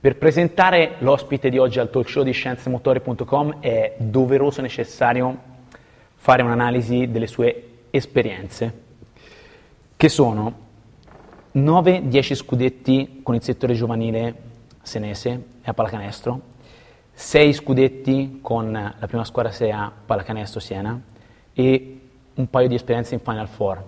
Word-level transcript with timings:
Per 0.00 0.16
presentare 0.18 0.96
l'ospite 0.98 1.48
di 1.48 1.56
oggi 1.56 1.78
al 1.78 1.88
talk 1.88 2.06
show 2.10 2.22
di 2.22 2.32
scienzemotori.com 2.32 3.60
è 3.60 3.94
doveroso 3.96 4.60
e 4.60 4.62
necessario 4.62 5.38
fare 6.14 6.42
un'analisi 6.42 7.10
delle 7.10 7.26
sue 7.26 7.68
esperienze, 7.90 8.82
che 9.96 10.08
sono 10.10 10.63
9-10 11.54 12.34
scudetti 12.34 13.20
con 13.22 13.36
il 13.36 13.42
settore 13.42 13.74
giovanile 13.74 14.34
senese 14.82 15.30
e 15.62 15.70
a 15.70 15.72
pallacanestro, 15.72 16.40
6 17.12 17.52
scudetti 17.52 18.40
con 18.42 18.72
la 18.72 19.06
prima 19.06 19.24
squadra 19.24 19.52
Serie 19.52 19.72
A 19.72 19.92
pallacanestro 20.04 20.58
Siena 20.58 21.00
e 21.52 22.00
un 22.34 22.50
paio 22.50 22.66
di 22.66 22.74
esperienze 22.74 23.14
in 23.14 23.20
Final 23.20 23.46
Four. 23.46 23.84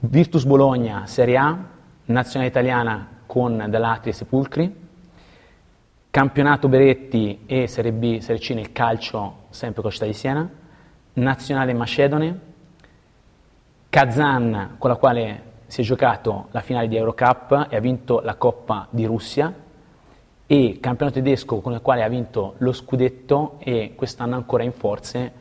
Virtus 0.00 0.44
Bologna 0.44 1.06
Serie 1.06 1.38
A, 1.38 1.58
nazionale 2.04 2.50
italiana 2.50 3.08
con 3.24 3.64
Dalatri 3.68 4.10
e 4.10 4.12
Sepulcri, 4.12 4.88
Campionato 6.10 6.68
Beretti 6.68 7.40
e 7.46 7.68
Serie 7.68 7.92
B, 7.92 8.18
Serie 8.18 8.40
C 8.40 8.50
nel 8.50 8.72
calcio, 8.72 9.44
sempre 9.48 9.80
con 9.80 9.90
città 9.90 10.04
di 10.04 10.12
Siena, 10.12 10.46
Nazionale 11.14 11.72
Macedone, 11.72 12.40
Kazan 13.88 14.74
con 14.76 14.90
la 14.90 14.96
quale 14.96 15.49
si 15.70 15.82
è 15.82 15.84
giocato 15.84 16.48
la 16.50 16.60
finale 16.62 16.88
di 16.88 16.96
Eurocup 16.96 17.68
e 17.70 17.76
ha 17.76 17.80
vinto 17.80 18.20
la 18.22 18.34
Coppa 18.34 18.88
di 18.90 19.04
Russia 19.04 19.54
e 20.44 20.78
campionato 20.80 21.20
tedesco 21.20 21.60
con 21.60 21.74
il 21.74 21.80
quale 21.80 22.02
ha 22.02 22.08
vinto 22.08 22.54
lo 22.58 22.72
scudetto 22.72 23.54
e 23.60 23.92
quest'anno 23.94 24.34
ancora 24.34 24.64
in 24.64 24.72
forze, 24.72 25.32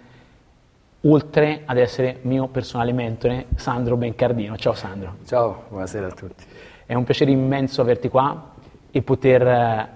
oltre 1.02 1.64
ad 1.66 1.78
essere 1.78 2.20
mio 2.22 2.48
personale 2.48 2.92
mentore 2.92 3.48
Sandro 3.56 3.98
Bencardino. 3.98 4.56
Ciao 4.56 4.74
Sandro. 4.74 5.16
Ciao, 5.26 5.64
buonasera 5.68 6.06
a 6.06 6.12
tutti. 6.12 6.44
È 6.86 6.94
un 6.94 7.04
piacere 7.06 7.32
immenso 7.32 7.82
averti 7.82 8.08
qua 8.08 8.52
e 8.92 9.02
poter 9.02 9.48
eh, 9.48 9.90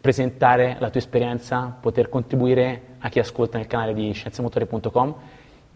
presentare 0.00 0.78
la 0.80 0.90
tua 0.90 0.98
esperienza, 0.98 1.76
poter 1.80 2.08
contribuire 2.08 2.96
a 2.98 3.08
chi 3.08 3.20
ascolta 3.20 3.56
nel 3.56 3.68
canale 3.68 3.94
di 3.94 4.10
scienziamotore.com. 4.10 5.14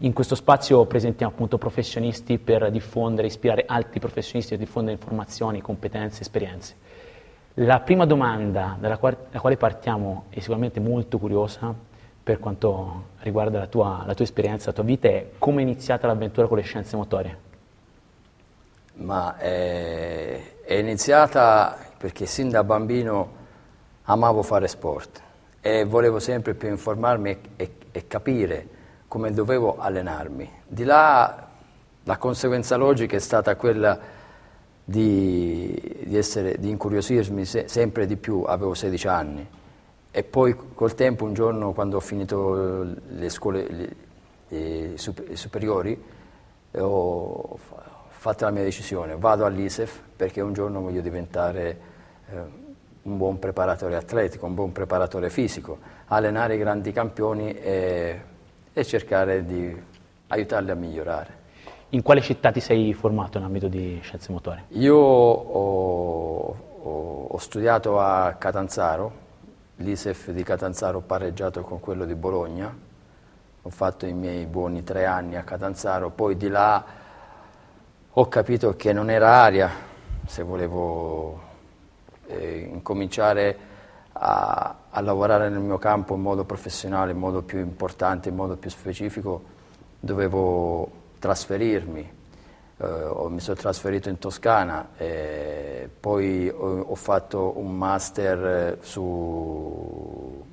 In 0.03 0.13
questo 0.13 0.33
spazio 0.33 0.83
presentiamo 0.85 1.31
appunto 1.31 1.59
professionisti 1.59 2.39
per 2.39 2.71
diffondere, 2.71 3.27
ispirare 3.27 3.65
altri 3.67 3.99
professionisti 3.99 4.55
a 4.55 4.57
diffondere 4.57 4.95
informazioni, 4.95 5.61
competenze, 5.61 6.21
esperienze. 6.21 6.75
La 7.55 7.81
prima 7.81 8.07
domanda 8.07 8.75
dalla 8.79 8.97
quale, 8.97 9.17
quale 9.31 9.57
partiamo 9.57 10.23
è 10.29 10.39
sicuramente 10.39 10.79
molto 10.79 11.19
curiosa 11.19 11.71
per 12.23 12.39
quanto 12.39 13.09
riguarda 13.19 13.59
la 13.59 13.67
tua, 13.67 14.01
la 14.03 14.15
tua 14.15 14.25
esperienza, 14.25 14.67
la 14.67 14.73
tua 14.73 14.83
vita, 14.83 15.07
è 15.07 15.29
come 15.37 15.59
è 15.59 15.65
iniziata 15.65 16.07
l'avventura 16.07 16.47
con 16.47 16.57
le 16.57 16.63
scienze 16.63 16.95
motorie? 16.95 17.37
Ma 18.93 19.37
è, 19.37 20.63
è 20.63 20.73
iniziata 20.73 21.77
perché 21.99 22.25
sin 22.25 22.49
da 22.49 22.63
bambino 22.63 23.33
amavo 24.05 24.41
fare 24.41 24.67
sport 24.67 25.21
e 25.61 25.83
volevo 25.83 26.17
sempre 26.17 26.55
più 26.55 26.69
informarmi 26.69 27.29
e, 27.29 27.39
e, 27.55 27.75
e 27.91 28.07
capire 28.07 28.79
come 29.11 29.33
dovevo 29.33 29.75
allenarmi. 29.77 30.49
Di 30.65 30.85
là 30.85 31.49
la 32.03 32.17
conseguenza 32.17 32.77
logica 32.77 33.17
è 33.17 33.19
stata 33.19 33.57
quella 33.57 33.99
di, 34.85 35.99
di, 36.05 36.15
essere, 36.15 36.55
di 36.57 36.69
incuriosirmi 36.69 37.43
se, 37.43 37.67
sempre 37.67 38.05
di 38.05 38.15
più, 38.15 38.43
avevo 38.47 38.73
16 38.73 39.07
anni. 39.09 39.45
E 40.09 40.23
poi 40.23 40.55
col 40.73 40.95
tempo 40.95 41.25
un 41.25 41.33
giorno 41.33 41.73
quando 41.73 41.97
ho 41.97 41.99
finito 41.99 42.85
le 43.09 43.27
scuole 43.27 43.67
le, 43.67 43.95
le 44.47 44.95
superiori 45.33 46.01
ho 46.77 47.59
fatto 48.07 48.45
la 48.45 48.51
mia 48.51 48.63
decisione, 48.63 49.17
vado 49.17 49.43
all'ISEF 49.43 49.99
perché 50.15 50.39
un 50.39 50.53
giorno 50.53 50.79
voglio 50.79 51.01
diventare 51.01 51.79
eh, 52.29 52.35
un 53.01 53.17
buon 53.17 53.39
preparatore 53.39 53.97
atletico, 53.97 54.45
un 54.45 54.53
buon 54.53 54.71
preparatore 54.71 55.29
fisico, 55.29 55.79
allenare 56.05 56.55
i 56.55 56.57
grandi 56.57 56.93
campioni 56.93 57.53
e, 57.53 58.29
e 58.73 58.83
cercare 58.83 59.45
di 59.45 59.75
aiutarli 60.27 60.71
a 60.71 60.75
migliorare. 60.75 61.39
In 61.89 62.01
quale 62.01 62.21
città 62.21 62.51
ti 62.51 62.61
sei 62.61 62.93
formato 62.93 63.37
in 63.37 63.43
ambito 63.43 63.67
di 63.67 63.99
scienze 64.01 64.31
motorie? 64.31 64.63
Io 64.69 64.95
ho, 64.95 66.55
ho, 66.81 67.25
ho 67.27 67.37
studiato 67.37 67.99
a 67.99 68.33
Catanzaro, 68.33 69.11
l'ISEF 69.77 70.31
di 70.31 70.43
Catanzaro 70.43 70.99
ho 70.99 71.01
pareggiato 71.01 71.61
con 71.61 71.79
quello 71.81 72.05
di 72.05 72.15
Bologna, 72.15 72.73
ho 73.63 73.69
fatto 73.69 74.05
i 74.05 74.13
miei 74.13 74.45
buoni 74.45 74.83
tre 74.83 75.05
anni 75.05 75.35
a 75.35 75.43
Catanzaro, 75.43 76.09
poi 76.11 76.37
di 76.37 76.47
là 76.47 76.83
ho 78.09 78.27
capito 78.27 78.75
che 78.75 78.93
non 78.93 79.09
era 79.09 79.41
aria 79.41 79.69
se 80.25 80.43
volevo 80.43 81.41
eh, 82.27 82.69
incominciare 82.71 83.69
a, 84.23 84.75
a, 84.89 85.01
lavorare 85.01 85.49
nel 85.49 85.61
mio 85.61 85.79
campo 85.79 86.13
in 86.13 86.21
modo 86.21 86.43
professionale, 86.43 87.11
in 87.11 87.17
modo 87.17 87.41
più 87.41 87.59
importante, 87.59 88.29
in 88.29 88.35
modo 88.35 88.55
più 88.55 88.69
specifico, 88.69 89.41
dovevo 89.99 90.89
trasferirmi. 91.17 92.19
Eh, 92.77 93.11
mi 93.29 93.39
sono 93.39 93.57
trasferito 93.57 94.09
in 94.09 94.19
Toscana, 94.19 94.89
e 94.95 95.89
poi 95.99 96.49
ho, 96.49 96.81
ho, 96.81 96.95
fatto 96.95 97.57
un 97.57 97.75
master 97.75 98.77
su 98.81 100.45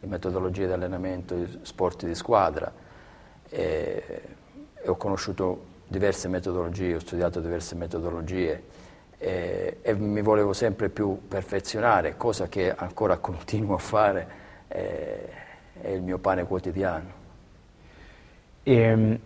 metodologie 0.00 0.66
di 0.66 0.72
allenamento 0.72 1.34
e 1.34 1.48
sport 1.62 2.06
di 2.06 2.14
squadra 2.14 2.72
e, 3.48 4.22
e 4.74 4.88
ho 4.88 4.96
conosciuto 4.96 5.74
diverse 5.86 6.28
metodologie, 6.28 6.94
ho 6.94 7.00
studiato 7.00 7.40
diverse 7.40 7.74
metodologie 7.74 8.62
e, 9.18 9.78
e, 9.82 9.94
mi 9.94 10.22
volevo 10.22 10.52
sempre 10.52 10.88
più 10.88 11.26
perfezionare, 11.26 12.16
cosa 12.16 12.48
che 12.48 12.74
ancora 12.74 13.16
continuo 13.18 13.74
a 13.74 13.78
fare, 13.78 14.28
eh, 14.68 15.28
è 15.80 15.88
il 15.88 16.02
mio 16.02 16.18
pane 16.18 16.44
quotidiano. 16.44 17.24
E, 18.62 18.74
ehm, 18.74 19.18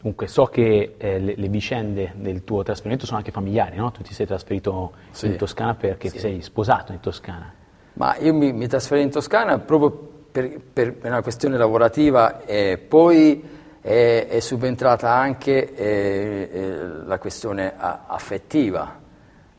comunque 0.00 0.28
so 0.28 0.46
che 0.46 0.94
eh, 0.96 1.18
le, 1.18 1.34
le, 1.36 1.48
vicende 1.48 2.12
del 2.16 2.44
tuo 2.44 2.62
trasferimento 2.62 3.04
sono 3.04 3.18
anche 3.18 3.30
familiari, 3.30 3.76
no? 3.76 3.90
Tu 3.90 4.02
ti 4.02 4.14
sei 4.14 4.26
trasferito 4.26 4.92
sì. 5.10 5.26
in 5.26 5.36
Toscana 5.36 5.74
perché 5.74 6.08
sì. 6.08 6.14
ti 6.14 6.20
sei 6.20 6.42
sposato 6.42 6.92
in 6.92 7.00
Toscana. 7.00 7.52
Ma 7.94 8.16
io 8.16 8.32
mi, 8.32 8.52
mi 8.52 8.66
trasferì 8.66 9.02
in 9.02 9.10
Toscana 9.10 9.58
proprio 9.58 9.90
per, 10.30 10.60
per 10.72 10.96
una 11.02 11.22
questione 11.22 11.58
lavorativa 11.58 12.44
e 12.44 12.78
poi 12.78 13.42
è, 13.80 14.26
è 14.28 14.40
subentrata 14.40 15.12
anche 15.12 15.74
eh, 15.74 16.48
eh, 16.52 16.76
la 17.04 17.18
questione 17.18 17.74
affettiva 17.76 18.99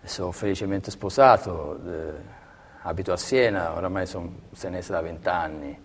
sono 0.03 0.31
felicemente 0.31 0.92
sposato, 0.92 1.80
eh, 1.86 2.13
abito 2.81 3.12
a 3.12 3.18
Siena, 3.18 3.75
oramai 3.75 4.06
sono 4.06 4.31
senese 4.51 4.92
da 4.92 5.01
vent'anni. 5.01 5.80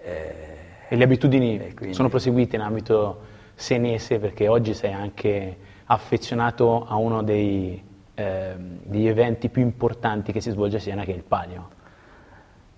Eh, 0.00 0.58
e 0.88 0.96
le 0.96 1.04
abitudini 1.04 1.74
quindi... 1.74 1.94
sono 1.94 2.08
proseguite 2.08 2.56
in 2.56 2.62
ambito 2.62 3.32
senese 3.54 4.18
perché 4.18 4.48
oggi 4.48 4.74
sei 4.74 4.92
anche 4.92 5.56
affezionato 5.86 6.84
a 6.86 6.96
uno 6.96 7.22
dei, 7.22 7.82
eh, 8.14 8.54
degli 8.56 9.06
eventi 9.06 9.48
più 9.48 9.62
importanti 9.62 10.32
che 10.32 10.40
si 10.40 10.50
svolge 10.50 10.76
a 10.76 10.80
Siena 10.80 11.04
che 11.04 11.12
è 11.12 11.16
il 11.16 11.22
Palio. 11.22 11.70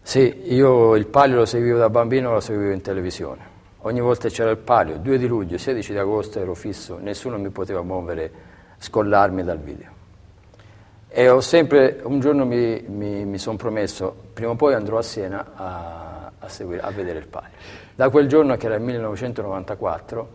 Sì, 0.03 0.53
io 0.53 0.95
il 0.95 1.07
Palio 1.07 1.37
lo 1.37 1.47
seguivo 1.47 1.79
da 1.79 1.91
bambino, 1.91 2.33
lo 2.33 2.41
seguivo 2.41 2.73
in 2.73 2.81
televisione. 2.81 3.55
Ogni 3.81 4.01
volta 4.01 4.29
c'era 4.29 4.51
il 4.51 4.59
Palio, 4.59 4.99
2 4.99 5.19
di 5.19 5.27
luglio, 5.27 5.59
16 5.59 5.93
di 5.93 5.99
agosto 5.99 6.41
ero 6.41 6.55
fisso, 6.55 6.99
nessuno 6.99 7.39
mi 7.39 7.51
poteva 7.51 7.83
muovere, 7.83 8.31
scollarmi 8.79 9.43
dal 9.43 9.59
video. 9.59 9.96
E 11.09 11.29
ho 11.29 11.41
sempre, 11.41 12.01
un 12.03 12.21
giorno 12.21 12.45
mi, 12.45 12.83
mi, 12.87 13.25
mi 13.25 13.39
sono 13.39 13.57
promesso, 13.57 14.15
prima 14.33 14.51
o 14.51 14.55
poi 14.55 14.75
andrò 14.75 14.99
a 14.99 15.03
Siena 15.03 15.53
a, 15.55 16.33
a, 16.39 16.49
seguire, 16.49 16.83
a 16.83 16.91
vedere 16.91 17.19
il 17.21 17.27
Palio. 17.27 17.51
Da 17.95 18.11
quel 18.11 18.29
giorno, 18.29 18.57
che 18.57 18.67
era 18.67 18.75
il 18.75 18.83
1994, 18.83 20.29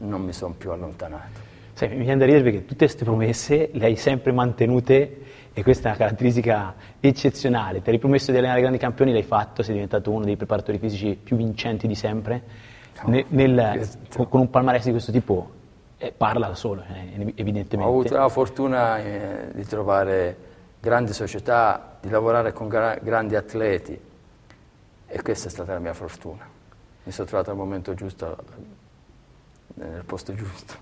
non 0.00 0.22
mi 0.22 0.32
sono 0.32 0.54
più 0.58 0.70
allontanato. 0.70 1.52
Sai, 1.72 1.88
mi 1.88 2.04
viene 2.04 2.18
da 2.18 2.24
ridere 2.24 2.44
perché 2.44 2.64
tutte 2.64 2.84
queste 2.84 3.04
promesse 3.04 3.70
le 3.72 3.86
hai 3.86 3.96
sempre 3.96 4.32
mantenute 4.32 5.22
e 5.52 5.62
questa 5.62 5.84
è 5.84 5.88
una 5.88 5.98
caratteristica 5.98 6.74
eccezionale. 7.00 7.80
Ti 7.80 7.88
eri 7.88 7.98
promesso 7.98 8.32
di 8.32 8.38
allenare 8.38 8.60
grandi 8.60 8.78
campioni, 8.78 9.12
l'hai 9.12 9.22
fatto, 9.22 9.62
sei 9.62 9.74
diventato 9.74 10.10
uno 10.10 10.24
dei 10.24 10.36
preparatori 10.36 10.78
fisici 10.78 11.18
più 11.20 11.36
vincenti 11.36 11.86
di 11.86 11.94
sempre. 11.94 12.42
No, 13.02 13.10
nel, 13.10 13.24
nel, 13.28 13.88
con, 14.14 14.28
con, 14.28 14.40
un 14.40 14.50
palmarès 14.50 14.84
di 14.84 14.90
questo 14.90 15.10
tipo 15.10 15.50
eh, 15.98 16.12
parla 16.12 16.48
da 16.48 16.54
solo, 16.54 16.82
eh, 16.82 17.32
evidentemente. 17.34 17.76
Ho 17.76 17.88
avuto 17.88 18.14
la 18.14 18.28
fortuna 18.28 18.98
eh, 18.98 19.48
di 19.52 19.64
trovare 19.64 20.36
grandi 20.80 21.12
società, 21.12 21.96
di 22.00 22.10
lavorare 22.10 22.52
con 22.52 22.68
gra- 22.68 22.98
grandi 23.00 23.36
atleti 23.36 23.98
e 25.06 25.22
questa 25.22 25.48
è 25.48 25.50
stata 25.50 25.72
la 25.72 25.78
mia 25.78 25.94
fortuna. 25.94 26.46
Mi 27.04 27.12
sono 27.12 27.26
trovato 27.26 27.50
al 27.50 27.56
momento 27.56 27.94
giusto, 27.94 28.36
nel 29.74 30.04
posto 30.04 30.34
giusto. 30.34 30.74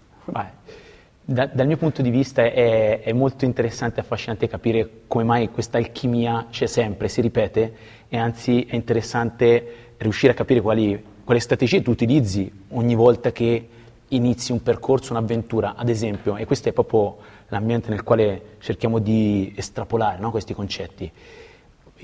Da, 1.25 1.47
dal 1.47 1.67
mio 1.67 1.77
punto 1.77 2.03
di 2.03 2.11
vista 2.11 2.43
è, 2.43 3.01
è, 3.01 3.13
molto 3.13 3.45
interessante 3.45 4.01
e 4.01 4.03
affascinante 4.03 4.49
capire 4.49 5.03
come 5.07 5.23
mai 5.23 5.51
questa 5.51 5.79
alchimia 5.79 6.49
c'è 6.51 6.67
sempre, 6.67 7.07
si 7.09 7.21
ripete 7.21 7.75
e 8.09 8.17
anzi 8.17 8.65
è 8.65 8.75
interessante 8.75 9.95
riuscire 9.99 10.33
a 10.33 10.35
capire 10.35 10.61
quali, 10.61 11.01
quali 11.23 11.39
strategie 11.39 11.81
tu 11.81 11.93
utilizzi 11.93 12.51
ogni 12.71 12.97
volta 12.97 13.31
che 13.31 13.69
inizi 14.15 14.53
un 14.53 14.63
percorso, 14.63 15.13
un'avventura, 15.13 15.75
ad 15.77 15.89
esempio, 15.89 16.37
e 16.37 16.45
questo 16.45 16.69
è 16.69 16.73
proprio 16.73 17.19
l'ambiente 17.49 17.91
nel 17.91 18.03
quale 18.03 18.57
cerchiamo 18.61 18.99
di 18.99 19.53
estrapolare 19.57 20.19
no, 20.19 20.31
questi 20.31 20.55
concetti. 20.55 21.11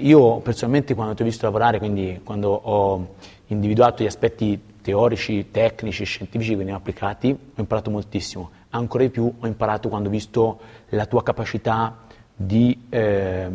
Io 0.01 0.39
personalmente 0.39 0.95
quando 0.95 1.15
ti 1.15 1.23
ho 1.23 1.25
visto 1.25 1.45
lavorare, 1.47 1.79
quindi 1.79 2.21
quando 2.23 2.51
ho 2.51 3.15
individuato 3.47 4.03
gli 4.03 4.07
aspetti 4.07 4.61
teorici, 4.81 5.51
tecnici, 5.51 6.05
scientifici 6.05 6.51
che 6.51 6.57
veniamo 6.57 6.79
applicati, 6.79 7.31
ho 7.31 7.61
imparato 7.61 7.91
moltissimo. 7.91 8.51
Ancora 8.71 9.03
di 9.03 9.11
più 9.11 9.33
ho 9.39 9.47
imparato 9.47 9.89
quando 9.89 10.09
ho 10.09 10.13
visto 10.13 10.61
la 10.91 11.07
tua 11.07 11.23
capacità 11.23 12.05
di 12.35 12.87
eh, 12.89 13.49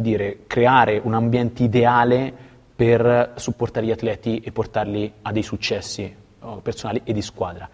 dire, 0.00 0.38
creare 0.46 1.00
un 1.02 1.14
ambiente 1.14 1.64
ideale 1.64 2.32
per 2.74 3.32
supportare 3.36 3.86
gli 3.86 3.90
atleti 3.90 4.38
e 4.38 4.52
portarli 4.52 5.12
a 5.22 5.32
dei 5.32 5.42
successi 5.42 6.14
oh, 6.40 6.56
personali 6.58 7.00
e 7.04 7.12
di 7.12 7.22
squadra. 7.22 7.68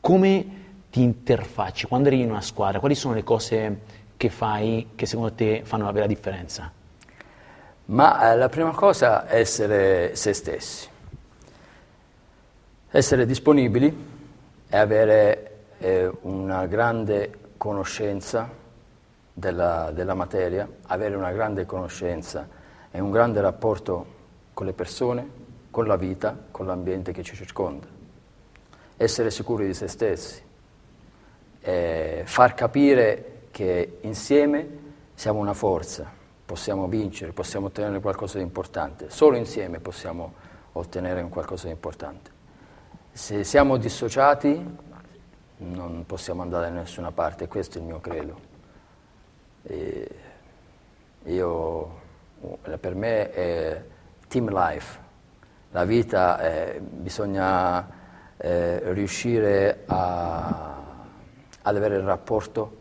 Come 0.00 0.58
ti 0.90 1.02
interfacci 1.02 1.86
quando 1.86 2.08
arrivi 2.08 2.22
in 2.22 2.30
una 2.30 2.40
squadra? 2.40 2.80
Quali 2.80 2.94
sono 2.94 3.12
le 3.12 3.22
cose 3.22 3.80
che 4.16 4.30
fai 4.30 4.92
che 4.94 5.04
secondo 5.04 5.32
te 5.34 5.60
fanno 5.62 5.84
la 5.84 5.92
vera 5.92 6.06
differenza? 6.06 6.72
Ma 7.86 8.32
eh, 8.32 8.36
la 8.36 8.48
prima 8.48 8.70
cosa 8.70 9.26
è 9.26 9.38
essere 9.38 10.16
se 10.16 10.32
stessi, 10.32 10.88
essere 12.90 13.26
disponibili 13.26 14.08
e 14.68 14.76
avere 14.76 15.58
eh, 15.78 16.10
una 16.22 16.64
grande 16.66 17.38
conoscenza 17.58 18.48
della, 19.34 19.90
della 19.92 20.14
materia, 20.14 20.66
avere 20.86 21.14
una 21.14 21.32
grande 21.32 21.66
conoscenza 21.66 22.48
e 22.90 23.00
un 23.00 23.10
grande 23.10 23.42
rapporto 23.42 24.06
con 24.54 24.64
le 24.64 24.72
persone, 24.72 25.28
con 25.70 25.86
la 25.86 25.96
vita, 25.96 26.36
con 26.50 26.66
l'ambiente 26.66 27.12
che 27.12 27.22
ci 27.22 27.34
circonda 27.34 27.99
essere 29.02 29.30
sicuri 29.30 29.64
di 29.64 29.72
se 29.72 29.88
stessi, 29.88 30.42
eh, 31.62 32.22
far 32.26 32.52
capire 32.52 33.44
che 33.50 33.96
insieme 34.02 34.68
siamo 35.14 35.38
una 35.38 35.54
forza, 35.54 36.06
possiamo 36.44 36.86
vincere, 36.86 37.32
possiamo 37.32 37.68
ottenere 37.68 37.98
qualcosa 38.00 38.36
di 38.36 38.44
importante, 38.44 39.08
solo 39.08 39.38
insieme 39.38 39.80
possiamo 39.80 40.34
ottenere 40.72 41.26
qualcosa 41.28 41.64
di 41.64 41.72
importante. 41.72 42.30
Se 43.12 43.42
siamo 43.42 43.78
dissociati 43.78 44.76
non 45.56 46.04
possiamo 46.04 46.42
andare 46.42 46.68
da 46.68 46.80
nessuna 46.80 47.10
parte, 47.10 47.48
questo 47.48 47.78
è 47.78 47.80
il 47.80 47.86
mio 47.86 48.00
credo. 48.00 48.38
E 49.62 50.08
io, 51.24 52.00
per 52.78 52.94
me 52.94 53.30
è 53.30 53.82
team 54.28 54.50
life, 54.50 54.98
la 55.70 55.84
vita 55.86 56.38
è, 56.38 56.78
bisogna 56.80 57.99
eh, 58.42 58.92
riuscire 58.92 59.82
a, 59.86 60.82
ad 61.60 61.76
avere 61.76 61.96
il 61.96 62.02
rapporto 62.02 62.78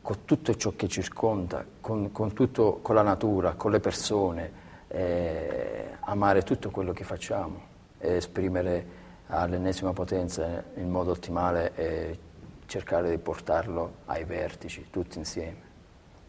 con 0.00 0.24
tutto 0.24 0.54
ciò 0.54 0.72
che 0.76 0.88
circonda, 0.88 1.64
con, 1.80 2.10
con, 2.10 2.32
tutto, 2.32 2.78
con 2.80 2.94
la 2.94 3.02
natura, 3.02 3.52
con 3.52 3.70
le 3.70 3.80
persone, 3.80 4.62
eh, 4.88 5.96
amare 6.00 6.42
tutto 6.42 6.70
quello 6.70 6.92
che 6.92 7.04
facciamo 7.04 7.72
e 7.98 8.16
esprimere 8.16 9.02
all'ennesima 9.26 9.92
potenza 9.92 10.62
in 10.76 10.90
modo 10.90 11.12
ottimale 11.12 11.72
e 11.74 12.18
cercare 12.66 13.10
di 13.10 13.18
portarlo 13.18 13.96
ai 14.06 14.24
vertici, 14.24 14.86
tutti 14.90 15.18
insieme. 15.18 15.72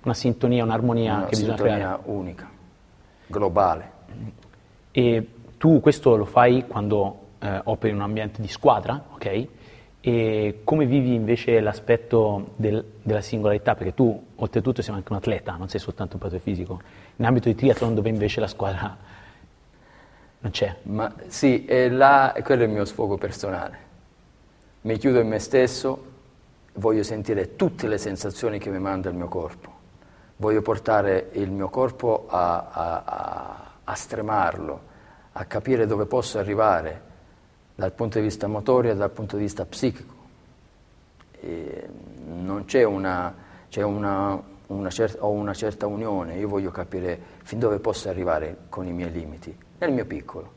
Una 0.03 0.13
sintonia, 0.13 0.63
un'armonia 0.63 1.15
Una 1.15 1.25
che 1.25 1.29
bisogna 1.37 1.55
creare. 1.55 1.83
Una 1.83 1.95
sintonia 1.95 2.13
unica, 2.17 2.49
globale. 3.27 3.91
E 4.91 5.29
tu 5.57 5.79
questo 5.79 6.15
lo 6.15 6.25
fai 6.25 6.65
quando 6.67 7.23
eh, 7.39 7.61
operi 7.63 7.91
in 7.91 7.97
un 7.97 8.03
ambiente 8.03 8.41
di 8.41 8.47
squadra, 8.47 9.03
ok? 9.13 9.47
E 10.07 10.61
come 10.63 10.85
vivi 10.85 11.15
invece 11.15 11.59
l'aspetto 11.59 12.51
del, 12.57 12.83
della 13.01 13.21
singolarità? 13.21 13.73
Perché 13.73 13.95
tu, 13.95 14.23
oltretutto, 14.35 14.83
sei 14.83 14.93
anche 14.93 15.11
un 15.11 15.17
atleta, 15.17 15.55
non 15.55 15.67
sei 15.67 15.79
soltanto 15.79 16.17
un 16.17 16.21
patto 16.21 16.37
fisico. 16.37 16.79
In 17.15 17.25
ambito 17.25 17.49
di 17.49 17.55
triathlon, 17.55 17.95
dove 17.95 18.09
invece 18.09 18.39
la 18.39 18.47
squadra 18.47 18.95
non 20.37 20.51
c'è. 20.51 20.75
Ma 20.83 21.11
sì, 21.25 21.65
là, 21.89 22.35
quello 22.43 22.61
è 22.61 22.65
il 22.65 22.71
mio 22.71 22.85
sfogo 22.85 23.17
personale. 23.17 23.77
Mi 24.81 24.97
chiudo 24.99 25.19
in 25.19 25.27
me 25.27 25.39
stesso, 25.39 26.05
voglio 26.73 27.01
sentire 27.01 27.55
tutte 27.55 27.87
le 27.87 27.97
sensazioni 27.97 28.59
che 28.59 28.69
mi 28.69 28.77
manda 28.77 29.09
il 29.09 29.15
mio 29.15 29.27
corpo. 29.27 29.73
Voglio 30.35 30.61
portare 30.61 31.29
il 31.33 31.49
mio 31.49 31.69
corpo 31.69 32.27
a, 32.29 32.67
a, 32.71 33.03
a, 33.03 33.71
a 33.83 33.93
stremarlo, 33.95 34.81
a 35.31 35.45
capire 35.45 35.87
dove 35.87 36.05
posso 36.05 36.37
arrivare 36.37 37.04
dal 37.75 37.91
punto 37.91 38.19
di 38.19 38.23
vista 38.23 38.47
motorio 38.47 38.91
e 38.91 38.95
dal 38.95 39.11
punto 39.11 39.35
di 39.35 39.43
vista 39.43 39.65
psichico. 39.65 40.13
E 41.41 41.87
non 42.25 42.63
c'è 42.65 42.83
una, 42.83 43.35
c'è 43.69 43.83
una, 43.83 44.41
una 44.67 44.89
certa, 44.89 45.23
ho 45.23 45.31
una 45.31 45.53
certa 45.53 45.85
unione, 45.85 46.35
io 46.35 46.47
voglio 46.47 46.71
capire 46.71 47.19
fin 47.43 47.59
dove 47.59 47.79
posso 47.79 48.09
arrivare 48.09 48.57
con 48.69 48.87
i 48.87 48.93
miei 48.93 49.11
limiti, 49.11 49.55
nel 49.79 49.91
mio 49.91 50.05
piccolo. 50.05 50.53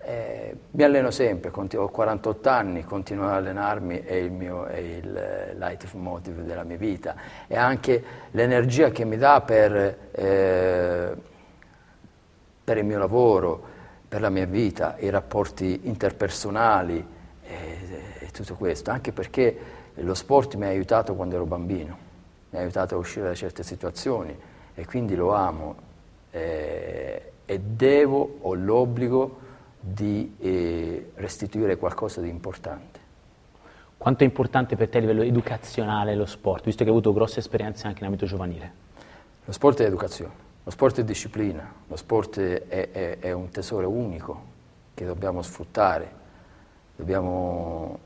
Eh, 0.00 0.56
mi 0.70 0.82
alleno 0.84 1.10
sempre, 1.10 1.50
ho 1.50 1.88
48 1.88 2.48
anni, 2.48 2.84
continuo 2.84 3.26
ad 3.26 3.34
allenarmi, 3.34 4.02
è 4.02 4.14
il 4.14 4.30
mio 4.30 4.64
è 4.66 4.78
il 4.78 5.54
leitmotiv 5.58 6.42
della 6.42 6.62
mia 6.62 6.76
vita, 6.76 7.16
è 7.46 7.56
anche 7.56 8.02
l'energia 8.30 8.90
che 8.90 9.04
mi 9.04 9.16
dà 9.16 9.40
per, 9.40 9.98
eh, 10.12 11.16
per 12.62 12.76
il 12.76 12.84
mio 12.84 12.98
lavoro, 12.98 13.76
per 14.08 14.20
la 14.22 14.30
mia 14.30 14.46
vita, 14.46 14.96
i 14.98 15.10
rapporti 15.10 15.80
interpersonali 15.84 17.06
e, 17.42 17.56
e, 18.20 18.28
tutto 18.30 18.54
questo, 18.54 18.90
anche 18.90 19.12
perché 19.12 19.58
lo 19.94 20.14
sport 20.14 20.54
mi 20.54 20.64
ha 20.64 20.68
aiutato 20.68 21.14
quando 21.14 21.34
ero 21.34 21.44
bambino, 21.44 21.96
mi 22.50 22.58
ha 22.58 22.62
aiutato 22.62 22.94
a 22.94 22.98
uscire 22.98 23.26
da 23.26 23.34
certe 23.34 23.62
situazioni 23.62 24.36
e 24.74 24.86
quindi 24.86 25.14
lo 25.14 25.34
amo 25.34 25.76
eh, 26.30 27.32
e 27.44 27.60
devo, 27.60 28.38
ho 28.40 28.54
l'obbligo 28.54 29.46
di 29.80 30.36
eh, 30.38 31.10
restituire 31.16 31.76
qualcosa 31.76 32.20
di 32.20 32.28
importante. 32.28 33.06
Quanto 33.96 34.22
è 34.22 34.26
importante 34.26 34.76
per 34.76 34.88
te 34.88 34.98
a 34.98 35.00
livello 35.00 35.22
educazionale 35.22 36.14
lo 36.14 36.26
sport, 36.26 36.64
visto 36.64 36.84
che 36.84 36.90
hai 36.90 36.94
avuto 36.94 37.12
grosse 37.12 37.40
esperienze 37.40 37.86
anche 37.86 38.00
in 38.00 38.06
ambito 38.06 38.26
giovanile? 38.26 38.72
Lo 39.44 39.52
sport 39.52 39.80
è 39.80 39.84
educazione. 39.84 40.47
Lo 40.68 40.74
sport 40.74 41.00
è 41.00 41.02
disciplina, 41.04 41.72
lo 41.86 41.96
sport 41.96 42.38
è, 42.40 42.90
è, 42.90 43.18
è 43.20 43.32
un 43.32 43.48
tesoro 43.48 43.88
unico 43.88 44.42
che 44.92 45.06
dobbiamo 45.06 45.40
sfruttare, 45.40 46.12
dobbiamo 46.94 47.98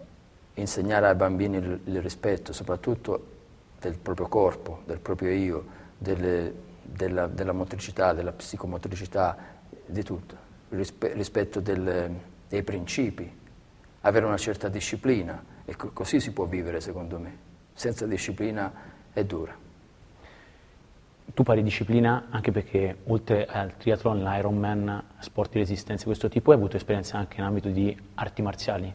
insegnare 0.55 1.09
ai 1.09 1.17
bambini 1.17 1.57
il, 1.57 1.81
il 1.87 2.01
rispetto, 2.01 2.53
soprattutto 2.53 3.27
del 3.81 3.99
proprio 3.99 4.29
corpo, 4.29 4.83
del 4.87 5.01
proprio 5.01 5.33
io, 5.33 5.65
delle, 5.99 6.55
della, 6.83 7.27
della, 7.27 7.51
motricità, 7.51 8.13
della 8.13 8.31
psicomotricità, 8.31 9.37
di 9.85 10.05
tutto, 10.05 10.37
rispe, 10.69 11.15
rispetto 11.15 11.59
del, 11.59 12.15
dei 12.49 12.63
principi, 12.63 13.29
avere 14.03 14.25
una 14.25 14.39
certa 14.39 14.69
disciplina 14.69 15.45
e 15.65 15.75
co- 15.75 15.91
così 15.93 16.21
si 16.21 16.31
può 16.31 16.45
vivere 16.45 16.81
secondo 16.81 17.19
me. 17.19 17.37
Senza 17.75 18.07
disciplina 18.07 18.73
è 19.13 19.25
dura. 19.25 19.62
Tu 21.35 21.43
pari 21.43 21.63
disciplina 21.63 22.27
anche 22.31 22.53
perché 22.53 22.99
oltre 23.05 23.47
al 23.47 23.77
triathlon, 23.77 24.23
l'Ironman, 24.23 25.05
sport 25.19 25.53
di 25.53 25.59
resistenza 25.59 26.03
di 26.03 26.09
questo 26.11 26.29
tipo, 26.29 26.51
hai 26.51 26.57
avuto 26.59 26.77
esperienza 26.77 27.17
anche 27.17 27.39
in 27.39 27.45
ambito 27.45 27.69
di 27.69 27.97
arti 28.15 28.43
marziali? 28.43 28.95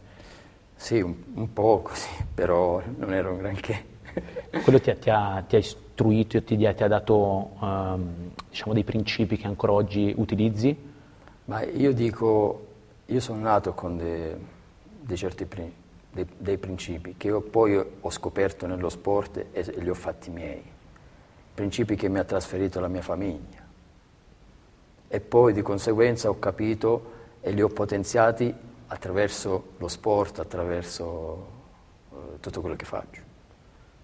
Sì, 0.76 1.02
un, 1.02 1.16
un 1.34 1.52
po' 1.52 1.82
così, 1.82 2.10
però 2.34 2.82
non 2.98 3.14
ero 3.14 3.32
un 3.32 3.38
granché. 3.40 3.96
Quello 4.64 4.80
ti 4.80 4.92
ha, 4.92 4.96
ti 4.96 5.10
ha, 5.10 5.44
ti 5.48 5.56
ha 5.56 5.60
istruito, 5.60 6.44
ti, 6.44 6.56
ti 6.56 6.66
ha 6.66 6.88
dato 6.88 7.52
um, 7.60 8.32
diciamo, 8.50 8.74
dei 8.74 8.84
principi 8.84 9.38
che 9.38 9.48
ancora 9.48 9.74
oggi 9.74 10.14
utilizzi? 10.16 10.76
Ma 11.46 11.64
io 11.64 11.94
dico, 11.94 12.68
io 13.06 13.20
sono 13.20 13.40
nato 13.40 13.74
con 13.74 13.98
dei, 13.98 14.36
dei 15.02 15.18
certi, 15.18 15.48
dei, 16.12 16.28
dei 16.38 16.58
principi 16.58 17.16
che 17.18 17.28
io 17.28 17.42
poi 17.42 17.76
ho 17.78 18.10
scoperto 18.12 18.68
nello 18.68 18.90
sport 18.90 19.38
e, 19.38 19.48
e 19.52 19.82
li 19.82 19.90
ho 19.90 19.94
fatti 19.94 20.30
miei, 20.30 20.62
principi 21.58 21.96
che 21.96 22.08
mi 22.08 22.20
ha 22.20 22.24
trasferito 22.24 22.80
la 22.80 22.88
mia 22.88 23.02
famiglia. 23.02 23.66
E 25.08 25.20
poi 25.20 25.54
di 25.54 25.64
conseguenza 25.64 26.30
ho 26.30 26.38
capito 26.38 27.14
e 27.42 27.50
li 27.50 27.64
ho 27.64 27.68
potenziati 27.68 28.54
attraverso 28.86 29.70
lo 29.78 29.88
sport, 29.88 30.38
attraverso 30.38 31.48
eh, 32.12 32.40
tutto 32.42 32.62
quello 32.62 32.76
che 32.76 32.86
faccio. 32.86 33.22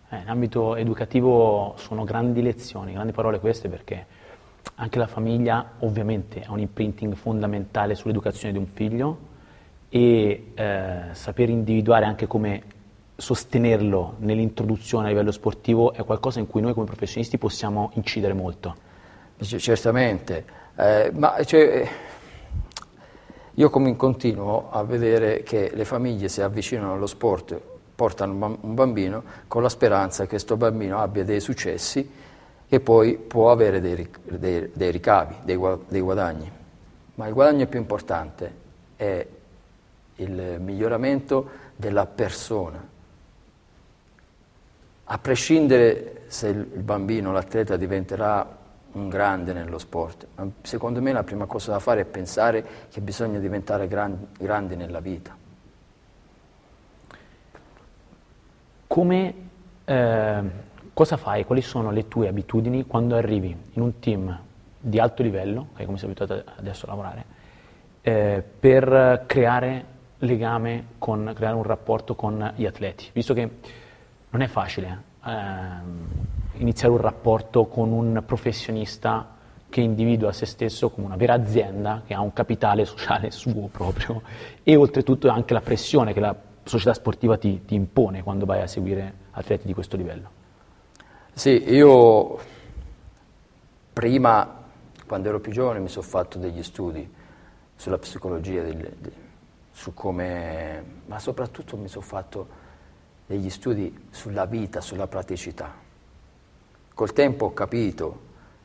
Eh, 0.10 0.18
in 0.18 0.30
ambito 0.30 0.76
educativo 0.76 1.76
sono 1.78 2.04
grandi 2.04 2.42
lezioni, 2.42 2.94
grandi 2.94 3.12
parole 3.12 3.40
queste 3.40 3.70
perché 3.70 4.04
anche 4.76 4.98
la 4.98 5.06
famiglia 5.06 5.74
ovviamente 5.82 6.42
ha 6.42 6.52
un 6.52 6.60
imprinting 6.60 7.14
fondamentale 7.14 7.94
sull'educazione 7.94 8.52
di 8.52 8.58
un 8.58 8.66
figlio 8.66 9.18
e 9.90 10.54
eh, 10.56 11.02
saper 11.12 11.50
individuare 11.50 12.06
anche 12.06 12.26
come 12.26 12.64
sostenerlo 13.24 14.16
nell'introduzione 14.18 15.06
a 15.06 15.10
livello 15.10 15.32
sportivo 15.32 15.94
è 15.94 16.04
qualcosa 16.04 16.40
in 16.40 16.48
cui 16.48 16.60
noi 16.60 16.74
come 16.74 16.86
professionisti 16.86 17.38
possiamo 17.38 17.92
incidere 17.94 18.34
molto. 18.34 18.76
C- 19.40 19.56
certamente, 19.56 20.46
eh, 20.76 21.10
ma 21.16 21.42
cioè, 21.46 21.88
io 23.54 23.70
come 23.70 23.96
continuo 23.96 24.70
a 24.70 24.84
vedere 24.84 25.42
che 25.44 25.72
le 25.74 25.86
famiglie 25.86 26.28
si 26.28 26.42
avvicinano 26.42 26.96
allo 26.96 27.08
sport, 27.08 27.58
portano 27.96 28.58
un 28.60 28.74
bambino 28.74 29.24
con 29.48 29.62
la 29.62 29.70
speranza 29.70 30.24
che 30.24 30.30
questo 30.32 30.58
bambino 30.58 31.00
abbia 31.00 31.24
dei 31.24 31.40
successi 31.40 32.12
e 32.68 32.80
poi 32.82 33.16
può 33.16 33.52
avere 33.52 33.80
dei, 33.80 34.10
dei, 34.24 34.70
dei 34.74 34.92
ricavi, 34.92 35.36
dei, 35.44 35.58
dei 35.88 36.02
guadagni. 36.02 36.52
Ma 37.16 37.28
il 37.28 37.34
guadagno 37.34 37.68
più 37.68 37.80
importante 37.80 38.54
è 38.98 39.26
il 40.16 40.58
miglioramento 40.60 41.50
della 41.78 42.06
persona. 42.06 42.92
A 45.14 45.20
prescindere 45.20 46.24
se 46.26 46.48
il 46.48 46.66
bambino, 46.66 47.32
l'atleta 47.32 47.78
diventerà 47.78 48.58
un 48.94 49.10
grande 49.10 49.54
nello 49.54 49.78
sport, 49.78 50.26
secondo 50.64 51.04
me 51.04 51.12
la 51.12 51.22
prima 51.22 51.46
cosa 51.46 51.70
da 51.70 51.78
fare 51.78 52.02
è 52.02 52.06
pensare 52.06 52.66
che 52.90 53.00
bisogna 53.00 53.38
diventare 53.38 53.88
grandi, 53.88 54.26
grandi 54.40 54.76
nella 54.76 55.02
vita. 55.02 55.38
Come, 58.88 59.34
eh, 59.86 60.42
cosa 60.94 61.18
fai? 61.18 61.46
Quali 61.46 61.62
sono 61.62 61.92
le 61.92 62.08
tue 62.08 62.28
abitudini 62.28 62.88
quando 62.88 63.16
arrivi 63.16 63.56
in 63.74 63.82
un 63.84 64.00
team 64.00 64.36
di 64.80 64.98
alto 64.98 65.22
livello, 65.22 65.68
che 65.76 65.84
è 65.84 65.86
come 65.86 66.00
sei 66.00 66.10
abituato 66.10 66.44
adesso 66.56 66.88
a 66.88 66.90
lavorare, 66.90 67.26
eh, 68.02 68.44
per 68.60 69.26
creare 69.28 69.86
legame 70.18 70.86
con, 70.98 71.34
creare 71.36 71.56
un 71.56 71.64
rapporto 71.64 72.16
con 72.16 72.54
gli 72.56 72.66
atleti, 72.66 73.10
visto 73.14 73.36
che 73.36 73.82
non 74.34 74.42
è 74.42 74.48
facile 74.48 75.04
ehm, 75.26 76.08
iniziare 76.54 76.94
un 76.94 77.00
rapporto 77.00 77.66
con 77.66 77.92
un 77.92 78.24
professionista 78.26 79.30
che 79.70 79.82
individua 79.82 80.32
se 80.34 80.46
stesso 80.46 80.90
come 80.90 81.06
una 81.06 81.16
vera 81.16 81.34
azienda, 81.34 82.02
che 82.06 82.14
ha 82.14 82.22
un 82.22 82.34
capitale 82.34 82.86
sociale 82.86 83.30
suo 83.32 83.70
proprio 83.72 84.22
e 84.64 84.76
oltretutto 84.76 85.30
anche 85.30 85.54
la 85.54 85.62
pressione 85.62 86.14
che 86.14 86.20
la 86.20 86.36
società 86.64 86.94
sportiva 86.94 87.38
ti, 87.38 87.64
ti 87.66 87.76
impone 87.76 88.24
quando 88.24 88.46
vai 88.46 88.62
a 88.62 88.68
seguire 88.68 89.14
atleti 89.32 89.68
di 89.68 89.74
questo 89.74 89.98
livello. 89.98 90.42
Sì, 91.34 91.72
io 91.72 92.40
prima, 93.92 94.62
quando 95.06 95.30
ero 95.30 95.40
più 95.40 95.52
giovane, 95.52 95.80
mi 95.80 95.90
sono 95.90 96.06
fatto 96.06 96.38
degli 96.38 96.62
studi 96.64 97.12
sulla 97.76 97.98
psicologia 97.98 98.62
del, 98.62 98.96
su 99.72 99.94
come, 99.94 100.84
ma 101.06 101.20
soprattutto 101.20 101.78
mi 101.78 101.88
sono 101.88 102.06
fatto 102.06 102.62
degli 103.26 103.50
studi 103.50 104.08
sulla 104.10 104.46
vita, 104.46 104.82
sulla 104.82 105.08
praticità. 105.08 105.74
Col 106.94 107.14
tempo 107.14 107.46
ho 107.46 107.54
capito 107.54 108.22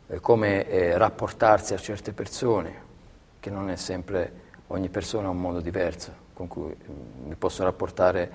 eh, 0.09 0.21
come 0.21 0.67
eh, 0.67 0.99
rapportarsi 0.99 1.75
a 1.75 1.79
certe 1.79 2.13
persone, 2.13 2.87
che 3.41 3.51
non 3.51 3.71
è 3.71 3.77
sempre, 3.77 4.33
ogni 4.69 4.89
persona 4.89 5.29
ha 5.29 5.31
un 5.31 5.41
modo 5.41 5.61
diverso 5.61 6.27
con 6.35 6.49
cui 6.49 6.75
mm, 6.75 7.29
mi 7.29 7.35
posso 7.37 7.65
rapportare. 7.65 8.31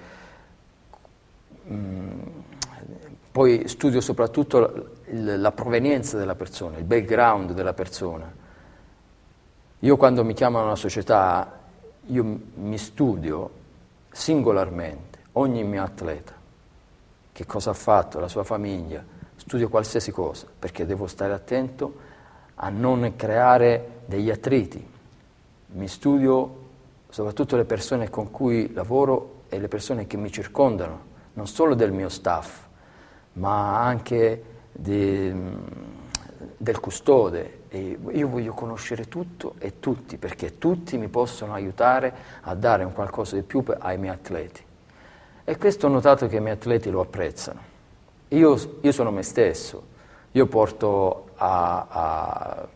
Mm, 1.70 2.22
poi 3.32 3.68
studio 3.68 4.02
soprattutto 4.02 4.92
la, 5.06 5.52
provenienza 5.52 6.18
della 6.18 6.36
persona, 6.36 6.78
il 6.78 6.84
background 6.84 7.54
della 7.54 7.74
persona. 7.74 8.32
Io 9.80 9.98
quando 9.98 10.24
mi 10.24 10.34
chiamano 10.34 10.66
una 10.66 10.76
società 10.76 11.62
io 12.08 12.40
mi 12.56 12.78
studio 12.78 13.50
singolarmente 14.12 15.13
ogni 15.34 15.64
mio 15.64 15.84
atleta, 15.84 16.34
che 17.32 17.46
cosa 17.46 17.72
ha 17.72 17.74
fatto, 17.74 18.20
la 18.20 18.28
sua 18.28 18.44
famiglia, 18.44 19.04
studio 19.36 19.70
qualsiasi 19.70 20.12
cosa, 20.12 20.48
perché 20.58 20.86
devo 20.86 21.08
stare 21.08 21.34
attento 21.34 22.12
a 22.56 22.70
non 22.70 23.14
creare 23.16 24.02
degli 24.06 24.30
attriti. 24.30 24.92
Mi 25.68 25.88
studio 25.88 26.62
soprattutto 27.10 27.56
le 27.56 27.66
persone 27.66 28.10
con 28.10 28.32
cui 28.32 28.72
lavoro 28.74 29.42
e 29.50 29.60
le 29.60 29.68
persone 29.68 30.08
che 30.08 30.18
mi 30.18 30.32
circondano, 30.32 31.12
non 31.34 31.48
solo 31.48 31.76
del 31.76 31.92
mio 31.92 32.10
staff, 32.10 32.62
ma 33.34 33.84
anche 33.84 34.44
di, 34.72 35.34
del 36.58 36.80
custode, 36.80 37.62
e 37.70 37.98
io 38.12 38.28
voglio 38.28 38.54
conoscere 38.54 39.08
tutto 39.08 39.56
e 39.58 39.80
tutti, 39.80 40.18
perché 40.18 40.58
tutti 40.58 40.98
mi 40.98 41.08
possono 41.08 41.54
aiutare 41.54 42.14
a 42.42 42.54
dare 42.54 42.84
un 42.84 42.94
qualcosa 42.94 43.36
di 43.36 43.42
più 43.42 43.64
ai 43.80 43.98
miei 43.98 44.14
atleti. 44.14 44.64
E 45.46 45.58
questo 45.58 45.88
ho 45.88 45.90
notato 45.90 46.28
che 46.28 46.38
i 46.38 46.40
miei 46.40 46.54
atleti 46.56 46.90
lo 46.90 47.02
apprezzano. 47.02 47.72
Io, 48.30 48.78
io 48.80 48.92
sono 48.92 49.12
me 49.12 49.24
stesso, 49.24 49.84
io 50.32 50.46
porto 50.48 51.32
a, 51.36 51.86
a, 51.90 52.68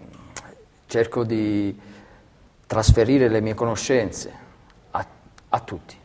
cerco 0.85 1.23
di 1.23 1.79
trasferire 2.67 3.29
le 3.29 3.39
mie 3.39 3.53
conoscenze 3.53 4.31
a, 4.91 5.05
a 5.49 5.59
tutti, 5.61 5.97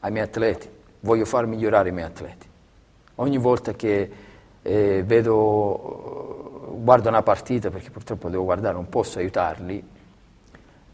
ai 0.00 0.10
miei 0.10 0.24
atleti. 0.24 0.68
Voglio 1.00 1.24
far 1.24 1.46
migliorare 1.46 1.90
i 1.90 1.92
miei 1.92 2.06
atleti. 2.06 2.46
Ogni 3.16 3.38
volta 3.38 3.74
che 3.74 4.10
eh, 4.60 5.02
vedo 5.06 6.74
guardo 6.80 7.08
una 7.08 7.22
partita 7.22 7.70
perché 7.70 7.90
purtroppo 7.90 8.28
devo 8.28 8.42
guardare, 8.44 8.74
non 8.74 8.88
posso 8.88 9.20
aiutarli, 9.20 9.88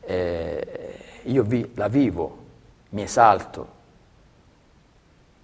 eh, 0.00 0.98
io 1.22 1.42
vi, 1.42 1.72
la 1.74 1.88
vivo, 1.88 2.38
mi 2.90 3.02
esalto, 3.02 3.73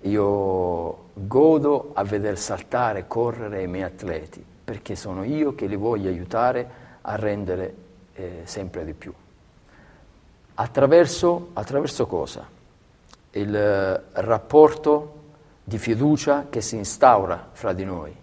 io 0.03 1.09
godo 1.13 1.91
a 1.95 2.05
veder 2.05 2.39
saltare, 2.39 3.07
correre 3.07 3.63
i 3.63 3.67
miei 3.67 3.85
atleti, 3.85 4.45
perché 4.65 4.97
sono 4.97 5.25
io 5.25 5.55
che 5.55 5.67
li 5.67 5.77
voglio 5.77 6.09
aiutare 6.09 6.71
a 7.03 7.17
rendere 7.17 7.75
eh, 8.15 8.41
sempre 8.45 8.85
di 8.85 8.95
più. 8.95 9.13
Attraverso, 10.55 11.51
attraverso 11.53 12.07
cosa? 12.07 12.49
Il 13.33 13.55
eh, 13.55 14.03
rapporto 14.13 15.19
di 15.65 15.79
fiducia 15.79 16.47
che 16.49 16.61
si 16.61 16.77
instaura 16.77 17.49
fra 17.53 17.73
di 17.73 17.85
noi 17.85 18.17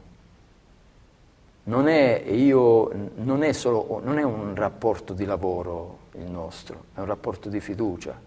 non 1.68 1.88
è, 1.88 2.24
io, 2.28 2.92
non 3.16 3.44
è, 3.44 3.52
solo, 3.52 4.02
non 4.04 4.18
è 4.18 4.24
un 4.24 4.56
rapporto 4.56 5.14
di 5.14 5.26
lavoro 5.26 6.00
il 6.14 6.30
nostro, 6.30 6.86
è 6.96 7.00
un 7.00 7.06
rapporto 7.06 7.50
di 7.50 7.60
fiducia. 7.60 8.20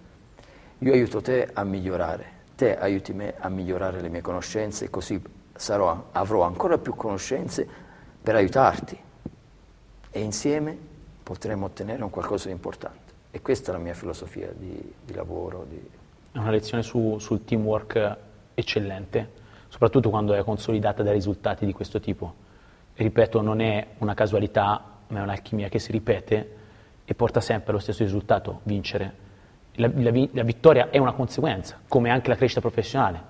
Io 0.78 0.92
aiuto 0.92 1.20
te 1.20 1.48
a 1.52 1.64
migliorare, 1.64 2.32
te 2.60 2.76
aiuti 2.76 3.14
me 3.14 3.36
a 3.38 3.48
migliorare 3.48 4.02
le 4.02 4.10
mie 4.10 4.20
conoscenze, 4.20 4.90
così 4.90 5.18
sarò, 5.54 6.08
avrò 6.12 6.42
ancora 6.42 6.76
più 6.76 6.94
conoscenze 6.94 7.66
per 8.20 8.34
aiutarti 8.34 8.98
e 10.10 10.20
insieme 10.20 10.76
potremo 11.22 11.64
ottenere 11.64 12.02
un 12.02 12.10
qualcosa 12.10 12.48
di 12.48 12.52
importante. 12.52 13.12
E 13.30 13.40
questa 13.40 13.70
è 13.70 13.74
la 13.74 13.80
mia 13.80 13.94
filosofia 13.94 14.52
di, 14.54 14.92
di 15.02 15.14
lavoro. 15.14 15.64
Di... 15.70 15.80
È 16.32 16.36
una 16.36 16.50
lezione 16.50 16.82
su, 16.82 17.16
sul 17.18 17.44
teamwork 17.46 18.16
eccellente, 18.52 19.30
soprattutto 19.68 20.10
quando 20.10 20.34
è 20.34 20.44
consolidata 20.44 21.02
da 21.02 21.12
risultati 21.12 21.64
di 21.64 21.72
questo 21.72 21.98
tipo 21.98 22.34
ripeto, 22.94 23.40
non 23.40 23.62
è 23.62 23.86
una 23.98 24.12
casualità, 24.12 24.98
ma 25.06 25.20
è 25.20 25.22
un'alchimia 25.22 25.70
che 25.70 25.78
si 25.78 25.92
ripete 25.92 26.56
e 27.06 27.14
porta 27.14 27.40
sempre 27.40 27.70
allo 27.70 27.80
stesso 27.80 28.02
risultato, 28.02 28.60
vincere. 28.64 29.28
La, 29.74 29.90
la, 29.94 30.28
la 30.32 30.42
vittoria 30.42 30.90
è 30.90 30.98
una 30.98 31.12
conseguenza, 31.12 31.78
come 31.86 32.10
anche 32.10 32.28
la 32.28 32.36
crescita 32.36 32.60
professionale. 32.60 33.28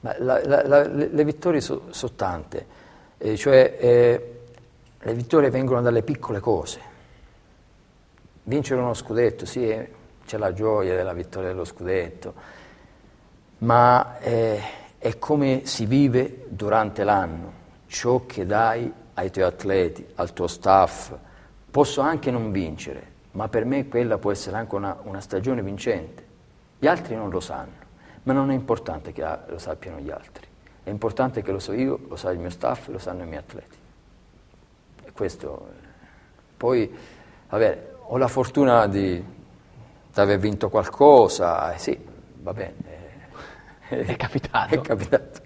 La, 0.00 0.40
le, 0.40 1.24
vittorie 1.24 1.60
sono 1.60 1.90
so 1.90 2.12
tante, 2.12 2.66
eh, 3.18 3.36
cioè 3.36 3.76
eh, 3.80 4.40
le 4.98 5.14
vittorie 5.14 5.50
vengono 5.50 5.80
dalle 5.80 6.02
piccole 6.02 6.38
cose. 6.40 6.80
Vincere 8.44 8.80
uno 8.80 8.94
scudetto, 8.94 9.44
sì, 9.44 9.68
eh, 9.68 9.90
c'è 10.24 10.38
la 10.38 10.52
gioia 10.52 10.94
della 10.94 11.12
vittoria 11.12 11.48
dello 11.48 11.64
scudetto, 11.64 12.34
ma 13.58 14.18
eh, 14.20 14.60
è 14.98 15.18
come 15.18 15.62
si 15.64 15.84
vive 15.86 16.44
durante 16.48 17.02
l'anno 17.02 17.52
ciò 17.86 18.24
che 18.26 18.46
dai 18.46 18.92
ai 19.14 19.30
tuoi 19.30 19.44
atleti, 19.44 20.06
al 20.14 20.32
tuo 20.32 20.46
staff. 20.46 21.12
Posso 21.70 22.00
anche 22.00 22.30
non 22.30 22.52
vincere, 22.52 23.12
ma 23.38 23.48
per 23.48 23.64
me 23.64 23.86
quella 23.86 24.18
può 24.18 24.32
essere 24.32 24.56
anche 24.56 24.74
una, 24.74 24.98
una 25.04 25.20
stagione 25.20 25.62
vincente. 25.62 26.26
Gli 26.76 26.88
altri 26.88 27.14
non 27.14 27.30
lo 27.30 27.38
sanno, 27.38 27.86
ma 28.24 28.32
non 28.32 28.50
è 28.50 28.54
importante 28.54 29.12
che 29.12 29.24
lo 29.46 29.58
sappiano 29.58 30.00
gli 30.00 30.10
altri, 30.10 30.44
è 30.82 30.90
importante 30.90 31.40
che 31.40 31.52
lo 31.52 31.60
so 31.60 31.72
io, 31.72 32.00
lo 32.08 32.16
sa 32.16 32.32
il 32.32 32.40
mio 32.40 32.50
staff, 32.50 32.88
lo 32.88 32.98
sanno 32.98 33.22
i 33.22 33.26
miei 33.26 33.38
atleti. 33.38 33.76
E 35.04 35.12
questo, 35.12 35.68
poi, 36.56 36.92
vabbè, 37.48 37.90
ho 38.06 38.16
la 38.16 38.26
fortuna 38.26 38.88
di, 38.88 39.14
di 39.22 40.20
aver 40.20 40.40
vinto 40.40 40.68
qualcosa, 40.68 41.72
eh, 41.72 41.78
sì, 41.78 41.96
va 42.40 42.52
bene. 42.52 42.74
Eh, 43.88 44.00
è 44.02 44.16
capitato. 44.16 44.74
È 44.74 44.80
capitato. 44.80 45.40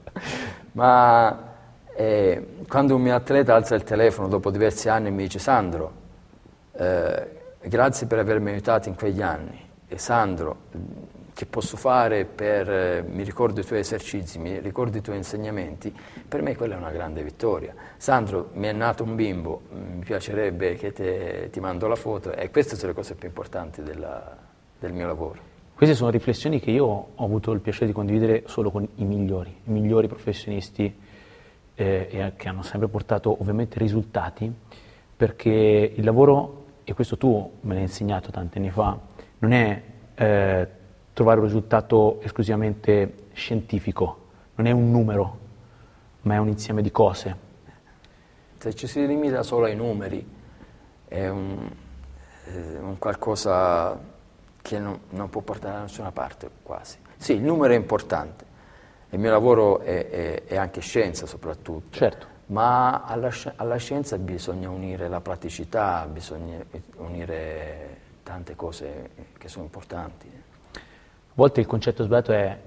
Ma 0.73 1.57
eh, 1.95 2.57
quando 2.67 2.95
un 2.95 3.03
mio 3.03 3.15
atleta 3.15 3.55
alza 3.55 3.75
il 3.75 3.85
telefono 3.85 4.29
dopo 4.29 4.51
diversi 4.51 4.89
anni 4.89 5.09
e 5.09 5.11
mi 5.11 5.25
dice 5.25 5.39
Sandro, 5.39 5.93
eh, 6.73 7.41
grazie 7.65 8.07
per 8.07 8.19
avermi 8.19 8.51
aiutato 8.51 8.89
in 8.89 8.95
quegli 8.95 9.23
anni, 9.23 9.61
e 9.89 9.99
Sandro, 9.99 10.57
che 11.35 11.47
posso 11.47 11.77
fare 11.77 12.25
per, 12.25 12.71
eh, 12.71 13.05
mi 13.09 13.23
ricordo 13.23 13.61
i 13.61 13.65
tuoi 13.65 13.79
esercizi, 13.79 14.39
mi 14.39 14.59
ricordo 14.61 14.99
i 14.99 15.01
tuoi 15.01 15.17
insegnamenti, 15.17 15.95
per 16.29 16.43
me 16.43 16.55
quella 16.55 16.75
è 16.75 16.79
una 16.79 16.91
grande 16.91 17.23
vittoria. 17.23 17.75
Sandro, 17.97 18.51
mi 18.55 18.67
è 18.67 18.73
nato 18.73 19.03
un 19.03 19.15
bimbo, 19.15 19.63
mi 19.71 20.05
piacerebbe 20.05 20.75
che 20.75 20.93
te, 20.93 21.49
ti 21.51 21.61
mando 21.61 21.87
la 21.87 21.97
foto 21.97 22.33
e 22.33 22.51
queste 22.51 22.77
sono 22.77 22.89
le 22.89 22.95
cose 22.95 23.15
più 23.15 23.29
importanti 23.29 23.83
della, 23.83 24.37
del 24.79 24.93
mio 24.93 25.07
lavoro. 25.07 25.51
Queste 25.75 25.97
sono 25.97 26.11
riflessioni 26.11 26.61
che 26.61 26.71
io 26.71 26.85
ho 26.85 27.25
avuto 27.25 27.51
il 27.53 27.61
piacere 27.61 27.87
di 27.87 27.93
condividere 27.93 28.43
solo 28.47 28.71
con 28.71 28.87
i 28.97 29.05
migliori, 29.05 29.51
i 29.65 29.71
migliori 29.71 30.07
professionisti 30.07 30.95
eh, 31.75 32.33
che 32.37 32.49
hanno 32.49 32.63
sempre 32.63 32.89
portato 32.89 33.35
ovviamente 33.41 33.79
risultati, 33.79 34.53
perché 35.17 35.93
il 35.95 36.05
lavoro, 36.05 36.62
e 36.85 36.95
questo 36.95 37.17
tu 37.17 37.59
me 37.61 37.75
l'hai 37.75 37.83
insegnato 37.83 38.31
tanti 38.31 38.59
anni 38.59 38.71
fa, 38.71 38.99
non 39.39 39.53
è 39.53 39.83
eh, 40.15 40.69
trovare 41.13 41.41
un 41.41 41.47
risultato 41.47 42.21
esclusivamente 42.23 43.27
scientifico, 43.33 44.29
non 44.55 44.67
è 44.67 44.71
un 44.71 44.91
numero, 44.91 45.39
ma 46.23 46.35
è 46.35 46.39
un 46.39 46.49
insieme 46.49 46.83
di 46.83 46.91
cose. 46.91 47.51
Se 48.59 48.75
ci 48.75 48.87
si 48.87 49.07
limita 49.07 49.43
solo 49.43 49.67
ai 49.67 49.75
numeri, 49.75 50.25
è 51.09 51.29
un, 51.29 51.69
è 52.45 52.79
un 52.79 52.97
qualcosa 52.99 53.99
che 54.63 54.79
non, 54.79 55.01
non, 55.11 55.29
può 55.29 55.41
portare 55.41 55.75
da 55.75 55.81
nessuna 55.83 56.13
parte 56.13 56.49
quasi. 56.63 56.99
Sì, 57.17 57.35
il 57.35 57.43
numero 57.43 57.73
è 57.73 57.77
importante, 57.77 58.45
il 59.11 59.19
mio 59.19 59.31
lavoro 59.31 59.81
è, 59.81 60.09
è, 60.09 60.45
è 60.45 60.57
anche 60.57 60.81
scienza 60.81 61.27
soprattutto, 61.27 61.97
certo. 61.97 62.32
Ma 62.53 63.03
alla, 63.05 63.31
alla 63.57 63.77
scienza 63.77 64.19
bisogna 64.19 64.69
unire 64.69 65.09
la 65.09 65.21
praticità, 65.21 66.07
bisogna 66.07 66.63
unire 66.99 67.97
tante 68.23 68.55
cose 68.55 69.11
che 69.39 69.49
sono 69.49 69.65
importanti. 69.65 70.31
A 70.75 70.81
volte 71.35 71.61
il 71.61 71.67
concetto 71.67 72.05
sbagliato 72.05 72.33
è 72.33 72.59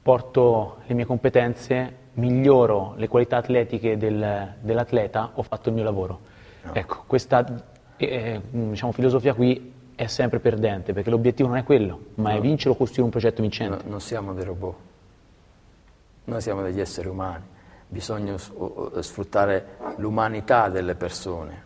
porto 0.00 0.78
le 0.86 0.94
mie 0.94 1.04
competenze, 1.04 1.96
miglioro 2.14 2.94
le 2.96 3.08
qualità 3.08 3.38
atletiche 3.38 3.96
del, 3.96 4.54
dell'atleta, 4.60 5.32
ho 5.34 5.42
fatto 5.42 5.68
il 5.68 5.74
mio 5.74 5.84
lavoro. 5.84 6.20
No. 6.62 6.74
Ecco, 6.74 7.02
questa 7.08 7.44
eh, 7.96 8.40
diciamo, 8.50 8.92
filosofia 8.92 9.34
qui 9.34 9.72
è 9.96 10.06
sempre 10.06 10.38
perdente, 10.38 10.92
perché 10.92 11.10
l'obiettivo 11.10 11.48
non 11.48 11.58
è 11.58 11.64
quello, 11.64 12.06
ma 12.14 12.30
no. 12.30 12.38
è 12.38 12.40
vincere 12.40 12.70
o 12.70 12.76
costruire 12.76 13.02
un 13.02 13.10
progetto 13.10 13.42
vincente. 13.42 13.82
No, 13.82 13.90
non 13.90 14.00
siamo 14.00 14.32
dei 14.32 14.44
robot, 14.44 14.76
noi 16.24 16.40
siamo 16.40 16.62
degli 16.62 16.80
esseri 16.80 17.08
umani, 17.08 17.44
bisogna 17.92 18.38
sfruttare 18.38 19.76
l'umanità 19.96 20.70
delle 20.70 20.94
persone, 20.94 21.64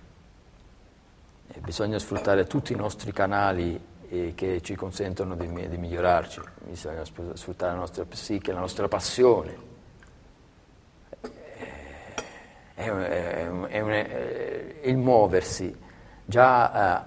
bisogna 1.61 2.01
sfruttare 2.01 2.47
tutti 2.47 2.73
i 2.73 2.77
nostri 2.77 3.13
canali 3.13 3.81
e 4.09 4.33
che 4.35 4.61
ci 4.61 4.75
consentono 4.75 5.37
di, 5.37 5.47
di 5.69 5.77
migliorarci, 5.77 6.41
bisogna 6.65 7.05
sfruttare 7.05 7.73
la 7.73 7.79
nostra 7.79 8.05
psiche, 8.05 8.53
la 8.53 8.59
nostra 8.59 8.89
passione. 8.89 9.75
È, 12.75 12.91
è, 12.91 13.49
è 13.69 13.81
un, 13.81 14.81
il 14.83 14.97
muoversi, 14.97 15.75
già 16.25 17.07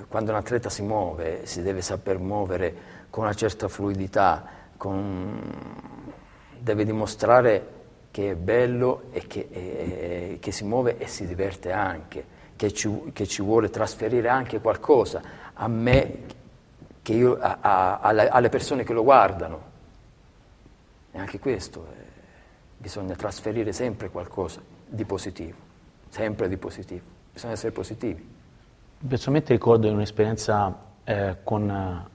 eh, 0.00 0.04
quando 0.08 0.32
un 0.32 0.38
atleta 0.38 0.68
si 0.68 0.82
muove 0.82 1.46
si 1.46 1.62
deve 1.62 1.82
saper 1.82 2.18
muovere 2.18 2.74
con 3.10 3.22
una 3.22 3.34
certa 3.34 3.68
fluidità, 3.68 4.44
con, 4.76 5.40
deve 6.58 6.84
dimostrare 6.84 7.74
che 8.16 8.30
è 8.30 8.34
bello 8.34 9.08
e 9.10 9.26
che, 9.26 9.46
e, 9.50 10.38
che, 10.40 10.50
si 10.50 10.64
muove 10.64 10.96
e 10.96 11.06
si 11.06 11.26
diverte 11.26 11.70
anche, 11.70 12.24
che 12.56 12.72
ci, 12.72 13.10
che 13.12 13.26
ci 13.26 13.42
vuole 13.42 13.68
trasferire 13.68 14.30
anche 14.30 14.58
qualcosa 14.58 15.20
a 15.52 15.68
me 15.68 16.20
io, 17.02 17.38
a, 17.38 17.58
a, 17.60 17.98
alle 18.00 18.48
persone 18.48 18.84
che 18.84 18.94
lo 18.94 19.02
guardano. 19.02 19.60
E 21.12 21.18
anche 21.18 21.38
questo, 21.38 21.88
eh, 21.90 22.04
bisogna 22.78 23.14
trasferire 23.16 23.74
sempre 23.74 24.08
qualcosa 24.08 24.62
di 24.86 25.04
positivo, 25.04 25.56
sempre 26.08 26.48
di 26.48 26.56
positivo, 26.56 27.04
bisogna 27.34 27.52
essere 27.52 27.72
positivi. 27.72 28.26
Personalmente 29.06 29.52
ricordo 29.52 29.90
un'esperienza 29.90 30.74
eh, 31.04 31.36
con 31.44 31.68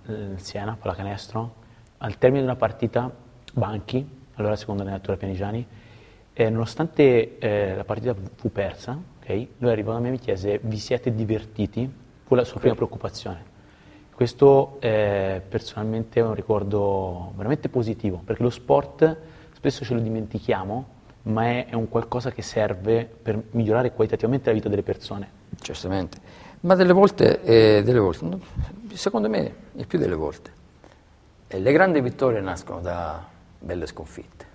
eh, 0.08 0.12
il 0.12 0.42
Siena, 0.42 0.76
pallacanestro, 0.82 1.54
al 2.00 2.18
termine 2.18 2.42
di 2.42 2.48
una 2.48 2.58
partita, 2.58 3.08
Banchi, 3.54 4.20
allora 4.34 4.56
secondo 4.56 4.82
allenatore 4.82 5.18
Pianigiani, 5.18 5.68
e 6.34 6.50
nonostante 6.50 7.38
eh, 7.40 7.76
la 7.76 7.84
partita 7.84 8.16
fu 8.36 8.52
persa, 8.52 8.98
okay, 9.22 9.50
lui 9.58 9.72
arrivò 9.72 9.94
da 9.94 10.00
me 10.00 10.08
e 10.08 10.12
mi 10.12 10.20
chiese 10.20 10.60
vi 10.64 10.78
siete 10.78 11.14
divertiti? 11.14 11.92
Fu 12.24 12.36
la 12.36 12.44
sua 12.44 12.60
prima 12.60 12.76
preoccupazione. 12.76 13.50
Questo 14.14 14.78
eh, 14.80 15.42
personalmente 15.48 16.20
è 16.20 16.24
un 16.24 16.36
ricordo 16.36 17.34
veramente 17.36 17.70
positivo, 17.70 18.22
perché 18.24 18.44
lo 18.44 18.50
sport 18.50 19.18
spesso 19.54 19.84
ce 19.84 19.94
lo 19.94 20.00
dimentichiamo, 20.00 20.86
ma 21.24 21.46
è, 21.46 21.66
è 21.68 21.74
un 21.74 21.90
qualcosa 21.90 22.32
che 22.32 22.42
serve 22.42 23.06
per 23.06 23.42
migliorare 23.52 23.92
qualitativamente 23.92 24.50
la 24.50 24.56
vita 24.56 24.70
delle 24.70 24.84
persone. 24.84 25.40
Certamente, 25.60 26.18
ma 26.62 26.76
delle 26.76 26.94
volte, 26.94 27.42
eh, 27.42 27.84
delle 27.84 28.00
volte 28.00 28.40
secondo 28.94 29.30
me, 29.30 29.56
il 29.74 29.88
più 29.88 30.00
delle 30.00 30.16
volte, 30.16 30.52
eh, 31.48 31.60
le 31.60 31.72
grandi 31.72 32.00
vittorie 32.02 32.40
nascono 32.42 32.80
da 32.80 33.28
belle 33.60 33.86
sconfitte. 33.86 34.51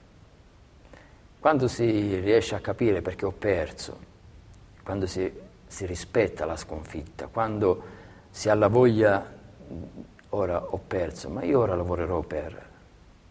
Quando 1.47 1.69
si 1.69 2.19
riesce 2.19 2.57
a 2.57 2.59
capire 2.59 3.03
perché 3.03 3.25
ho 3.25 3.31
perso, 3.31 3.97
quando 4.83 5.07
si, 5.07 5.33
si 5.65 5.87
rispetta 5.87 6.45
la 6.45 6.57
sconfitta, 6.57 7.29
quando 7.29 7.83
si 8.31 8.49
ha 8.49 8.55
la 8.55 8.67
voglia 8.67 9.33
ora 10.31 10.65
ho 10.65 10.81
perso, 10.85 11.29
ma 11.29 11.45
io 11.45 11.61
ora 11.61 11.77
lavorerò 11.77 12.23
per, 12.23 12.69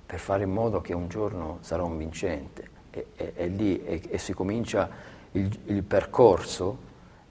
per 0.06 0.18
fare 0.18 0.44
in 0.44 0.52
modo 0.54 0.80
che 0.80 0.94
un 0.94 1.10
giorno 1.10 1.58
sarò 1.60 1.88
un 1.88 1.98
vincente 1.98 2.70
e, 2.90 3.08
e, 3.18 3.34
e 3.36 3.48
lì 3.48 3.84
e, 3.84 4.02
e, 4.10 4.18
si 4.18 4.32
comincia 4.32 4.90
il, 5.34 5.60
il 5.66 5.84
percorso, 5.84 6.78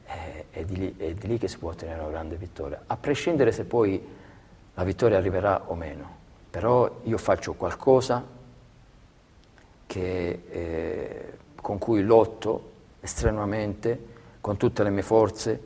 eh, 0.05 0.45
è 0.51 0.65
di, 0.67 0.77
lì, 0.77 0.97
è 0.99 1.15
di 1.15 1.27
lì 1.29 1.39
che 1.39 1.49
si 1.49 1.57
può 1.57 1.71
ottenere 1.71 2.01
una 2.01 2.11
grande 2.11 2.37
vittoria, 2.37 2.83
a 2.87 2.97
prescindere 2.99 3.53
se 3.53 3.65
poi 3.65 4.07
la 4.75 4.85
vittoria 4.85 5.17
arriverà 5.17 5.63
o 5.65 5.75
meno. 5.77 6.17
Però 6.51 7.01
io 7.05 7.17
faccio 7.17 7.55
qualcosa 7.55 8.34
che, 9.95 10.43
eh, 10.51 11.33
con 11.55 11.79
cui 11.79 12.03
lotto 12.03 12.73
estremamente, 12.99 14.07
con 14.41 14.57
tutte 14.57 14.83
le 14.83 14.91
mie 14.91 15.05
forze, 15.05 15.63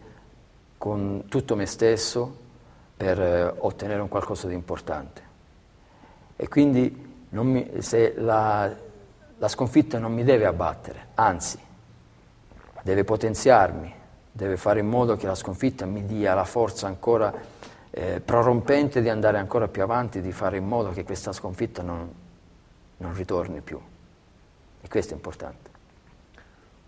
con 0.77 1.25
tutto 1.31 1.57
me 1.57 1.65
stesso, 1.65 2.37
per 2.95 3.19
eh, 3.19 3.55
ottenere 3.57 4.03
un 4.03 4.09
qualcosa 4.09 4.47
di 4.47 4.53
importante. 4.53 5.23
E 6.37 6.47
quindi 6.47 7.25
mi, 7.31 7.71
la, 8.17 8.71
la 9.39 9.49
sconfitta 9.49 9.99
non 9.99 10.13
mi 10.13 10.25
deve 10.25 10.45
abbattere, 10.45 11.07
anzi, 11.15 11.59
deve 12.83 13.05
potenziarmi, 13.05 13.95
deve 14.31 14.59
fare 14.59 14.81
in 14.81 14.89
modo 14.89 15.17
che 15.17 15.27
la 15.27 15.35
sconfitta 15.35 15.87
mi 15.87 16.05
dia 16.05 16.35
la 16.35 16.45
forza 16.45 16.87
ancora 16.87 17.33
eh, 17.89 18.21
prorompente 18.21 19.01
di 19.01 19.09
andare 19.09 19.39
ancora 19.39 19.69
più 19.69 19.83
avanti, 19.83 20.21
di 20.21 20.33
fare 20.33 20.59
in 20.59 20.67
modo 20.67 20.91
che 20.91 21.03
questa 21.03 21.33
sconfitta 21.33 21.81
non, 21.81 22.13
non 22.99 23.15
ritorni 23.15 23.63
più. 23.63 23.81
E 24.81 24.89
questo 24.89 25.13
è 25.13 25.17
importante. 25.17 25.69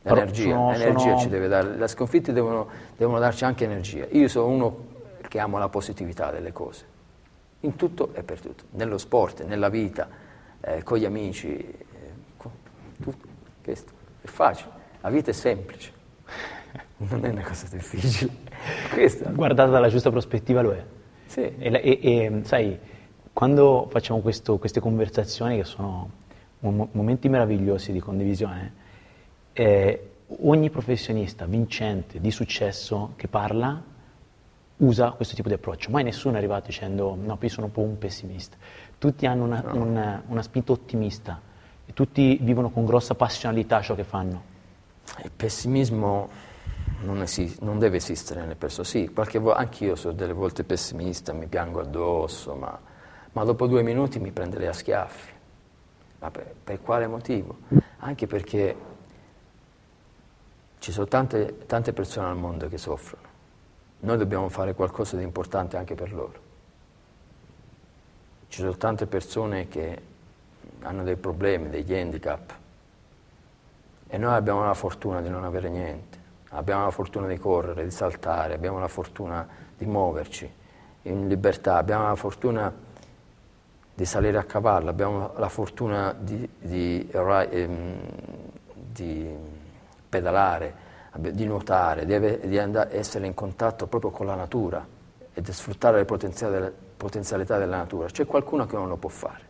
L'energia, 0.02 0.54
sono, 0.54 0.70
l'energia 0.70 1.00
sono... 1.00 1.18
ci 1.18 1.28
deve 1.28 1.48
dare, 1.48 1.76
le 1.76 1.88
sconfitte 1.88 2.32
devono, 2.32 2.68
devono 2.96 3.18
darci 3.18 3.44
anche 3.44 3.64
energia. 3.64 4.06
Io 4.10 4.28
sono 4.28 4.46
uno 4.46 4.86
che 5.28 5.38
amo 5.38 5.58
la 5.58 5.68
positività 5.68 6.30
delle 6.30 6.52
cose, 6.52 6.84
in 7.60 7.76
tutto 7.76 8.14
e 8.14 8.22
per 8.22 8.40
tutto, 8.40 8.64
nello 8.70 8.96
sport, 8.96 9.44
nella 9.44 9.68
vita, 9.68 10.08
eh, 10.60 10.82
con 10.82 10.96
gli 10.96 11.04
amici, 11.04 11.54
eh, 11.54 11.78
con 12.38 12.50
tutto. 13.02 13.28
Questo 13.62 13.92
è 14.22 14.26
facile, 14.26 14.70
la 15.02 15.10
vita 15.10 15.30
è 15.30 15.34
semplice, 15.34 15.92
non 16.96 17.24
è 17.26 17.28
una 17.28 17.42
cosa 17.42 17.66
difficile. 17.70 18.32
Questa. 18.90 19.28
Guardata 19.30 19.70
dalla 19.70 19.88
giusta 19.88 20.10
prospettiva 20.10 20.62
lo 20.62 20.72
è. 20.72 20.82
Sì. 21.26 21.42
E, 21.42 21.58
e, 21.58 21.98
e 22.02 22.40
sai, 22.44 22.78
quando 23.34 23.86
facciamo 23.90 24.20
questo, 24.20 24.56
queste 24.56 24.80
conversazioni 24.80 25.58
che 25.58 25.64
sono 25.64 26.10
momenti 26.60 27.28
meravigliosi 27.28 27.92
di 27.92 28.00
condivisione, 28.00 28.72
eh, 29.52 30.10
ogni 30.42 30.70
professionista 30.70 31.44
vincente 31.46 32.20
di 32.20 32.30
successo 32.30 33.12
che 33.16 33.28
parla 33.28 33.82
usa 34.78 35.10
questo 35.10 35.34
tipo 35.34 35.48
di 35.48 35.54
approccio. 35.54 35.90
Mai 35.90 36.04
nessuno 36.04 36.34
è 36.34 36.38
arrivato 36.38 36.66
dicendo 36.66 37.16
no, 37.20 37.36
io 37.40 37.48
sono 37.48 37.66
un 37.66 37.72
po' 37.72 37.80
un 37.82 37.98
pessimista. 37.98 38.56
tutti 38.98 39.24
hanno 39.24 39.44
una, 39.44 39.62
No. 39.62 39.82
una- 39.82 40.22
una 40.26 40.42
spinta 40.42 40.72
ottimista 40.72 41.40
e 41.86 41.92
tutti 41.94 42.38
vivono 42.42 42.68
con 42.68 42.84
grossa 42.84 43.14
passionalità 43.14 43.80
ciò 43.80 43.94
che 43.94 44.04
fanno. 44.04 44.42
Il 45.24 45.30
pessimismo 45.34 46.28
non, 47.04 47.22
esi- 47.22 47.56
non 47.62 47.78
deve 47.78 47.96
esistere 47.96 48.40
nelle 48.40 48.56
persone. 48.56 48.86
Sì, 48.86 49.08
qualche 49.08 49.38
volta 49.38 49.58
anch'io 49.60 49.96
sono 49.96 50.12
delle 50.12 50.34
volte 50.34 50.64
pessimista, 50.64 51.32
mi 51.32 51.46
piango 51.46 51.80
addosso, 51.80 52.54
ma, 52.54 52.78
ma 53.32 53.44
dopo 53.44 53.66
due 53.66 53.82
minuti 53.82 54.18
mi 54.18 54.32
prenderei 54.32 54.66
a 54.68 54.72
schiaffi. 54.74 55.32
Ma 56.20 56.30
per, 56.30 56.54
per 56.62 56.80
quale 56.80 57.06
motivo? 57.06 57.58
Anche 57.98 58.26
perché 58.26 58.76
ci 60.78 60.92
sono 60.92 61.06
tante, 61.06 61.66
tante 61.66 61.92
persone 61.92 62.28
al 62.28 62.36
mondo 62.36 62.68
che 62.68 62.78
soffrono. 62.78 63.28
Noi 64.00 64.16
dobbiamo 64.16 64.48
fare 64.48 64.74
qualcosa 64.74 65.16
di 65.16 65.22
importante 65.22 65.76
anche 65.76 65.94
per 65.94 66.12
loro. 66.12 66.48
Ci 68.48 68.60
sono 68.60 68.76
tante 68.76 69.06
persone 69.06 69.68
che 69.68 70.02
hanno 70.80 71.02
dei 71.02 71.16
problemi, 71.16 71.68
degli 71.68 71.94
handicap, 71.94 72.54
e 74.12 74.18
noi 74.18 74.34
abbiamo 74.34 74.64
la 74.64 74.74
fortuna 74.74 75.20
di 75.20 75.28
non 75.28 75.44
avere 75.44 75.68
niente, 75.68 76.18
abbiamo 76.50 76.84
la 76.84 76.90
fortuna 76.90 77.28
di 77.28 77.38
correre, 77.38 77.84
di 77.84 77.90
saltare, 77.90 78.54
abbiamo 78.54 78.80
la 78.80 78.88
fortuna 78.88 79.46
di 79.76 79.86
muoverci 79.86 80.52
in 81.02 81.28
libertà, 81.28 81.76
abbiamo 81.76 82.08
la 82.08 82.16
fortuna 82.16 82.74
di 84.00 84.06
salire 84.06 84.38
a 84.38 84.44
cavallo, 84.44 84.88
abbiamo 84.88 85.32
la 85.36 85.50
fortuna 85.50 86.16
di, 86.18 86.48
di, 86.58 87.06
ehm, 87.10 88.00
di 88.72 89.28
pedalare, 90.08 90.74
di 91.18 91.44
nuotare, 91.44 92.06
di, 92.06 92.58
andare- 92.58 92.96
essere 92.96 93.26
in 93.26 93.34
contatto 93.34 93.86
proprio 93.88 94.10
con 94.10 94.24
la 94.24 94.36
natura 94.36 94.86
e 95.34 95.42
di 95.42 95.52
sfruttare 95.52 95.98
le 95.98 96.04
potenziali- 96.06 96.72
potenzialità 96.96 97.58
della 97.58 97.76
natura. 97.76 98.06
C'è 98.06 98.24
qualcuno 98.24 98.64
che 98.64 98.74
non 98.74 98.88
lo 98.88 98.96
può 98.96 99.10
fare. 99.10 99.48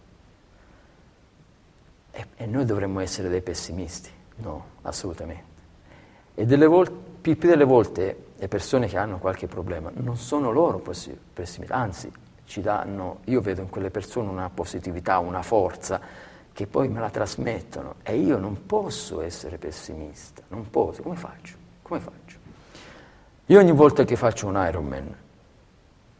E, 2.10 2.26
e 2.34 2.46
noi 2.46 2.64
dovremmo 2.64 2.98
essere 2.98 3.28
dei 3.28 3.42
pessimisti? 3.42 4.10
No, 4.38 4.64
assolutamente. 4.82 5.44
E 6.34 6.44
delle 6.44 6.66
vol- 6.66 6.90
più, 6.90 7.36
delle 7.36 7.62
volte 7.62 8.24
le 8.36 8.48
persone 8.48 8.88
che 8.88 8.98
hanno 8.98 9.18
qualche 9.18 9.46
problema 9.46 9.92
non 9.94 10.16
sono 10.16 10.50
loro 10.50 10.78
pessimisti, 10.80 11.72
anzi 11.72 12.12
ci 12.50 12.60
danno, 12.60 13.20
io 13.26 13.40
vedo 13.40 13.60
in 13.60 13.70
quelle 13.70 13.90
persone 13.90 14.28
una 14.28 14.50
positività, 14.50 15.20
una 15.20 15.40
forza 15.40 16.00
che 16.52 16.66
poi 16.66 16.88
me 16.88 16.98
la 16.98 17.08
trasmettono 17.08 17.94
e 18.02 18.16
io 18.16 18.38
non 18.38 18.66
posso 18.66 19.20
essere 19.22 19.56
pessimista, 19.56 20.42
non 20.48 20.68
posso, 20.68 21.00
come 21.00 21.14
faccio? 21.14 21.54
Come 21.80 22.00
faccio? 22.00 22.38
Io 23.46 23.58
ogni 23.60 23.70
volta 23.70 24.02
che 24.02 24.16
faccio 24.16 24.48
un 24.48 24.60
Ironman, 24.66 25.16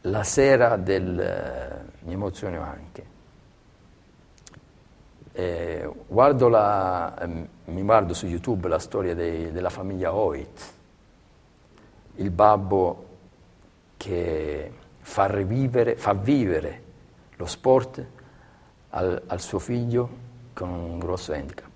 la 0.03 0.23
sera 0.23 0.77
del... 0.77 1.19
eh, 1.19 2.05
mi 2.05 2.13
emoziono 2.13 2.63
anche, 2.63 3.05
eh, 5.33 5.93
guardo 6.07 6.49
la, 6.49 7.21
ehm, 7.23 7.49
mi 7.65 7.83
guardo 7.83 8.15
su 8.15 8.27
YouTube 8.27 8.69
la 8.69 8.79
storia 8.79 9.17
dei- 9.17 9.51
della 9.51 9.69
famiglia 9.71 10.15
Hoyt, 10.15 10.73
il 12.17 12.31
babbo 12.31 13.07
che 13.97 14.73
fa 15.11 15.27
rivivere, 15.27 15.97
fa 15.97 16.13
vivere 16.15 16.83
lo 17.35 17.47
sport 17.47 18.07
al, 18.91 19.21
al 19.27 19.41
suo 19.41 19.59
figlio 19.59 20.09
con 20.53 20.69
un 20.71 21.01
grosso 21.01 21.33
handicap. 21.33 21.69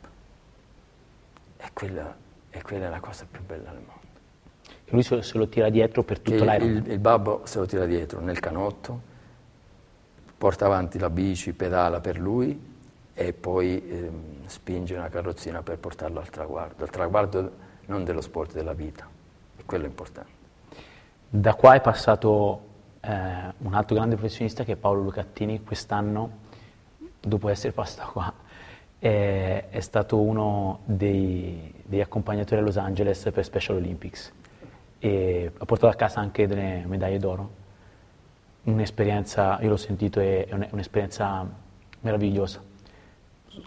E 1.57 1.65
quella, 1.73 2.15
e 2.51 2.63
quella 2.63 2.87
è 2.87 2.89
la 2.91 3.01
cosa 3.01 3.27
più 3.29 3.43
bella 3.45 3.71
del 3.71 3.81
mondo. 3.81 4.03
E 4.85 4.91
lui 4.93 5.03
se, 5.03 5.21
se 5.23 5.37
lo 5.37 5.49
tira 5.49 5.69
dietro 5.69 6.05
per 6.05 6.23
Che 6.23 6.31
tutto 6.31 6.45
il, 6.45 6.63
il- 6.63 6.91
il 6.93 6.99
babbo 7.01 7.41
se 7.45 7.59
lo 7.59 7.67
tira 7.67 7.87
dietro 7.87 8.21
nel 8.21 8.39
canotto, 8.39 9.01
porta 10.39 10.67
avanti 10.67 11.01
la 11.01 11.11
bici, 11.11 11.53
pedala 11.55 11.99
per 11.99 12.21
lui 12.21 12.73
e 13.15 13.33
poi 13.33 13.83
ehm, 13.89 14.47
spinge 14.47 14.95
una 14.95 15.09
carrozzina 15.09 15.63
per 15.63 15.79
portarlo 15.79 16.21
al 16.21 16.31
traguardo, 16.31 16.85
al 16.85 16.91
traguardo 16.91 17.53
non 17.87 18.05
dello 18.05 18.21
sport, 18.21 18.53
della 18.53 18.75
vita. 18.75 19.09
E 19.57 19.63
quello 19.67 19.87
è 19.87 19.89
importante. 19.89 20.31
Da 21.29 21.55
qua 21.55 21.75
è 21.75 21.81
passato 21.81 22.71
eh, 23.05 23.53
un 23.59 23.75
altro 23.75 23.95
grande 23.95 24.17
professionista 24.17 24.65
che 24.65 24.73
è 24.73 24.77
Paolo 24.77 25.03
Lucattini, 25.03 25.63
quest'anno, 25.63 26.31
dopo 27.21 27.49
essere 27.49 27.73
passato 27.73 28.13
qua, 28.13 28.33
è, 28.99 29.65
è 29.71 29.81
stato 29.81 30.21
uno 30.21 30.81
dei, 30.85 31.73
degli 31.85 32.01
accompagnatori 32.01 32.61
a 32.61 32.65
Los 32.65 32.77
Angeles 32.77 33.31
per 33.33 33.45
Special 33.45 33.77
Olympics 33.77 34.33
e 34.99 35.53
ha 35.57 35.65
portato 35.65 35.93
a 35.93 35.97
casa 35.97 36.21
anche 36.21 36.47
delle 36.47 36.85
medaglie 36.87 37.19
d'oro. 37.19 37.63
Un'esperienza, 38.65 39.59
io 39.61 39.69
l'ho 39.69 39.77
sentito, 39.77 40.21
è, 40.21 40.47
è 40.47 40.55
un- 40.55 40.63
è 40.63 40.69
un'esperienza 40.71 41.47
meravigliosa. 42.01 42.63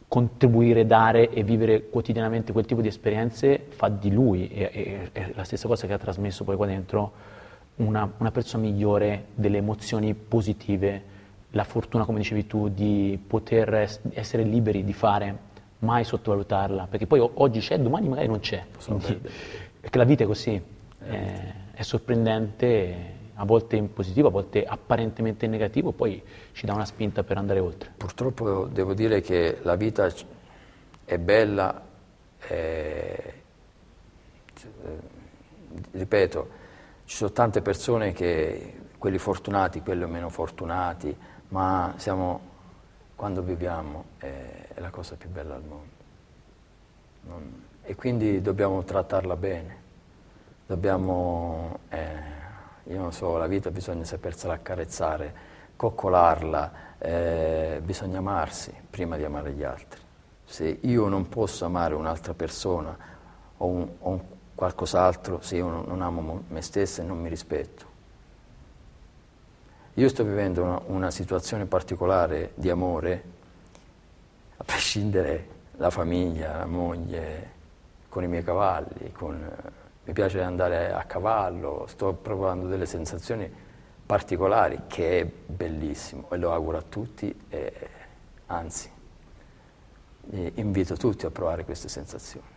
Contribuire, 0.08 0.86
dare 0.86 1.30
e 1.30 1.44
vivere 1.44 1.88
quotidianamente 1.90 2.52
quel 2.52 2.66
tipo 2.66 2.82
di 2.82 2.88
esperienze 2.88 3.68
fa 3.70 3.90
di 3.90 4.12
lui, 4.12 4.50
e- 4.50 5.10
è 5.12 5.32
la 5.36 5.44
stessa 5.44 5.68
cosa 5.68 5.86
che 5.86 5.94
ha 5.94 5.98
trasmesso 5.98 6.44
poi 6.44 6.56
qua 6.56 6.66
dentro, 6.66 7.36
una, 7.78 8.12
una 8.18 8.32
persona 8.32 8.64
migliore, 8.64 9.28
delle 9.36 9.58
emozioni 9.58 10.14
positive, 10.14 11.16
la 11.52 11.64
fortuna, 11.64 12.06
come 12.06 12.20
dicevi 12.20 12.48
tu, 12.48 12.70
di 12.70 13.20
poter 13.26 13.74
es- 13.76 14.00
essere 14.12 14.44
liberi 14.44 14.84
di 14.84 14.94
fare, 14.94 15.46
mai 15.80 16.04
sottovalutarla, 16.04 16.88
perché 16.90 17.06
poi 17.06 17.20
oggi 17.20 17.60
c'è, 17.60 17.80
domani 17.80 18.08
magari 18.08 18.28
non 18.28 18.40
c'è. 18.40 18.66
Quindi- 18.84 19.22
perché 19.80 19.98
la 19.98 20.04
vita 20.04 20.24
è 20.24 20.28
così, 20.28 20.62
è, 21.00 21.54
è 21.74 21.82
sorprendente, 21.84 23.16
a 23.36 23.46
volte 23.46 23.76
in 23.76 23.94
positivo, 23.94 24.30
a 24.30 24.32
volte 24.32 24.66
apparentemente 24.66 25.46
in 25.46 25.52
negativo, 25.52 25.92
poi 25.92 26.22
ci 26.54 26.66
dà 26.66 26.74
una 26.74 26.86
spinta 26.86 27.24
per 27.24 27.38
andare 27.38 27.60
oltre. 27.60 27.92
Purtroppo 27.96 28.66
devo 28.66 28.94
dire 28.94 29.22
che 29.22 29.60
la 29.62 29.76
vita 29.76 30.12
è 31.06 31.18
bella, 31.20 31.86
e, 32.48 33.34
eh, 34.84 35.00
ripeto, 35.92 36.66
ci 37.08 37.16
sono 37.16 37.32
tante 37.32 37.62
persone 37.62 38.12
che, 38.12 38.80
quelli 38.98 39.18
fortunati, 39.18 39.82
quelli 39.82 40.06
meno 40.08 40.28
fortunati, 40.28 41.16
ma 41.50 41.94
siamo, 41.96 42.42
quando 43.16 43.42
viviamo 43.42 44.04
è, 44.18 44.68
è 44.74 44.80
la 44.82 44.90
cosa 44.90 45.16
più 45.16 45.30
bella 45.30 45.56
al 45.56 45.64
mondo. 45.64 45.96
Non- 47.22 47.64
e 47.84 47.96
quindi 47.96 48.42
dobbiamo 48.42 48.84
trattarla 48.84 49.38
bene, 49.38 49.78
dobbiamo, 50.66 51.80
eh, 51.88 52.20
io 52.84 53.00
non 53.00 53.14
so, 53.14 53.38
la 53.38 53.48
vita 53.48 53.72
bisogna 53.72 54.04
sapersela 54.04 54.56
accarezzare, 54.56 55.34
coccolarla, 55.78 56.72
eh, 56.98 57.82
bisogna 57.86 58.18
amarsi 58.18 58.74
prima 58.90 59.16
di 59.16 59.24
amare 59.24 59.54
gli 59.54 59.64
altri. 59.64 60.02
Se 60.44 60.80
io 60.82 61.08
non 61.08 61.30
posso 61.30 61.64
amare 61.64 61.94
un'altra 61.94 62.34
persona 62.34 62.98
o, 63.56 63.66
un- 63.66 63.90
o 64.00 64.10
un 64.10 64.20
qualcos'altro, 64.58 65.40
se 65.42 65.58
io 65.58 65.70
non, 65.70 66.02
amo 66.02 66.22
mo- 66.22 66.44
me 66.48 66.64
stesso 66.64 67.02
e 67.02 67.04
non 67.04 67.22
mi 67.22 67.30
rispetto. 67.30 67.86
Io 69.94 70.10
sto 70.10 70.24
vivendo 70.24 70.64
una, 70.64 70.82
una 70.88 71.12
situazione 71.12 71.66
particolare 71.66 72.54
di 72.56 72.72
amore, 72.72 73.24
a 74.58 74.64
prescindere 74.64 75.48
la 75.76 75.92
famiglia, 75.92 76.58
la 76.58 76.66
moglie, 76.66 77.52
con 78.10 78.24
i 78.24 78.28
miei 78.28 78.44
cavalli, 78.44 79.12
con, 79.12 79.48
mi 80.06 80.14
piace 80.14 80.42
andare 80.42 80.92
a 80.92 81.04
cavallo, 81.04 81.86
sto 81.88 82.14
provando 82.14 82.66
delle 82.66 82.88
sensazioni 82.88 83.48
particolari 84.08 84.86
che 84.88 85.20
è 85.20 85.26
bellissimo 85.26 86.32
e 86.32 86.38
lo 86.38 86.52
auguro 86.52 86.78
a 86.78 86.84
tutti 86.84 87.46
e 87.50 87.74
anzi 88.48 88.90
invito 90.32 90.96
tutti 90.96 91.28
a 91.28 91.30
provare 91.30 91.64
queste 91.64 91.90
sensazioni. 91.90 92.57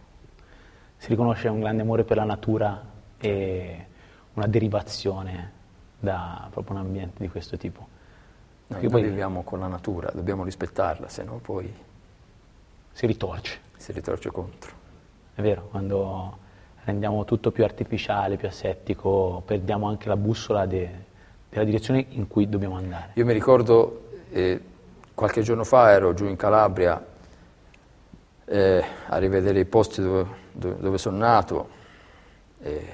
Si 1.01 1.09
riconosce 1.09 1.49
un 1.49 1.61
grande 1.61 1.81
amore 1.81 2.05
per 2.05 2.19
la 2.19 2.25
natura 2.25 2.79
e 3.19 3.87
una 4.35 4.47
derivazione 4.47 5.51
da 5.99 6.47
proprio 6.51 6.77
un 6.77 6.83
ambiente 6.83 7.23
di 7.23 7.31
questo 7.31 7.57
tipo. 7.57 7.89
Noi, 8.67 8.81
Che 8.81 8.87
noi 8.87 9.01
poi 9.01 9.09
viviamo 9.09 9.43
con 9.43 9.61
la 9.61 9.67
natura, 9.67 10.11
dobbiamo 10.13 10.45
rispettarla, 10.45 11.09
se 11.09 11.23
no 11.23 11.39
poi 11.43 11.73
si 12.93 13.07
ritorce, 13.07 13.61
si 13.79 13.93
ritorce 13.93 14.31
contro. 14.31 14.73
è 15.37 15.41
vero, 15.41 15.69
quando 15.71 16.37
rendiamo 16.85 17.25
tutto 17.25 17.51
più 17.51 17.65
artificiale, 17.65 18.37
più 18.37 18.49
asettico, 18.49 19.43
perdiamo 19.47 19.89
anche 19.89 20.07
la 20.07 20.17
bussola 20.17 20.67
de- 20.67 21.05
della 21.49 21.65
direzione 21.65 22.05
in 22.11 22.29
cui 22.29 22.47
dobbiamo 22.47 22.77
andare. 22.77 23.13
Io 23.15 23.25
mi 23.25 23.33
ricordo, 23.33 24.11
eh, 24.33 24.61
qualche 25.15 25.41
giorno 25.41 25.65
fa 25.65 25.93
ero 25.93 26.13
giù 26.13 26.27
in 26.27 26.37
Calabria 26.37 27.03
eh, 28.51 28.85
a 29.07 29.17
rivedere 29.19 29.61
i 29.61 29.65
posti 29.65 30.03
dove, 30.03 30.27
dove- 30.51 30.99
sono 30.99 31.19
nato 31.19 31.69
eh, 32.61 32.89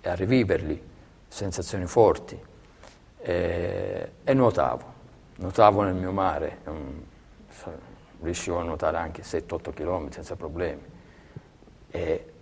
e 0.00 0.08
a 0.08 0.14
riviverli, 0.14 0.82
sensazioni 1.28 1.84
forti. 1.84 2.40
Eh, 3.20 4.12
e 4.24 4.34
nuotavo, 4.34 4.84
nuotavo 5.36 5.82
nel 5.82 5.94
mio 5.94 6.10
mare, 6.10 6.60
riuscivo 8.22 8.60
a 8.60 8.62
nuotare 8.62 8.96
anche 8.96 9.22
7-8 9.22 9.74
km 9.74 10.08
senza 10.08 10.36
problemi. 10.36 10.82
E 11.90 12.32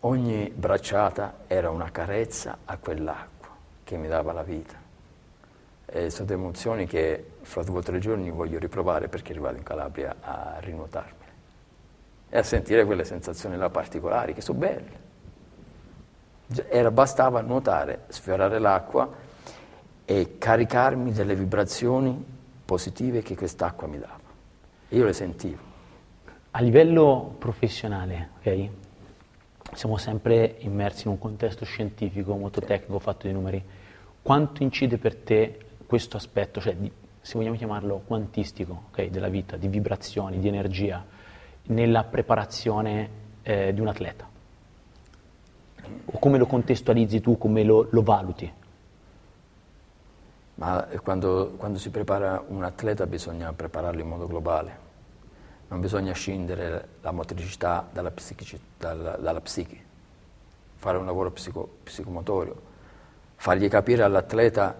ogni 0.00 0.52
bracciata 0.54 1.44
era 1.46 1.70
una 1.70 1.90
carezza 1.90 2.58
a 2.66 2.76
quell'acqua 2.76 3.48
che 3.84 3.96
mi 3.96 4.08
dava 4.08 4.32
la 4.32 4.42
vita. 4.42 4.84
E 5.86 6.10
sono 6.10 6.30
emozioni 6.30 6.86
che 6.86 7.30
fra 7.40 7.62
due 7.62 7.78
o 7.78 7.82
tre 7.82 8.00
giorni 8.00 8.30
voglio 8.30 8.58
riprovare 8.58 9.08
perché 9.08 9.32
arrivato 9.32 9.56
in 9.56 9.62
Calabria 9.62 10.16
a 10.20 10.56
rinuotarmi 10.58 11.25
e 12.28 12.38
a 12.38 12.42
sentire 12.42 12.84
quelle 12.84 13.04
sensazioni 13.04 13.56
là 13.56 13.70
particolari 13.70 14.34
che 14.34 14.40
sono 14.40 14.58
belle. 14.58 15.04
Era, 16.68 16.90
bastava 16.90 17.40
nuotare, 17.40 18.04
sfiorare 18.08 18.58
l'acqua 18.58 19.10
e 20.04 20.38
caricarmi 20.38 21.12
delle 21.12 21.34
vibrazioni 21.34 22.24
positive 22.64 23.22
che 23.22 23.34
quest'acqua 23.34 23.86
mi 23.86 23.98
dava. 23.98 24.20
Io 24.90 25.04
le 25.04 25.12
sentivo. 25.12 25.74
A 26.52 26.60
livello 26.60 27.34
professionale, 27.38 28.30
ok? 28.38 28.68
Siamo 29.72 29.96
sempre 29.96 30.56
immersi 30.60 31.06
in 31.06 31.12
un 31.12 31.18
contesto 31.18 31.64
scientifico, 31.64 32.36
molto 32.36 32.60
tecnico, 32.60 32.98
fatto 32.98 33.26
di 33.26 33.32
numeri. 33.32 33.62
Quanto 34.22 34.62
incide 34.62 34.96
per 34.96 35.16
te 35.16 35.58
questo 35.86 36.16
aspetto, 36.16 36.60
cioè 36.60 36.74
di, 36.76 36.90
se 37.20 37.36
vogliamo 37.36 37.56
chiamarlo 37.56 38.02
quantistico, 38.06 38.84
okay, 38.88 39.10
della 39.10 39.28
vita, 39.28 39.56
di 39.56 39.68
vibrazioni, 39.68 40.38
di 40.38 40.48
energia, 40.48 41.04
nella 41.66 42.04
preparazione 42.04 43.08
eh, 43.42 43.72
di 43.72 43.80
un 43.80 43.88
atleta? 43.88 44.28
O 46.06 46.18
come 46.18 46.38
lo 46.38 46.46
contestualizzi 46.46 47.20
tu, 47.20 47.38
come 47.38 47.62
lo, 47.62 47.86
lo 47.90 48.02
valuti? 48.02 48.52
Ma 50.54 50.86
quando, 51.02 51.54
quando, 51.56 51.78
si 51.78 51.90
prepara 51.90 52.42
un 52.48 52.64
atleta 52.64 53.06
bisogna 53.06 53.52
prepararlo 53.52 54.00
in 54.00 54.08
modo 54.08 54.26
globale, 54.26 54.84
non 55.68 55.80
bisogna 55.80 56.12
scindere 56.12 56.88
la 57.02 57.10
motricità 57.10 57.86
dalla, 57.92 58.12
dalla, 58.78 59.16
dalla 59.16 59.40
psiche, 59.40 59.78
fare 60.76 60.96
un 60.96 61.04
lavoro 61.04 61.30
psico, 61.30 61.68
psicomotorio, 61.82 62.56
fargli 63.34 63.68
capire 63.68 64.02
all'atleta 64.02 64.76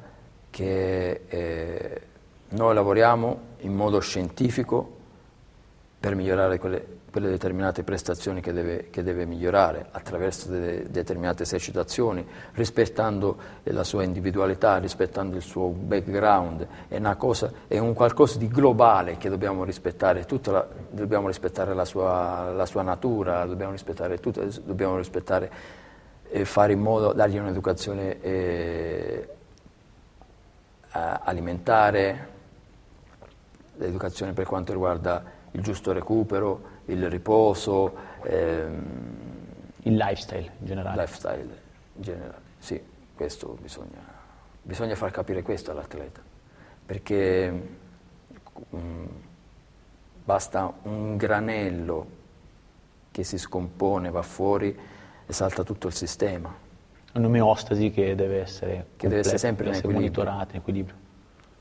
che 0.49 1.22
eh, 1.27 2.01
noi 2.49 2.75
lavoriamo 2.75 3.40
in 3.59 3.75
modo 3.75 4.01
scientifico 4.01 4.95
per 5.98 6.14
migliorare 6.14 6.59
quelle, 6.59 6.85
quelle 7.11 7.28
determinate 7.28 7.82
prestazioni 7.82 8.42
che 8.42 8.52
deve, 8.52 8.90
che 8.90 9.02
deve 9.02 9.24
migliorare 9.24 9.87
attraverso 9.90 10.50
de, 10.50 10.90
determinate 10.90 11.44
esercitazioni, 11.44 12.26
rispettando 12.52 13.37
la 13.64 13.85
sua 13.85 14.02
individualità, 14.02 14.76
rispettando 14.76 15.37
il 15.37 15.42
suo 15.42 15.68
background, 15.68 16.66
è, 16.88 17.00
cosa, 17.16 17.50
è 17.66 17.78
un 17.78 17.94
qualcosa 17.94 18.38
di 18.38 18.48
globale 18.48 19.16
che 19.16 19.30
dobbiamo 19.30 19.64
rispettare, 19.64 20.26
la, 20.44 20.68
dobbiamo 20.90 21.26
rispettare 21.28 21.74
la 21.74 21.87
sua, 21.87 22.50
la 22.52 22.66
sua, 22.66 22.82
natura, 22.82 23.46
dobbiamo 23.46 23.72
rispettare 23.72 24.18
tutto, 24.18 24.46
dobbiamo 24.62 24.98
rispettare 24.98 25.50
e 26.28 26.44
fare 26.44 26.72
in 26.74 26.80
modo, 26.80 27.14
dargli 27.14 27.38
un'educazione 27.38 28.20
eh, 28.20 29.28
alimentare, 30.90 32.28
l'educazione 33.76 34.32
per 34.32 34.44
quanto 34.44 34.72
riguarda 34.72 35.36
il 35.52 35.62
giusto 35.62 35.92
recupero, 35.92 36.62
il 36.87 37.09
riposo. 37.09 37.94
Ehm, 38.22 39.14
il 39.82 39.96
lifestyle 39.96 40.52
in 40.59 40.66
generale. 40.66 41.00
Lifestyle 41.00 41.62
in 41.94 42.02
generale, 42.02 42.40
sì, 42.59 42.80
questo 43.14 43.56
bisogna, 43.61 44.02
bisogna 44.62 44.96
far 44.96 45.11
capire 45.11 45.42
questo 45.42 45.70
all'atleta, 45.70 46.20
perché 46.85 47.68
um, 48.70 49.09
basta 50.24 50.72
un 50.82 51.16
granello 51.16 52.24
che 53.12 53.22
si 53.22 53.38
scompone, 53.38 54.11
va 54.11 54.22
fuori 54.22 54.76
e 55.26 55.32
salta 55.32 55.62
tutto 55.62 55.87
il 55.87 55.94
sistema. 55.94 56.52
Un'omeostasi 57.14 57.90
che 57.90 58.14
deve 58.14 58.40
essere, 58.40 58.68
che 58.68 58.74
completa, 58.74 59.09
deve 59.09 59.20
essere 59.20 59.38
sempre 59.38 59.64
deve 59.64 59.76
in 59.76 59.82
equilibrio. 59.82 60.22
monitorata, 60.24 60.52
in 60.52 60.59
equilibrio. 60.59 60.96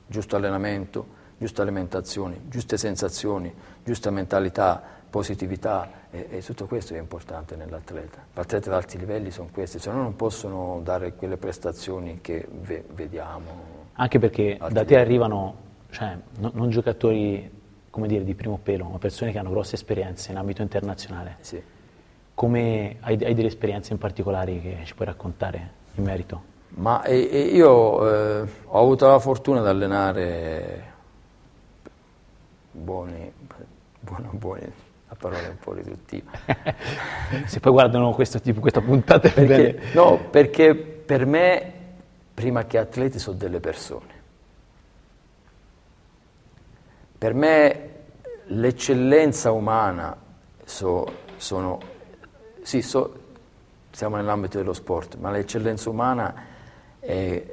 Giusto 0.08 0.36
allenamento, 0.36 1.08
giusta 1.38 1.62
alimentazione, 1.62 2.42
giuste 2.48 2.78
sensazioni, 2.78 3.54
giusta 3.84 4.10
mentalità, 4.10 4.82
positività 5.10 5.90
e, 6.12 6.28
e, 6.30 6.42
tutto 6.42 6.66
questo 6.66 6.94
è 6.94 6.98
importante 6.98 7.56
nell'atleta. 7.56 8.26
L'atleta 8.34 8.70
ad 8.70 8.76
alti 8.76 8.98
livelli 8.98 9.32
sono 9.32 9.50
questi, 9.52 9.80
se 9.80 9.92
no 9.92 10.02
non 10.02 10.16
possono 10.16 10.82
dare 10.84 11.14
quelle 11.14 11.38
prestazioni 11.38 12.20
che 12.22 12.48
ve, 12.50 12.84
vediamo. 12.94 13.84
Anche 13.94 14.20
perché 14.20 14.58
da 14.60 14.68
te 14.68 14.76
livelli. 14.76 14.96
arrivano 14.96 15.56
cioè, 15.90 16.18
no, 16.40 16.52
non 16.54 16.70
giocatori 16.70 17.50
come 17.90 18.08
dire, 18.08 18.26
di 18.26 18.36
primo 18.36 18.60
pelo, 18.62 18.90
ma 18.90 18.98
persone 18.98 19.32
che 19.32 19.40
hanno 19.40 19.52
grosse 19.52 19.76
esperienze 19.76 20.32
in 20.32 20.38
ambito 20.38 20.62
internazionale. 20.62 21.38
Sì. 21.40 21.64
Come 22.34 22.98
hai, 23.00 23.18
hai 23.24 23.34
delle 23.34 23.48
esperienze 23.48 23.94
in 23.94 24.00
particolare 24.00 24.60
che 24.60 24.80
ci 24.84 24.94
puoi 24.94 25.08
raccontare 25.08 25.72
in 25.96 26.04
merito? 26.04 26.44
Ma 26.72 27.08
io 27.08 28.42
eh, 28.42 28.50
ho 28.66 28.80
avuto 28.80 29.08
la 29.08 29.20
fortuna 29.20 29.62
di 29.62 29.68
allenare 29.70 30.95
buoni, 32.76 33.32
buono, 34.00 34.30
buoni, 34.34 34.72
a 35.08 35.16
parole 35.16 35.48
un 35.48 35.58
po' 35.58 35.74
riduttive. 35.74 36.30
Se 37.46 37.60
poi 37.60 37.72
guardano 37.72 38.12
questo 38.14 38.40
tipo, 38.42 38.60
questa 38.60 38.82
puntata 38.82 39.30
perché, 39.30 39.94
No, 39.94 40.20
perché 40.30 40.76
per 40.76 41.26
me, 41.26 41.74
prima 42.34 42.66
che 42.66 42.78
atleti, 42.78 43.18
sono 43.18 43.38
delle 43.38 43.60
persone. 43.60 44.14
Per 47.18 47.34
me 47.34 47.90
l'eccellenza 48.48 49.52
umana 49.52 50.16
so, 50.64 51.06
sono, 51.38 51.80
sì, 52.62 52.82
so, 52.82 53.24
siamo 53.92 54.18
nell'ambito 54.18 54.58
dello 54.58 54.74
sport, 54.74 55.16
ma 55.16 55.32
l'eccellenza 55.32 55.90
umana 55.90 56.46
è, 57.00 57.44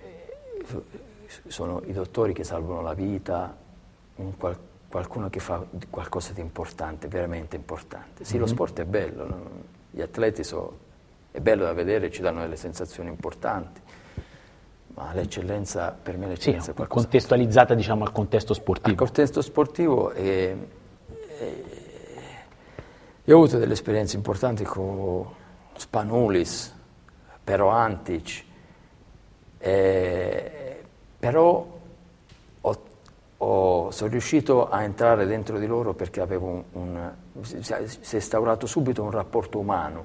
sono 1.47 1.81
i 1.87 1.93
dottori 1.93 2.33
che 2.33 2.43
salvano 2.43 2.83
la 2.83 2.95
vita, 2.95 3.57
un 4.17 4.37
qualcosa 4.37 4.71
qualcuno 4.93 5.31
che 5.31 5.41
fa 5.41 5.65
qualcosa 5.89 6.35
di 6.35 6.43
importante, 6.43 7.09
veramente 7.09 7.57
importante. 7.57 8.25
Sì, 8.25 8.33
mm-hmm. 8.33 8.41
lo 8.43 8.47
mhm. 8.47 8.53
sport 8.53 8.81
è 8.81 8.85
bello, 8.85 9.27
no? 9.27 9.51
gli 9.91 10.03
atleti 10.03 10.45
so, 10.45 10.77
è 11.31 11.41
bello 11.41 11.65
da 11.65 11.73
vedere, 11.73 12.11
ci 12.11 12.21
danno 12.21 12.41
delle 12.41 12.57
sensazioni 12.57 13.09
importanti, 13.09 13.81
ma 14.89 15.15
l'eccellenza, 15.15 15.93
per 15.93 16.19
me 16.19 16.27
l'eccellenza 16.27 16.67
sì, 16.67 16.71
è 16.73 16.75
qualcosa... 16.75 17.05
contestualizzata 17.09 17.73
diciamo 17.73 18.05
al 18.05 18.13
contesto 18.13 18.53
sportivo. 18.53 18.91
Al 18.91 18.97
contesto 18.97 19.41
sportivo 19.41 20.13
e, 20.13 20.57
e, 21.39 21.65
io 23.25 23.35
ho 23.35 23.39
avuto 23.39 23.57
delle 23.57 23.73
esperienze 23.73 24.17
importanti 24.17 24.63
con 24.65 25.27
Spanulis, 25.75 26.75
Pero 27.43 27.69
Antic, 27.69 28.45
eh, 29.59 30.85
però 31.19 31.81
ho, 32.61 32.83
sono 33.93 34.11
riuscito 34.11 34.69
a 34.69 34.83
entrare 34.83 35.27
dentro 35.27 35.59
di 35.59 35.67
loro 35.67 35.95
perché 35.95 36.21
avevo 36.21 36.65
un, 36.73 37.13
un, 37.33 37.45
si 37.45 37.73
è 37.73 38.15
instaurato 38.15 38.67
subito 38.67 39.03
un 39.03 39.11
rapporto 39.11 39.59
umano, 39.59 40.05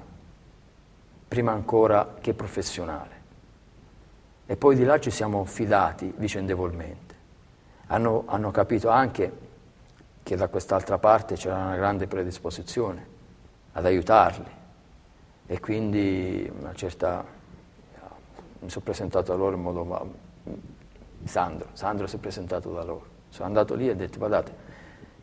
prima 1.26 1.52
ancora 1.52 2.14
che 2.20 2.34
professionale. 2.34 3.16
E 4.46 4.56
poi 4.56 4.76
di 4.76 4.84
là 4.84 5.00
ci 5.00 5.10
siamo 5.10 5.44
fidati 5.44 6.12
vicendevolmente. 6.16 7.16
Hanno, 7.88 8.24
hanno 8.26 8.50
capito 8.50 8.88
anche 8.88 9.46
che 10.22 10.36
da 10.36 10.48
quest'altra 10.48 10.98
parte 10.98 11.34
c'era 11.34 11.56
una 11.56 11.76
grande 11.76 12.06
predisposizione 12.06 13.06
ad 13.72 13.84
aiutarli 13.84 14.56
e 15.46 15.60
quindi 15.60 16.50
una 16.58 16.74
certa 16.74 17.24
mi 18.60 18.70
sono 18.70 18.84
presentato 18.84 19.32
a 19.32 19.36
loro 19.36 19.56
in 19.56 19.62
modo 19.62 20.14
Sandro, 21.24 21.68
Sandro 21.72 22.06
si 22.06 22.16
è 22.16 22.18
presentato 22.18 22.72
da 22.72 22.82
loro 22.82 23.16
sono 23.30 23.46
andato 23.46 23.74
lì 23.74 23.88
e 23.88 23.92
ho 23.92 23.94
detto, 23.94 24.18
guardate, 24.18 24.52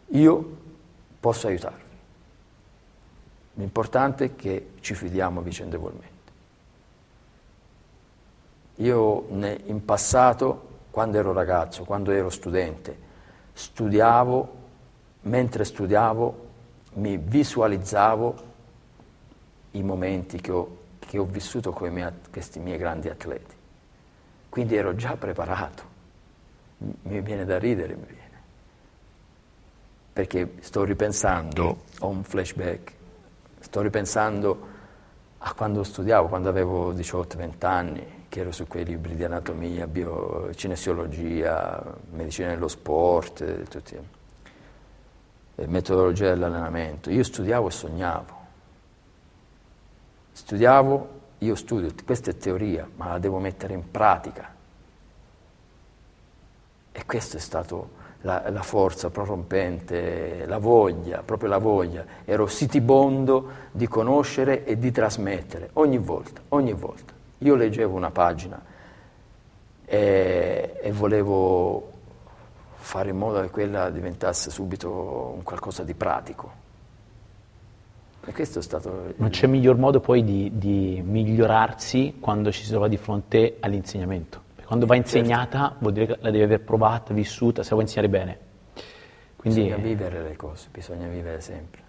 io 0.08 0.58
posso 1.20 1.48
aiutarvi. 1.48 1.84
L'importante 3.56 4.26
è 4.26 4.36
che 4.36 4.74
ci 4.82 4.94
fidiamo 4.94 5.42
vicendevolmente. 5.42 6.14
Io 8.76 9.26
in 9.30 9.84
passato, 9.86 10.74
quando 10.92 11.18
ero 11.18 11.32
ragazzo, 11.32 11.84
quando 11.84 12.12
ero 12.12 12.30
studente, 12.30 12.98
studiavo, 13.54 14.64
mentre 15.22 15.64
studiavo 15.64 16.44
mi 16.96 17.18
visualizzavo 17.18 18.54
i 19.72 19.84
momenti 19.84 20.40
che 20.40 20.52
ho, 20.52 20.78
che 21.00 21.18
ho 21.18 21.26
vissuto 21.26 21.72
con 21.72 22.14
questi 22.32 22.60
miei 22.60 22.78
grandi 22.78 23.10
atleti. 23.10 23.56
Quindi 24.50 24.76
ero 24.76 24.96
già 24.96 25.16
preparato 25.16 25.95
mi 26.78 27.22
viene 27.22 27.46
da 27.46 27.58
ridere, 27.58 27.96
mi 27.96 28.06
viene. 28.06 28.24
Perché 30.14 30.56
sto 30.62 30.84
ripensando, 30.84 31.84
ho 32.00 32.08
un 32.08 32.24
flashback, 32.24 32.94
sto 33.60 33.82
ripensando 33.82 34.74
a 35.40 35.54
quando 35.54 35.84
studiavo, 35.84 36.28
quando 36.28 36.50
avevo 36.50 36.94
18-20 36.94 37.66
anni, 37.66 38.26
che 38.30 38.40
ero 38.40 38.52
su 38.52 38.66
quei 38.68 38.86
libri 38.86 39.16
di 39.16 39.24
anatomia, 39.24 39.88
bio, 39.88 40.54
cinesiologia, 40.56 41.82
medicina 42.12 42.50
dello 42.50 42.68
sport, 42.68 43.68
tutti, 43.70 43.98
metodologia 45.68 46.30
dell'allenamento. 46.30 47.10
Io 47.10 47.24
studiavo 47.24 47.68
e 47.68 47.72
sognavo. 47.72 48.44
Studiavo, 50.32 51.10
io 51.40 51.56
studio, 51.56 51.94
questa 52.06 52.32
è 52.32 52.38
teoria, 52.38 52.90
ma 52.96 53.10
la 53.10 53.20
devo 53.20 53.40
mettere 53.40 53.74
in 53.74 53.90
pratica. 53.90 54.55
E 56.98 57.06
questa 57.06 57.36
è 57.36 57.42
stata 57.42 57.76
la, 58.22 58.50
la, 58.50 58.64
forza 58.64 59.10
prorompente, 59.10 60.46
la 60.46 60.60
voglia, 60.60 61.24
proprio 61.26 61.50
la 61.50 61.58
voglia. 61.58 62.06
Ero 62.24 62.48
sitibondo 62.48 63.50
di 63.74 63.86
conoscere 63.86 64.64
e 64.64 64.80
di 64.80 64.92
trasmettere, 64.92 65.72
ogni 65.74 65.98
volta, 65.98 66.40
ogni 66.50 66.72
volta. 66.72 67.12
Io 67.40 67.56
leggevo 67.56 67.98
una 67.98 68.12
pagina 68.12 68.64
e, 69.84 70.80
e 70.82 70.92
volevo 70.94 71.92
fare 72.76 73.10
in 73.10 73.18
modo 73.18 73.42
che 73.42 73.50
quella 73.50 73.90
diventasse 73.90 74.50
subito 74.50 75.34
un 75.36 75.44
qualcosa 75.44 75.84
di 75.84 75.96
pratico. 75.96 76.64
E 78.24 78.32
questo 78.32 78.60
è 78.60 78.62
stato... 78.62 79.14
Non 79.18 79.32
c'è 79.32 79.48
miglior 79.48 79.76
modo 79.76 80.00
poi 80.00 80.24
di, 80.24 80.50
di 80.54 81.04
migliorarsi 81.06 82.20
quando 82.22 82.54
ci 82.54 82.64
si 82.64 82.70
trova 82.70 82.88
di 82.88 82.96
fronte 82.96 83.58
all'insegnamento. 83.60 84.45
Quando 84.76 84.94
va 84.94 84.98
insegnata 84.98 85.60
certo. 85.60 85.76
vuol 85.80 85.94
dire 85.94 86.06
che 86.06 86.18
la 86.20 86.32
devi 86.32 86.44
aver 86.44 86.60
provata, 86.60 87.14
vissuta, 87.14 87.64
se 87.64 87.70
la 87.70 87.76
vuoi 87.76 87.84
insegnare 87.84 88.10
bene. 88.10 88.40
Quindi, 89.38 89.62
bisogna 89.62 89.82
vivere 89.82 90.22
le 90.22 90.36
cose, 90.36 90.68
bisogna 90.70 91.08
vivere 91.08 91.40
sempre. 91.40 91.82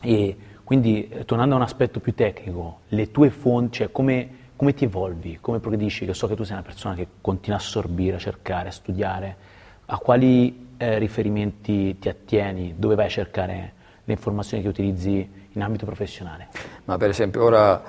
E 0.00 0.36
quindi, 0.64 1.22
tornando 1.26 1.54
a 1.54 1.58
un 1.58 1.64
aspetto 1.64 2.00
più 2.00 2.14
tecnico, 2.14 2.78
le 2.88 3.10
tue 3.10 3.28
fonti, 3.28 3.78
cioè 3.78 3.92
come, 3.92 4.28
come 4.56 4.72
ti 4.72 4.84
evolvi, 4.84 5.36
come 5.38 5.58
progredisci, 5.58 6.06
che 6.06 6.14
so 6.14 6.26
che 6.26 6.34
tu 6.34 6.44
sei 6.44 6.54
una 6.54 6.64
persona 6.64 6.94
che 6.94 7.06
continua 7.20 7.58
a 7.58 7.60
assorbire, 7.60 8.16
a 8.16 8.18
cercare, 8.18 8.68
a 8.68 8.72
studiare, 8.72 9.36
a 9.84 9.98
quali 9.98 10.68
eh, 10.78 10.98
riferimenti 10.98 11.98
ti 11.98 12.08
attieni, 12.08 12.74
dove 12.78 12.94
vai 12.94 13.04
a 13.04 13.10
cercare 13.10 13.72
le 14.02 14.12
informazioni 14.14 14.62
che 14.62 14.70
utilizzi 14.70 15.30
in 15.52 15.62
ambito 15.62 15.84
professionale? 15.84 16.48
Ma 16.86 16.96
per 16.96 17.10
esempio 17.10 17.44
ora 17.44 17.82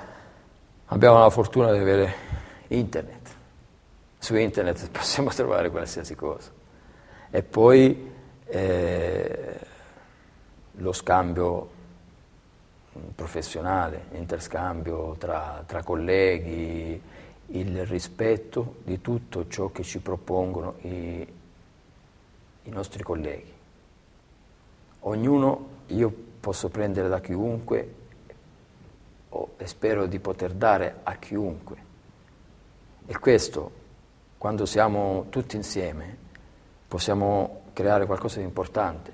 abbiamo 0.84 1.20
la 1.20 1.30
fortuna 1.30 1.72
di 1.72 1.78
avere 1.78 2.14
internet 2.68 3.15
su 4.26 4.34
internet 4.34 4.90
possiamo 4.90 5.30
trovare 5.30 5.70
qualsiasi 5.70 6.16
cosa. 6.16 6.50
E 7.30 7.42
poi 7.44 8.12
eh, 8.44 9.60
lo 10.72 10.92
scambio 10.92 11.70
professionale, 13.14 14.06
interscambio 14.12 15.14
tra, 15.16 15.62
tra, 15.64 15.84
colleghi, 15.84 17.00
il 17.48 17.86
rispetto 17.86 18.76
di 18.82 19.00
tutto 19.00 19.46
ciò 19.46 19.70
che 19.70 19.84
ci 19.84 20.00
propongono 20.00 20.74
i, 20.80 21.32
i 22.62 22.70
nostri 22.70 23.04
colleghi. 23.04 23.52
Ognuno 25.00 25.68
io 25.86 26.12
posso 26.40 26.68
prendere 26.68 27.08
da 27.08 27.20
chiunque 27.20 27.94
e 29.56 29.66
spero 29.68 30.06
di 30.06 30.18
poter 30.18 30.52
dare 30.52 30.96
a 31.04 31.14
chiunque. 31.14 31.76
E 33.06 33.18
questo 33.20 33.84
quando 34.38 34.66
siamo 34.66 35.26
tutti 35.30 35.56
insieme, 35.56 36.16
possiamo 36.86 37.62
creare 37.72 38.06
qualcosa 38.06 38.38
di 38.38 38.44
importante. 38.44 39.12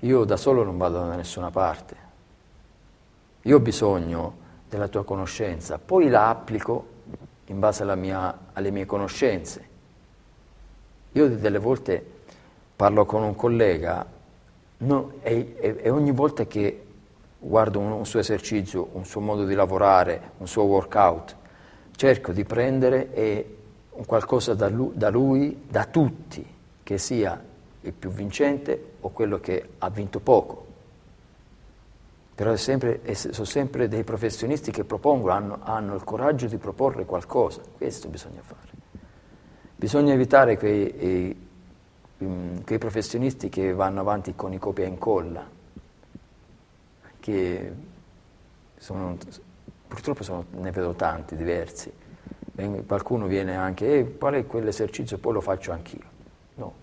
Io 0.00 0.24
da 0.24 0.36
solo 0.36 0.62
non 0.62 0.76
vado 0.76 0.98
da 0.98 1.14
nessuna 1.14 1.50
parte. 1.50 1.96
Io 3.42 3.56
ho 3.56 3.60
bisogno 3.60 4.44
della 4.68 4.88
tua 4.88 5.04
conoscenza, 5.04 5.78
poi 5.78 6.08
la 6.08 6.28
applico 6.28 6.94
in 7.46 7.58
base 7.58 7.84
mia, 7.96 8.38
alle 8.52 8.70
mie 8.70 8.86
conoscenze. 8.86 9.68
Io 11.12 11.28
delle 11.28 11.58
volte 11.58 12.04
parlo 12.74 13.06
con 13.06 13.22
un 13.22 13.34
collega 13.34 14.04
no, 14.78 15.12
e, 15.22 15.56
e, 15.58 15.76
e, 15.82 15.90
ogni 15.90 16.10
volta 16.10 16.44
che 16.46 16.84
guardo 17.38 17.78
un, 17.78 17.92
un 17.92 18.06
suo 18.06 18.20
esercizio, 18.20 18.88
un 18.92 19.04
suo 19.04 19.20
modo 19.20 19.44
di 19.44 19.54
lavorare, 19.54 20.32
un 20.38 20.48
suo 20.48 20.64
workout, 20.64 21.36
cerco 21.96 22.32
di 22.32 22.44
prendere 22.44 23.54
qualcosa 24.04 24.54
da 24.54 24.68
lui, 24.68 24.92
da 24.94 25.08
lui, 25.08 25.64
da 25.68 25.86
tutti, 25.86 26.44
che 26.82 26.98
sia 26.98 27.42
il 27.80 27.92
più 27.92 28.10
vincente 28.10 28.92
o 29.00 29.10
quello 29.10 29.40
che 29.40 29.70
ha 29.78 29.90
vinto 29.90 30.20
poco. 30.20 30.64
Però 32.34 32.52
è 32.52 32.56
sempre, 32.56 33.00
è, 33.00 33.14
sono 33.14 33.46
sempre 33.46 33.88
dei 33.88 34.04
professionisti 34.04 34.70
che 34.70 34.84
propongono, 34.84 35.32
hanno, 35.32 35.58
hanno, 35.62 35.94
il 35.94 36.04
coraggio 36.04 36.46
di 36.46 36.58
proporre 36.58 37.06
qualcosa. 37.06 37.62
Questo 37.76 38.08
bisogna 38.08 38.42
fare. 38.42 38.74
Bisogna 39.74 40.12
evitare 40.12 40.58
quei, 40.58 41.04
i, 41.04 41.36
quei 42.62 42.78
professionisti 42.78 43.48
che 43.48 43.72
vanno 43.72 44.00
avanti 44.00 44.34
con 44.34 44.52
i 44.52 44.58
copia 44.58 44.84
e 44.84 44.88
incolla, 44.88 45.48
che 47.20 47.72
sono, 48.76 49.16
purtroppo 49.86 50.22
sono, 50.22 50.44
ne 50.50 50.70
vedo 50.70 50.94
tanti 50.94 51.36
diversi. 51.36 51.92
Qualcuno 52.86 53.26
viene 53.26 53.54
anche, 53.54 53.98
eh, 53.98 54.16
qual 54.16 54.34
è 54.34 54.46
quell'esercizio, 54.46 55.18
poi 55.18 55.34
lo 55.34 55.40
faccio 55.40 55.72
anch'io. 55.72 56.14
No. 56.54 56.74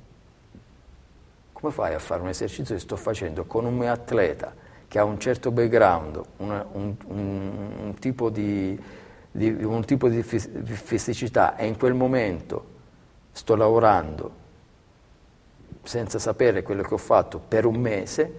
Come 1.52 1.72
fai 1.72 1.94
a 1.94 2.00
fare 2.00 2.22
un 2.22 2.30
esercizio 2.30 2.76
che 2.76 2.82
sto 2.82 2.96
facendo 2.96 3.46
con 3.46 3.66
un 3.66 3.76
mio 3.76 3.92
atleta 3.92 4.54
che 4.88 5.00
ha 5.00 5.04
un 5.04 5.20
certo 5.20 5.50
background, 5.50 6.22
una, 6.38 6.64
un, 6.74 6.96
un, 7.08 7.74
un, 7.80 7.96
tipo 8.00 8.30
di, 8.30 8.80
di, 9.32 9.50
un 9.64 9.84
tipo 9.86 10.08
di 10.08 10.22
fisicità 10.22 11.56
e 11.56 11.66
in 11.66 11.78
quel 11.78 11.96
momento 11.96 12.66
sto 13.32 13.56
lavorando 13.56 14.42
senza 15.82 16.20
sapere 16.20 16.62
quello 16.62 16.84
che 16.84 16.94
ho 16.94 16.98
fatto 16.98 17.40
per 17.40 17.66
un 17.66 17.76
mese, 17.78 18.32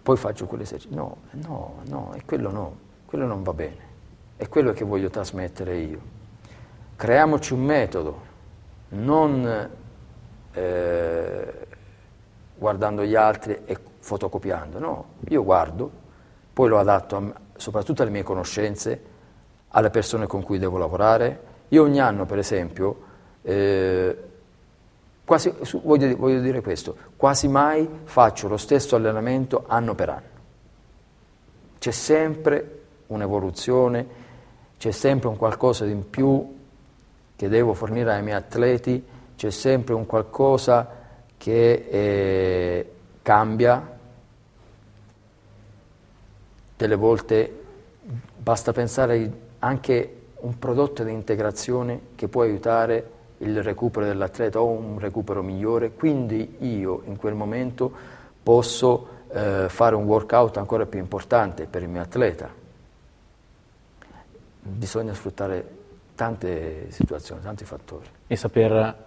poi 0.00 0.16
faccio 0.16 0.46
quell'esercizio. 0.46 0.96
No, 0.96 1.16
no, 1.32 1.82
no, 1.86 2.14
e 2.14 2.24
quello 2.24 2.52
no 2.52 2.84
quello 3.06 3.26
non 3.26 3.42
va 3.42 3.52
bene. 3.52 3.84
È 4.36 4.48
quello 4.48 4.72
che 4.72 4.84
voglio 4.84 5.08
trasmettere 5.08 5.76
io. 5.76 6.00
Creiamoci 6.96 7.52
un 7.52 7.64
metodo, 7.64 8.20
non 8.88 9.70
eh, 10.52 11.66
guardando 12.56 13.04
gli 13.04 13.14
altri 13.14 13.60
e 13.64 13.78
fotocopiando, 13.98 14.78
no, 14.78 15.04
io 15.28 15.44
guardo, 15.44 15.90
poi 16.52 16.68
lo 16.68 16.78
adatto 16.78 17.16
a, 17.16 17.32
soprattutto 17.56 18.02
alle 18.02 18.10
mie 18.10 18.22
conoscenze, 18.22 19.00
alle 19.68 19.90
persone 19.90 20.26
con 20.26 20.42
cui 20.42 20.58
devo 20.58 20.78
lavorare. 20.78 21.54
Io 21.68 21.82
ogni 21.82 22.00
anno, 22.00 22.24
per 22.24 22.38
esempio, 22.38 23.02
eh, 23.42 24.16
quasi, 25.24 25.52
voglio, 25.82 26.16
voglio 26.16 26.40
dire 26.40 26.62
questo, 26.62 26.96
quasi 27.16 27.48
mai 27.48 27.88
faccio 28.04 28.48
lo 28.48 28.56
stesso 28.56 28.96
allenamento 28.96 29.64
anno 29.66 29.94
per 29.94 30.08
anno. 30.08 30.34
C'è 31.78 31.90
sempre 31.90 32.84
un'evoluzione, 33.08 34.24
c'è 34.78 34.90
sempre 34.90 35.28
un 35.28 35.36
qualcosa 35.36 35.84
in 35.86 36.08
più 36.08 36.54
che 37.34 37.48
devo 37.48 37.74
fornire 37.74 38.12
ai 38.12 38.22
miei 38.22 38.36
atleti, 38.36 39.04
c'è 39.36 39.50
sempre 39.50 39.94
un 39.94 40.06
qualcosa 40.06 40.88
che 41.36 41.86
eh, 41.90 42.92
cambia, 43.22 43.94
delle 46.76 46.94
volte 46.94 47.62
basta 48.36 48.72
pensare 48.72 49.30
anche 49.60 50.14
un 50.40 50.58
prodotto 50.58 51.02
di 51.02 51.12
integrazione 51.12 52.00
che 52.14 52.28
può 52.28 52.42
aiutare 52.42 53.10
il 53.38 53.62
recupero 53.62 54.06
dell'atleta 54.06 54.60
o 54.60 54.66
un 54.66 54.98
recupero 54.98 55.42
migliore, 55.42 55.92
quindi 55.92 56.56
io 56.60 57.02
in 57.06 57.16
quel 57.16 57.34
momento 57.34 57.90
posso 58.42 59.08
eh, 59.28 59.66
fare 59.68 59.94
un 59.94 60.04
workout 60.04 60.56
ancora 60.56 60.86
più 60.86 60.98
importante 60.98 61.66
per 61.66 61.82
il 61.82 61.88
mio 61.88 62.02
atleta 62.02 62.64
bisogna 64.66 65.14
sfruttare 65.14 65.84
tante 66.14 66.90
situazioni, 66.90 67.40
tanti 67.42 67.64
fattori. 67.64 68.06
E 68.26 68.36
saper 68.36 69.04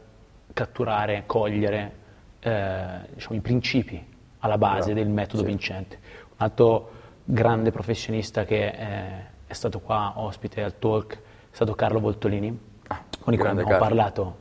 catturare, 0.53 1.23
cogliere 1.25 1.91
eh, 2.39 2.99
diciamo, 3.13 3.35
i 3.35 3.41
principi 3.41 4.03
alla 4.39 4.57
base 4.57 4.93
Bravo. 4.93 4.99
del 4.99 5.09
metodo 5.09 5.43
sì. 5.43 5.47
vincente. 5.47 5.99
Un 6.29 6.35
altro 6.37 6.91
grande 7.23 7.71
professionista 7.71 8.45
che 8.45 8.71
è, 8.71 9.25
è, 9.45 9.53
stato 9.53 9.79
qua 9.81 10.13
ospite 10.15 10.63
al 10.63 10.79
talk 10.79 11.13
è 11.15 11.17
stato 11.51 11.73
Carlo 11.75 11.99
Voltolini, 11.99 12.57
ah, 12.87 13.03
con 13.19 13.33
il 13.33 13.39
quale 13.39 13.53
abbiamo 13.53 13.69
Carlo. 13.69 13.85
parlato 13.85 14.37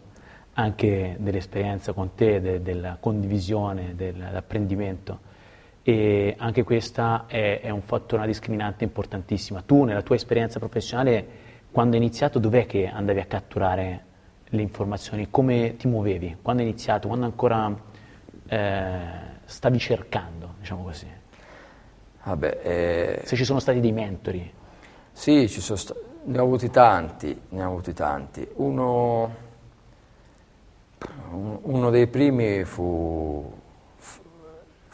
anche 0.55 1.17
dell'esperienza 1.19 1.93
con 1.93 2.15
te, 2.15 2.41
de, 2.41 2.63
della 2.63 2.97
condivisione, 3.01 3.95
dell'apprendimento 3.95 5.27
e 5.89 6.35
anche 6.37 6.65
questa 6.65 7.25
è, 7.27 7.63
è 7.63 7.71
un 7.71 7.81
fattore, 7.81 8.17
una 8.17 8.27
discriminante 8.27 8.85
importantissima. 8.85 9.63
Tu 9.63 9.85
nella 9.85 10.03
tua 10.03 10.17
esperienza 10.17 10.59
professionale, 10.59 11.27
quando 11.71 11.97
hai 11.97 12.03
iniziato, 12.03 12.39
dov'è 12.39 12.67
che 12.67 12.87
andavi 12.87 13.21
a 13.21 13.25
catturare 13.25 14.05
le 14.45 14.61
informazioni? 14.61 15.29
Come 15.31 15.77
ti 15.79 15.89
muovevi? 15.89 16.37
Quando 16.43 16.61
hai 16.61 16.69
iniziato? 16.69 17.09
Quando 17.09 17.25
ancora 17.25 17.75
eh, 18.49 19.01
stavi 19.47 19.79
cercando, 19.79 20.57
diciamo 20.59 20.83
così? 20.83 21.07
Vabbè, 22.23 22.59
eh... 22.63 23.21
Se 23.25 23.35
ci 23.35 23.47
sono 23.47 23.59
stati 23.59 23.81
dei 23.81 23.93
mentori? 23.93 24.53
Sì, 25.11 25.49
sta... 25.49 25.95
ne 26.25 26.39
ho 26.39 26.43
avuti 26.43 26.69
tanti, 26.69 27.41
ne 27.49 27.65
ho 27.65 27.67
avuti 27.67 27.95
tanti. 27.95 28.47
Uno, 28.57 29.35
uno 31.63 31.89
dei 31.89 32.09
primi 32.09 32.65
fu 32.65 33.58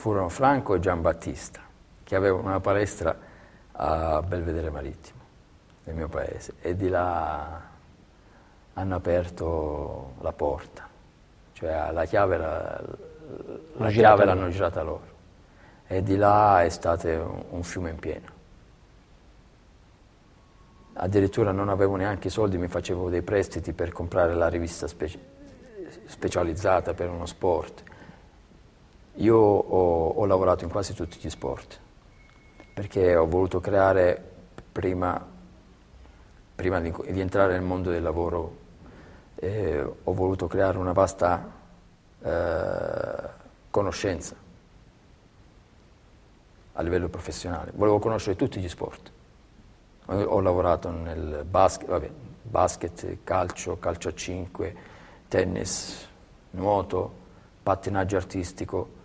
furono 0.05 0.29
Franco 0.29 0.75
e 0.75 0.81
Giambattista, 0.81 1.63
che 2.05 2.15
avevano 2.15 2.49
una 2.49 2.61
palestra 2.61 3.17
a 3.73 4.21
Belvedere 4.21 4.69
Marittimo, 4.69 5.21
nel 5.85 5.95
mio 5.95 6.09
paese, 6.09 6.57
e 6.61 6.77
di 6.77 6.91
là 6.91 7.59
hanno 8.75 8.95
aperto 8.95 10.13
la 10.21 10.33
porta. 10.33 10.87
cioè 11.55 11.91
la 11.91 12.05
chiave, 12.05 12.37
la, 12.37 12.83
la 13.79 13.89
chiave 13.89 14.27
l'hanno 14.27 14.51
girata 14.51 14.83
loro. 14.83 15.07
E 15.87 16.03
di 16.03 16.17
là 16.17 16.63
è 16.63 16.69
stato 16.69 17.09
un, 17.09 17.43
un 17.49 17.63
fiume 17.63 17.89
in 17.89 17.99
pieno. 17.99 18.27
Addirittura 20.93 21.51
non 21.51 21.71
avevo 21.71 21.97
neanche 21.97 22.29
i 22.29 22.31
soldi, 22.31 22.59
mi 22.59 22.69
facevo 22.69 23.09
dei 23.09 23.23
prestiti 23.23 23.73
per 23.73 23.91
comprare 23.93 24.35
la 24.35 24.49
rivista 24.49 24.87
speci- 24.87 25.19
specializzata 26.05 26.93
per 26.93 27.09
uno 27.09 27.25
sport. 27.25 27.93
Io 29.19 29.37
ho, 29.37 30.09
ho 30.09 30.25
lavorato 30.27 30.65
in 30.65 30.71
quasi 30.71 30.93
tutti 30.93 31.19
gli 31.21 31.31
sport, 31.31 31.79
perché 32.73 33.15
ho 33.15 33.27
voluto 33.27 33.61
creare 33.61 34.33
prima, 34.73 35.25
prima 36.55 36.81
di, 36.81 36.93
di 37.11 37.21
entrare 37.21 37.53
nel 37.53 37.63
mondo 37.63 37.91
del 37.91 38.03
lavoro, 38.03 38.57
eh, 39.37 39.81
ho 40.03 40.13
voluto 40.13 40.49
creare 40.49 40.79
una 40.79 40.93
vasta 40.93 41.49
eh, 42.21 43.29
conoscenza 43.71 44.35
a 46.73 46.83
livello 46.83 47.09
professionale. 47.09 47.71
Volevo 47.75 48.01
conoscere 48.01 48.35
tutti 48.35 48.59
gli 48.59 48.69
sport. 48.69 49.13
Ho, 50.07 50.23
ho 50.23 50.41
lavorato 50.41 50.91
nel 50.91 51.45
basket, 51.49 51.89
vabbè, 51.89 52.11
basket, 52.43 53.19
calcio, 53.23 53.79
calcio 53.79 54.09
a 54.09 54.15
5, 54.15 54.77
tennis, 55.29 56.09
nuoto, 56.51 57.23
pattinaggio 57.63 58.17
artistico, 58.17 59.03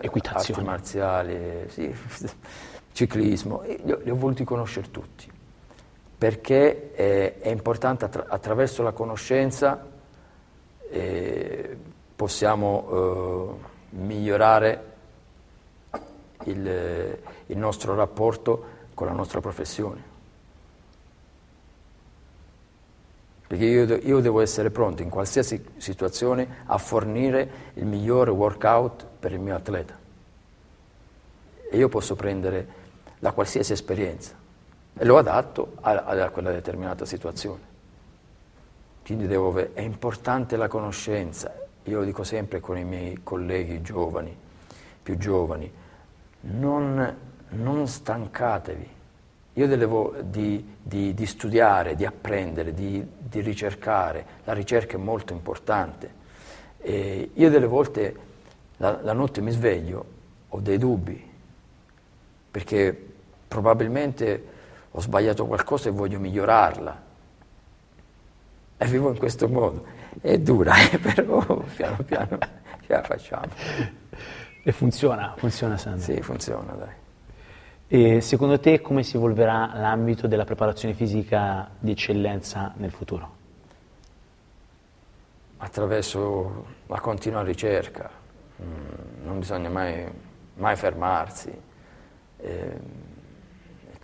Equitazione. 0.00 0.60
arti 0.60 0.62
marziali, 0.62 1.68
sì, 1.68 1.94
ciclismo. 2.92 3.62
Li 3.62 3.92
ho, 3.92 4.00
li 4.02 4.10
ho 4.10 4.16
voluti 4.16 4.44
conoscere 4.44 4.90
tutti 4.90 5.38
perché 6.20 6.92
è, 6.92 7.38
è 7.38 7.48
importante 7.48 8.04
attra- 8.04 8.26
attraverso 8.28 8.82
la 8.82 8.92
conoscenza 8.92 9.86
eh, 10.90 11.76
possiamo 12.14 12.88
eh, 12.90 13.96
migliorare 13.96 14.84
il, 16.44 17.18
il 17.46 17.56
nostro 17.56 17.94
rapporto 17.94 18.64
con 18.92 19.06
la 19.06 19.14
nostra 19.14 19.40
professione. 19.40 20.09
Perché 23.50 23.64
io, 23.64 23.96
io 23.96 24.20
devo 24.20 24.40
essere 24.40 24.70
pronto 24.70 25.02
in 25.02 25.08
qualsiasi 25.08 25.60
situazione 25.78 26.62
a 26.66 26.78
fornire 26.78 27.50
il 27.74 27.84
migliore 27.84 28.30
workout 28.30 29.04
per 29.18 29.32
il 29.32 29.40
mio 29.40 29.56
atleta. 29.56 29.98
E 31.68 31.76
io 31.76 31.88
posso 31.88 32.14
prendere 32.14 32.68
da 33.18 33.32
qualsiasi 33.32 33.72
esperienza 33.72 34.36
e 34.96 35.04
lo 35.04 35.18
adatto 35.18 35.72
a, 35.80 35.96
a 35.96 36.30
quella 36.30 36.52
determinata 36.52 37.04
situazione. 37.04 37.62
Quindi 39.04 39.26
devo 39.26 39.52
è 39.74 39.80
importante 39.80 40.56
la 40.56 40.68
conoscenza. 40.68 41.52
Io 41.86 41.98
lo 41.98 42.04
dico 42.04 42.22
sempre 42.22 42.60
con 42.60 42.78
i 42.78 42.84
miei 42.84 43.18
colleghi 43.24 43.82
giovani, 43.82 44.32
più 45.02 45.18
giovani, 45.18 45.68
non, 46.42 47.16
non 47.48 47.88
stancatevi. 47.88 48.98
Io 49.60 49.66
devo 49.66 50.14
di, 50.22 50.76
di, 50.82 51.12
di 51.12 51.26
studiare, 51.26 51.94
di 51.94 52.06
apprendere, 52.06 52.72
di, 52.72 53.06
di, 53.18 53.40
ricercare. 53.42 54.24
La 54.44 54.54
ricerca 54.54 54.96
è 54.96 54.98
molto 54.98 55.34
importante. 55.34 56.14
E 56.78 57.32
io 57.34 57.50
delle 57.50 57.66
volte 57.66 58.16
la, 58.78 59.00
la 59.02 59.12
notte 59.12 59.42
mi 59.42 59.50
sveglio, 59.50 60.04
ho 60.48 60.60
dei 60.60 60.78
dubbi, 60.78 61.30
perché 62.50 63.08
probabilmente 63.46 64.44
ho 64.92 65.00
sbagliato 65.02 65.44
qualcosa 65.44 65.90
e 65.90 65.92
voglio 65.92 66.18
migliorarla. 66.18 67.02
E 68.78 68.86
vivo 68.86 69.10
in 69.10 69.18
questo 69.18 69.46
modo. 69.46 69.84
È 70.22 70.38
dura, 70.38 70.72
eh, 70.90 70.96
però 70.98 71.44
piano 71.76 71.98
piano 72.02 72.38
ce 72.86 72.92
la 72.94 73.02
facciamo. 73.02 73.52
E 74.62 74.72
funziona, 74.72 75.34
funziona 75.36 75.76
sempre. 75.76 76.00
Sì, 76.00 76.22
funziona, 76.22 76.72
dai. 76.72 76.99
E 77.92 78.20
secondo 78.20 78.60
te 78.60 78.80
come 78.80 79.02
si 79.02 79.16
evolverà 79.16 79.72
l'ambito 79.74 80.28
della 80.28 80.44
preparazione 80.44 80.94
fisica 80.94 81.68
di 81.76 81.90
eccellenza 81.90 82.72
nel 82.76 82.92
futuro? 82.92 83.36
Attraverso 85.56 86.66
la 86.86 87.00
continua 87.00 87.42
ricerca, 87.42 88.08
mm, 88.62 89.24
non 89.24 89.40
bisogna 89.40 89.68
mai, 89.70 90.08
mai 90.54 90.76
fermarsi. 90.76 91.52
E, 92.36 92.80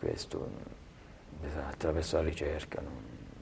questo 0.00 0.48
bisogna- 1.40 1.68
attraverso 1.68 2.16
la 2.16 2.22
ricerca? 2.22 2.82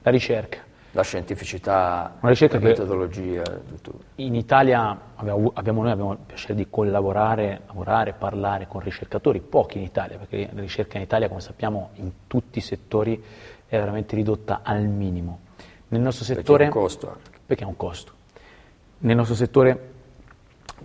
La 0.03 0.11
ricerca. 0.11 0.59
La 0.95 1.03
scientificità, 1.03 2.17
Una 2.21 2.31
ricerca 2.31 2.59
la 2.59 2.65
metodologia, 2.65 3.43
tutto. 3.43 3.99
In 4.17 4.35
Italia 4.35 4.99
abbiamo, 5.17 5.51
abbiamo- 5.55 5.83
noi 5.83 5.91
abbiamo 5.91 6.13
il 6.13 6.19
piacere 6.25 6.55
di 6.55 6.67
collaborare, 6.71 7.63
lavorare, 7.67 8.13
parlare 8.13 8.67
con 8.69 8.81
ricercatori, 8.81 9.41
pochi 9.41 9.79
in 9.79 9.85
Italia, 9.85 10.19
perché 10.19 10.49
la 10.53 10.61
ricerca 10.61 10.97
in 10.97 11.03
Italia, 11.03 11.29
come 11.29 11.41
sappiamo, 11.41 11.91
in 11.95 12.11
tutti 12.27 12.59
i 12.59 12.63
settori 12.63 13.23
è 13.67 13.77
veramente 13.77 14.15
ridotta 14.15 14.61
al 14.63 14.85
minimo. 14.85 15.41
Nel 15.89 16.01
nostro 16.01 16.25
Perché 16.25 16.41
settore... 16.43 16.65
è 16.65 16.67
un 16.67 16.73
costo 16.73 17.17
perché 17.47 17.65
ha 17.65 17.67
un 17.67 17.77
costo. 17.77 18.13
Nel 18.99 19.17
nostro 19.17 19.35
settore 19.35 19.93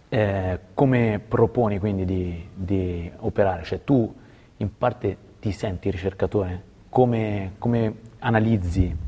eh, 0.10 0.60
come 0.74 1.22
proponi 1.26 1.80
quindi 1.80 2.06
di, 2.06 2.50
di 2.54 3.10
operare? 3.20 3.64
Cioè 3.64 3.84
tu 3.84 4.14
in 4.58 4.78
parte 4.78 5.18
ti 5.40 5.52
senti 5.52 5.90
ricercatore? 5.90 6.64
Come, 6.90 7.54
come 7.60 7.96
analizzi 8.20 9.08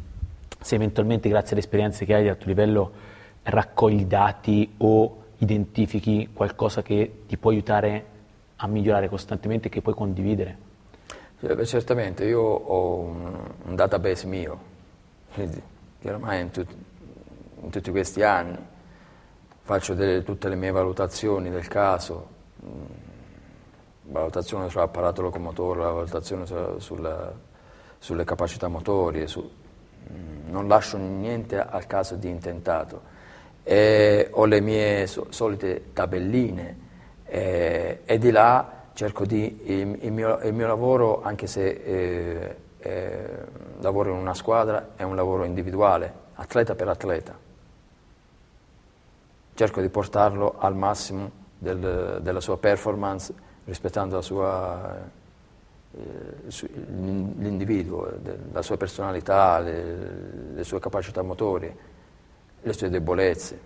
se 0.62 0.76
eventualmente 0.76 1.28
grazie 1.28 1.51
alle 1.51 1.62
esperienze 1.62 2.05
che 2.05 2.14
hai 2.14 2.30
al 2.30 2.38
tuo 2.38 2.47
livello 2.47 2.91
raccogli 3.43 4.05
dati 4.05 4.76
o 4.78 5.18
identifichi 5.38 6.30
qualcosa 6.32 6.84
che 6.84 7.24
ti 7.28 7.38
può 7.38 7.49
aiutare 7.49 8.05
a 8.57 8.68
migliorare 8.68 9.09
costantemente 9.09 9.68
e 9.68 9.72
che 9.72 9.82
puoi 9.82 9.95
condividere? 9.95 10.70
Eh, 11.39 11.66
certamente, 11.66 12.26
io 12.26 12.41
ho 12.41 12.99
un, 12.99 13.76
database 13.76 14.28
mio, 14.28 14.59
che 15.34 15.49
ormai 16.03 16.41
in, 16.41 16.51
tut- 16.51 16.76
in 17.64 17.70
tutti 17.72 17.89
questi 17.89 18.22
anni 18.22 18.55
faccio 19.64 19.95
delle- 19.95 20.22
tutte 20.24 20.47
le 20.47 20.55
mie 20.55 20.70
valutazioni 20.70 21.49
del 21.49 21.68
caso, 21.68 22.28
mm, 22.64 22.70
valutazione 24.12 24.70
sull'apparato 24.70 25.24
locomotore, 25.24 25.80
la 25.82 25.89
valutazione 25.89 26.45
sulla- 26.45 26.80
sulla- 26.80 27.34
sulle 27.97 28.24
capacità 28.24 28.68
motorie, 28.68 29.26
su- 29.26 29.49
non 30.47 30.68
lascio 30.68 30.97
niente 30.97 31.60
al 31.60 31.88
caso 31.88 32.16
di 32.16 32.30
intentato. 32.30 33.10
E 33.64 34.30
ho 34.32 34.45
le 34.45 34.60
mie 34.62 35.08
so- 35.08 35.28
solite 35.30 35.93
tabelline 35.93 36.78
eh, 37.26 38.02
e 38.04 38.18
di 38.18 38.32
là 38.32 38.80
cerco 38.93 39.26
di, 39.26 39.62
il, 39.66 39.97
il 40.02 40.12
mio, 40.12 40.39
il 40.43 40.54
mio 40.54 40.68
lavoro, 40.68 41.22
anche 41.24 41.47
se 41.47 41.68
eh, 41.70 42.56
eh, 42.80 43.30
lavoro 43.80 44.12
in 44.12 44.18
una 44.18 44.34
squadra, 44.34 44.89
è 44.95 45.04
un 45.04 45.16
lavoro 45.16 45.43
individuale, 45.43 46.14
atleta 46.36 46.76
per 46.76 46.88
atleta. 46.88 47.38
Cerco 49.54 49.82
di 49.82 49.89
portarlo 49.89 50.56
al 50.60 50.76
massimo 50.76 51.32
del- 51.58 52.20
della 52.22 52.41
sua 52.41 52.58
performance, 52.58 53.34
rispettando 53.66 54.16
la 54.16 54.22
sua, 54.22 55.10
l'individuo, 55.94 58.12
de- 58.22 58.38
la 58.52 58.62
sua 58.62 58.78
personalità, 58.78 59.60
le, 59.60 60.54
le 60.54 60.64
sue 60.64 60.80
capacità 60.80 61.22
motorie, 61.22 61.76
le 62.62 62.74
sue 62.74 62.89
debolezze, 62.89 63.60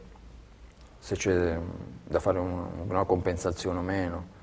se 0.98 1.16
c'è 1.16 1.60
da 2.04 2.20
fare 2.20 2.40
un- 2.40 2.66
una 2.88 3.04
compensazione 3.04 3.80
o 3.80 3.84
meno. 3.84 4.34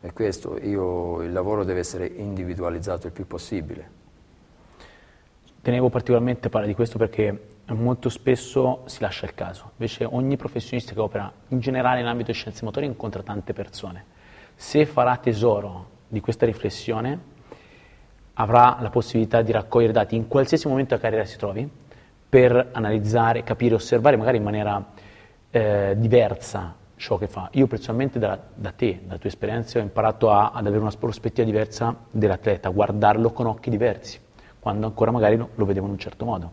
E 0.00 0.12
questo, 0.12 0.58
io, 0.58 1.22
il 1.22 1.32
lavoro 1.32 1.64
deve 1.64 1.80
essere 1.80 2.06
individualizzato 2.06 3.06
il 3.06 3.12
più 3.12 3.26
possibile. 3.26 4.00
Tenevo 5.62 5.88
particolarmente 5.90 6.48
a 6.48 6.50
parlare 6.50 6.72
di 6.72 6.76
questo 6.76 6.98
perché 6.98 7.50
molto 7.66 8.08
spesso 8.08 8.82
si 8.86 9.00
lascia 9.00 9.26
il 9.26 9.34
caso, 9.34 9.70
invece 9.76 10.04
ogni 10.04 10.36
professionista 10.36 10.92
che 10.92 11.00
opera 11.00 11.32
in 11.48 11.60
generale 11.60 12.00
nell'ambito 12.00 12.26
delle 12.26 12.38
scienze 12.38 12.64
motorie 12.64 12.88
incontra 12.88 13.22
tante 13.22 13.52
persone. 13.52 14.04
Se 14.56 14.84
farà 14.86 15.16
tesoro 15.18 15.90
di 16.12 16.20
questa 16.20 16.44
riflessione, 16.44 17.18
avrà 18.34 18.76
la 18.80 18.90
possibilità 18.90 19.40
di 19.40 19.50
raccogliere 19.50 19.94
dati 19.94 20.14
in 20.14 20.28
qualsiasi 20.28 20.68
momento 20.68 20.90
della 20.90 21.00
carriera 21.00 21.24
si 21.24 21.38
trovi 21.38 21.66
per 22.28 22.68
analizzare, 22.72 23.42
capire, 23.42 23.74
osservare 23.74 24.16
magari 24.16 24.36
in 24.36 24.42
maniera 24.42 24.92
eh, 25.50 25.94
diversa 25.96 26.74
ciò 26.96 27.16
che 27.16 27.28
fa. 27.28 27.48
Io 27.52 27.66
personalmente 27.66 28.18
da, 28.18 28.38
da 28.54 28.72
te, 28.72 29.00
dalla 29.04 29.18
tua 29.18 29.30
esperienza, 29.30 29.78
ho 29.78 29.82
imparato 29.82 30.30
a- 30.30 30.50
ad 30.50 30.66
avere 30.66 30.82
una 30.82 30.92
prospettiva 30.98 31.46
diversa 31.46 31.96
dell'atleta, 32.10 32.68
a 32.68 32.72
guardarlo 32.72 33.30
con 33.30 33.46
occhi 33.46 33.70
diversi, 33.70 34.20
quando 34.60 34.86
ancora 34.86 35.10
magari 35.10 35.36
lo, 35.36 35.48
lo 35.54 35.64
vedevo 35.64 35.86
in 35.86 35.92
un 35.92 35.98
certo 35.98 36.26
modo. 36.26 36.52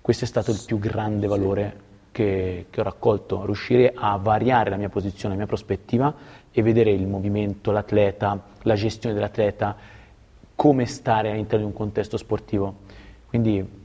Questo 0.00 0.24
è 0.24 0.28
stato 0.28 0.52
il 0.52 0.62
più 0.64 0.78
grande 0.78 1.26
valore 1.26 1.90
che, 2.12 2.66
che 2.70 2.80
ho 2.80 2.84
raccolto, 2.84 3.44
riuscire 3.44 3.92
a 3.96 4.16
variare 4.16 4.70
la 4.70 4.76
mia 4.76 4.88
posizione, 4.88 5.34
la 5.34 5.38
mia 5.40 5.48
prospettiva 5.48 6.14
e 6.52 6.62
vedere 6.62 6.90
il 6.90 7.06
movimento, 7.06 7.70
l'atleta, 7.70 8.40
la 8.62 8.74
gestione 8.74 9.14
dell'atleta, 9.14 9.74
come 10.54 10.86
stare 10.86 11.30
all'interno 11.30 11.64
di 11.64 11.70
un 11.72 11.76
contesto 11.76 12.16
sportivo. 12.16 12.74
Quindi 13.26 13.80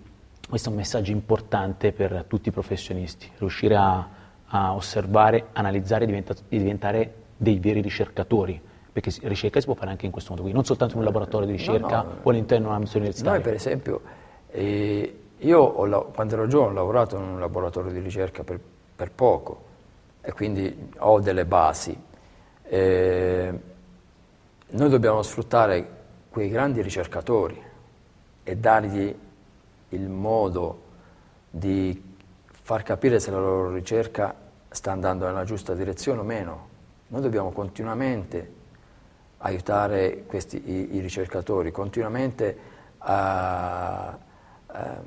questo 0.47 0.70
è 0.70 0.72
un 0.72 0.78
messaggio 0.78 1.11
importante 1.11 1.91
per 1.91 2.26
tutti 2.28 2.49
i 2.49 2.51
professionisti, 2.51 3.30
riuscire 3.38 3.76
a, 3.76 4.07
a 4.45 4.74
osservare, 4.74 5.47
analizzare 5.53 6.03
e 6.03 6.07
diventa, 6.07 6.36
diventare 6.47 7.13
dei 7.38 7.59
veri 7.59 7.82
ricercatori, 7.82 8.59
perché 8.91 9.11
ricerca 9.24 9.59
si 9.59 9.65
può 9.65 9.76
fare 9.76 9.91
anche 9.91 10.05
in 10.05 10.11
questo 10.11 10.32
modo 10.32 10.43
qui, 10.43 10.51
non 10.51 10.65
soltanto 10.65 10.93
in 10.93 10.99
un 10.99 11.05
laboratorio 11.05 11.47
di 11.47 11.53
ricerca 11.53 12.01
no, 12.01 12.03
no, 12.03 12.15
o 12.24 12.30
all'interno 12.30 12.65
di 12.65 12.70
una 12.70 12.80
missione 12.80 13.05
universitaria. 13.05 13.39
Noi 13.39 13.49
per 13.49 13.53
esempio, 13.53 14.01
eh, 14.49 15.20
io 15.38 15.59
ho, 15.59 16.05
quando 16.13 16.34
ero 16.34 16.47
giovane 16.47 16.72
ho 16.72 16.76
lavorato 16.76 17.15
in 17.15 17.24
un 17.24 17.39
laboratorio 17.39 17.91
di 17.91 17.99
ricerca 17.99 18.43
per, 18.43 18.59
per 18.95 19.11
poco 19.11 19.63
e 20.22 20.32
quindi 20.34 20.89
ho 20.97 21.20
delle 21.20 21.45
basi. 21.45 22.05
Eh, 22.70 23.59
noi 24.70 24.89
dobbiamo 24.89 25.22
sfruttare 25.22 25.95
quei 26.30 26.49
grandi 26.49 26.82
ricercatori 26.82 27.61
e 28.43 28.57
dargli 28.57 29.15
il 29.89 30.09
modo 30.09 30.82
di 31.49 32.15
far 32.49 32.84
capire 32.84 33.20
se 33.20 33.32
la 33.32 33.39
loro 33.39 33.74
ricerca 33.74 34.36
sta 34.70 34.91
andando 34.91 35.26
nella 35.26 35.45
giusta 35.45 35.74
direzione 35.74 36.20
o 36.20 36.24
meno. 36.24 36.68
Noi 37.07 37.22
dobbiamo 37.22 37.51
continuamente 37.51 38.55
aiutare 39.38 40.24
questi, 40.26 40.61
i, 40.70 40.95
i 40.95 40.99
ricercatori, 40.99 41.72
continuamente 41.72 42.57
a, 42.97 44.07
a 44.65 45.01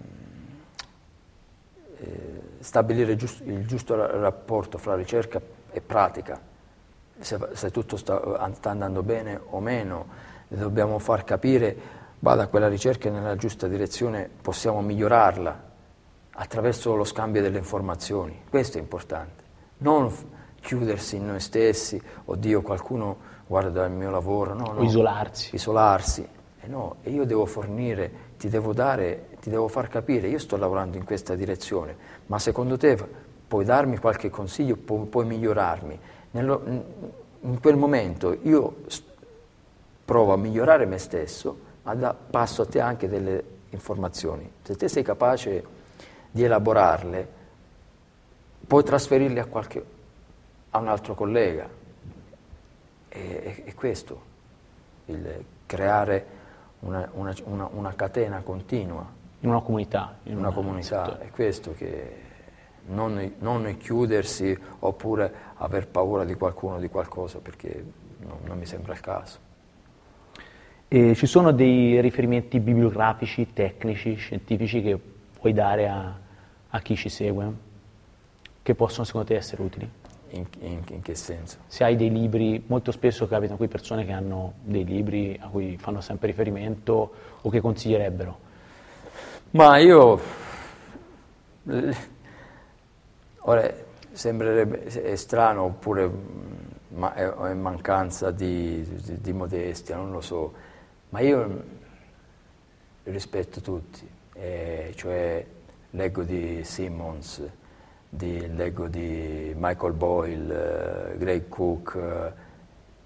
eh, 1.99 2.41
stabilire 2.61 3.17
giusto, 3.17 3.43
il 3.45 3.67
giusto 3.67 3.95
rapporto 3.95 4.79
fra 4.79 4.95
ricerca 4.95 5.41
e 5.71 5.81
pratica, 5.83 6.41
se, 7.21 7.39
se 7.53 7.71
tutto 7.71 7.97
sta, 7.97 8.51
sta 8.55 8.71
andando 8.71 9.03
bene 9.03 9.41
o 9.51 9.61
meno, 9.61 10.07
dobbiamo 10.49 10.99
far 10.99 11.25
capire 11.25 11.77
vada 12.19 12.49
quella 12.49 12.69
ricerca 12.69 13.11
nella 13.11 13.37
giusta 13.37 13.67
direzione, 13.67 14.29
possiamo 14.41 14.83
migliorarla 14.83 15.69
attraverso 16.33 16.95
lo 16.95 17.05
scambio 17.05 17.43
delle 17.43 17.59
informazioni. 17.59 18.43
Questo 18.49 18.79
è 18.79 18.81
importante. 18.81 19.43
Non 19.79 20.13
chiudersi 20.61 21.17
in 21.17 21.27
noi 21.27 21.41
stessi, 21.41 22.01
oddio 22.27 22.63
qualcuno 22.63 23.29
guarda 23.47 23.85
il 23.87 23.93
mio 23.93 24.11
lavoro, 24.11 24.55
no, 24.55 24.73
no. 24.73 24.81
O 24.81 24.83
isolarsi. 24.83 25.55
Isolarsi. 25.55 26.29
E 26.63 26.67
no, 26.69 26.97
io 27.05 27.25
devo 27.25 27.47
fornire, 27.47 28.29
ti 28.37 28.49
devo 28.49 28.73
dare, 28.73 29.29
ti 29.41 29.49
devo 29.49 29.67
far 29.69 29.89
capire, 29.89 30.29
io 30.29 30.39
sto 30.39 30.57
lavorando 30.57 30.99
in 30.99 31.05
questa 31.05 31.35
direzione, 31.35 31.97
ma 32.27 32.39
secondo 32.39 32.77
te 32.77 32.99
puoi 33.49 33.65
darmi 33.65 33.97
qualche 33.97 34.29
consiglio, 34.29 34.77
pu- 34.77 35.09
puoi 35.09 35.25
migliorarmi. 35.25 35.99
Nello, 36.33 36.63
in 37.41 37.61
quel 37.61 37.77
momento 37.77 38.37
io 38.43 38.77
provo 40.05 40.33
a 40.33 40.37
migliorare 40.37 40.87
me 40.87 40.99
stesso 40.99 41.69
ma 41.83 41.95
da, 41.95 42.15
passo 42.15 42.63
a 42.63 42.67
te 42.67 42.81
anche 42.81 43.09
delle 43.09 43.59
informazioni. 43.71 44.51
Se 44.63 44.77
te 44.77 44.89
sei 44.89 45.03
capace 45.03 45.65
di 46.31 46.43
elaborarle, 46.43 47.29
puoi 48.67 48.85
trasferirle 48.85 49.41
a, 49.41 49.47
qualche, 49.47 49.85
a 50.71 50.79
un 50.79 50.89
altro 50.89 51.15
collega. 51.15 51.69
E, 53.09 53.63
è, 53.65 53.75
questo, 53.75 54.23
il 55.07 55.45
creare 55.67 56.39
una, 56.81 57.09
una, 57.13 57.35
una, 57.45 57.69
una, 57.73 57.95
catena 57.95 58.41
continua. 58.43 59.19
In 59.41 59.49
una 59.49 59.61
comunità. 59.61 60.19
In 60.25 60.37
una, 60.37 60.51
comunità, 60.51 61.19
è 61.19 61.31
questo 61.31 61.73
che 61.73 62.29
non, 62.87 63.35
non, 63.39 63.77
chiudersi 63.79 64.57
oppure 64.81 65.33
aver 65.63 65.89
paura 65.89 66.25
di 66.25 66.35
qualcuno 66.35 66.77
o 66.77 66.79
di 66.79 66.89
qualcosa, 66.89 67.39
perché 67.39 67.85
no, 68.19 68.39
non 68.45 68.59
mi 68.59 68.67
sembra 68.67 68.93
il 68.93 69.01
caso. 69.01 69.39
E 70.89 71.15
ci 71.15 71.27
sono 71.27 71.53
dei 71.53 72.01
riferimenti 72.01 72.59
bibliografici, 72.61 73.53
tecnici, 73.53 74.15
scientifici 74.15 74.83
che 74.83 74.99
puoi 75.39 75.53
dare 75.53 75.89
a, 75.89 76.19
a 76.69 76.81
chi 76.81 76.97
ci 76.97 77.09
segue, 77.09 77.53
che 78.63 78.75
possono 78.75 79.05
secondo 79.05 79.29
te 79.29 79.37
essere 79.37 79.63
utili? 79.63 79.89
In, 80.33 80.47
in, 80.61 80.83
in, 80.89 81.03
che 81.03 81.15
senso? 81.15 81.59
Se 81.67 81.85
hai 81.85 81.97
dei 81.97 82.11
libri, 82.11 82.63
molto 82.67 82.93
spesso 82.93 83.27
capitano 83.27 83.57
qui 83.57 83.69
persone 83.69 84.05
che 84.05 84.13
hanno 84.13 84.55
dei 84.63 84.85
libri 84.85 85.39
a 85.41 85.49
cui 85.49 85.77
fanno 85.77 86.01
sempre 86.01 86.29
riferimento 86.29 87.13
o 87.41 87.51
che 87.51 87.61
consiglierebbero. 87.61 88.39
Ma 89.51 89.79
io, 89.79 90.21
ora 93.41 93.89
sembrerebbe 94.13 95.17
strano 95.17 95.63
oppure 95.63 96.11
ma 96.91 97.15
è, 97.15 97.29
è 97.29 97.55
mancanza 97.55 98.31
di, 98.31 98.83
di, 99.03 99.21
di 99.21 99.33
modestia, 99.33 99.97
non 99.97 100.11
lo 100.11 100.21
so. 100.21 100.53
Ma 101.11 101.21
io 101.21 101.63
rispetto 103.05 103.61
tutti, 103.61 104.09
eh, 104.35 104.93
cioè 104.95 105.45
leggo 105.91 106.23
di 106.23 106.63
Simmons, 106.65 107.43
di, 108.09 108.55
leggo 108.55 108.89
di 108.89 109.53
Michael 109.57 109.93
Boyle, 109.93 111.13
eh, 111.13 111.19
Greg 111.19 111.49
Cook, 111.49 111.95
eh, 111.95 112.33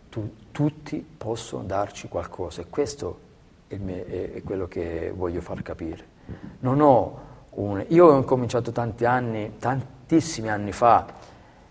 tu, 0.09 0.35
tutti 0.51 1.07
possono 1.17 1.65
darci 1.65 2.09
qualcosa. 2.09 2.63
E 2.63 2.67
questo 2.69 3.21
è, 3.69 3.77
mio, 3.77 4.05
è, 4.05 4.33
è, 4.33 4.43
quello 4.43 4.67
che 4.67 5.13
voglio 5.15 5.41
far 5.41 5.63
capire. 5.63 6.13
Non 6.61 6.81
ho 6.81 7.24
un, 7.55 7.85
io 7.89 8.07
ho 8.07 8.23
cominciato 8.25 8.73
tanti 8.73 9.05
anni, 9.05 9.57
tantissimi 9.59 10.49
anni 10.49 10.73
fa, 10.73 11.07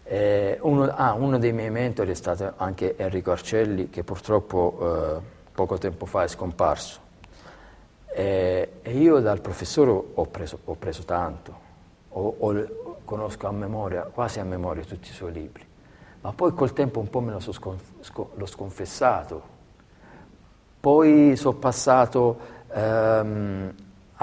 eh, 0.04 0.58
uno, 0.62 0.84
ah, 0.84 1.14
uno, 1.14 1.38
dei 1.38 1.54
miei 1.54 1.70
mentori 1.70 2.12
è 2.12 2.16
stato 2.16 2.54
anche 2.58 2.96
Enrico 2.98 3.32
Arcelli 3.32 3.90
che 3.90 4.04
purtroppo 4.04 4.78
eh, 4.80 5.22
poco 5.54 5.78
tempo 5.78 6.06
fa 6.06 6.24
è 6.24 6.28
scomparso. 6.28 7.00
E, 8.16 8.74
e 8.82 8.98
io 8.98 9.20
dal 9.20 9.42
professore 9.42 9.92
ho 10.14 10.26
preso, 10.26 10.60
ho 10.66 10.76
preso 10.76 11.04
tanto, 11.04 11.60
ho, 12.10 12.36
ho, 12.38 12.68
conosco 13.06 13.48
a 13.48 13.52
memoria, 13.52 14.04
quasi 14.04 14.40
a 14.40 14.44
memoria 14.44 14.84
tutti 14.84 15.10
i 15.10 15.14
suoi 15.14 15.32
libri, 15.32 15.66
ma 16.22 16.32
poi 16.32 16.54
col 16.54 16.74
tempo 16.74 17.00
un 17.00 17.10
po' 17.10 17.22
me 17.22 17.32
lo 17.32 17.40
so 17.40 17.52
sconf- 17.52 18.28
l'ho 18.36 18.46
sconfessato. 18.46 19.52
Poi 20.80 21.36
sono 21.38 21.56
passato 21.56 22.40
ehm, 22.72 23.74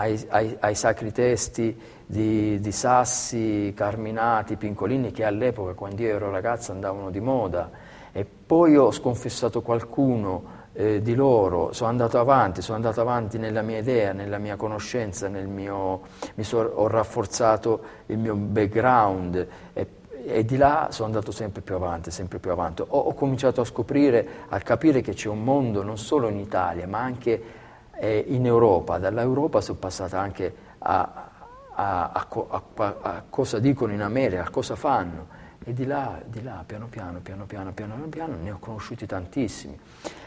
ai, 0.01 0.27
ai, 0.29 0.57
ai, 0.61 0.75
sacri 0.75 1.13
testi 1.13 1.79
di, 2.07 2.59
di, 2.59 2.73
Sassi, 2.73 3.73
Carminati, 3.77 4.57
Pincolini, 4.57 5.11
che 5.11 5.25
all'epoca, 5.25 5.75
quando 5.75 6.01
io 6.01 6.15
ero 6.15 6.31
ragazzo, 6.31 6.73
andavano 6.73 7.11
di 7.11 7.21
moda. 7.21 7.71
E 8.13 8.25
poi 8.25 8.77
ho 8.77 8.91
sconfessato 8.91 9.61
qualcuno 9.61 10.59
eh, 10.73 11.03
di 11.03 11.15
loro, 11.15 11.73
sono 11.75 11.91
andato 11.91 12.19
avanti, 12.19 12.63
sono 12.63 12.77
andato 12.77 13.03
avanti 13.03 13.37
nella 13.37 13.61
mia 13.61 13.79
idea, 13.79 14.13
nella 14.13 14.39
mia 14.39 14.57
conoscenza, 14.57 15.29
nel 15.29 15.49
mio, 15.49 16.01
so, 16.41 16.59
ho 16.59 16.89
rafforzato 16.89 17.81
il 18.07 18.19
mio 18.19 18.35
background 18.35 19.47
e, 19.75 19.87
e, 20.25 20.45
di 20.47 20.57
là 20.57 20.89
sono 20.91 21.09
andato 21.09 21.31
sempre 21.31 21.61
più 21.61 21.75
avanti, 21.75 22.11
sempre 22.11 22.39
più 22.39 22.51
avanti. 22.51 22.81
Ho, 22.83 22.87
ho, 22.87 23.13
cominciato 23.13 23.61
a 23.61 23.65
scoprire, 23.65 24.27
a 24.49 24.59
capire 24.61 25.03
che 25.03 25.13
c'è 25.13 25.29
un 25.29 25.45
mondo 25.45 25.83
non 25.83 25.99
solo 25.99 26.29
in 26.29 26.39
Italia, 26.39 26.87
ma 26.87 27.01
anche 27.01 27.60
eh, 28.01 28.25
in 28.29 28.47
Europa. 28.47 28.99
Dall'Europa 28.99 29.61
sono 29.61 29.79
passata 29.79 30.19
anche 30.19 30.53
a, 30.79 31.29
a, 31.75 32.11
a, 32.13 32.63
a 33.01 33.23
cosa 33.29 33.59
dicono 33.59 33.93
in 33.93 34.03
America, 34.03 34.43
a 34.43 34.51
cosa 34.51 34.75
fanno. 34.75 35.39
E 35.63 35.75
di 35.75 35.85
là, 35.85 36.19
di 36.25 36.43
là, 36.43 36.65
piano 36.67 36.87
piano, 36.87 37.19
piano 37.21 37.45
piano, 37.45 37.73
piano 37.73 37.95
piano, 38.09 38.37
ne 38.43 38.51
ho 38.51 38.57
conosciuti 38.59 39.05
tantissimi. 39.05 39.79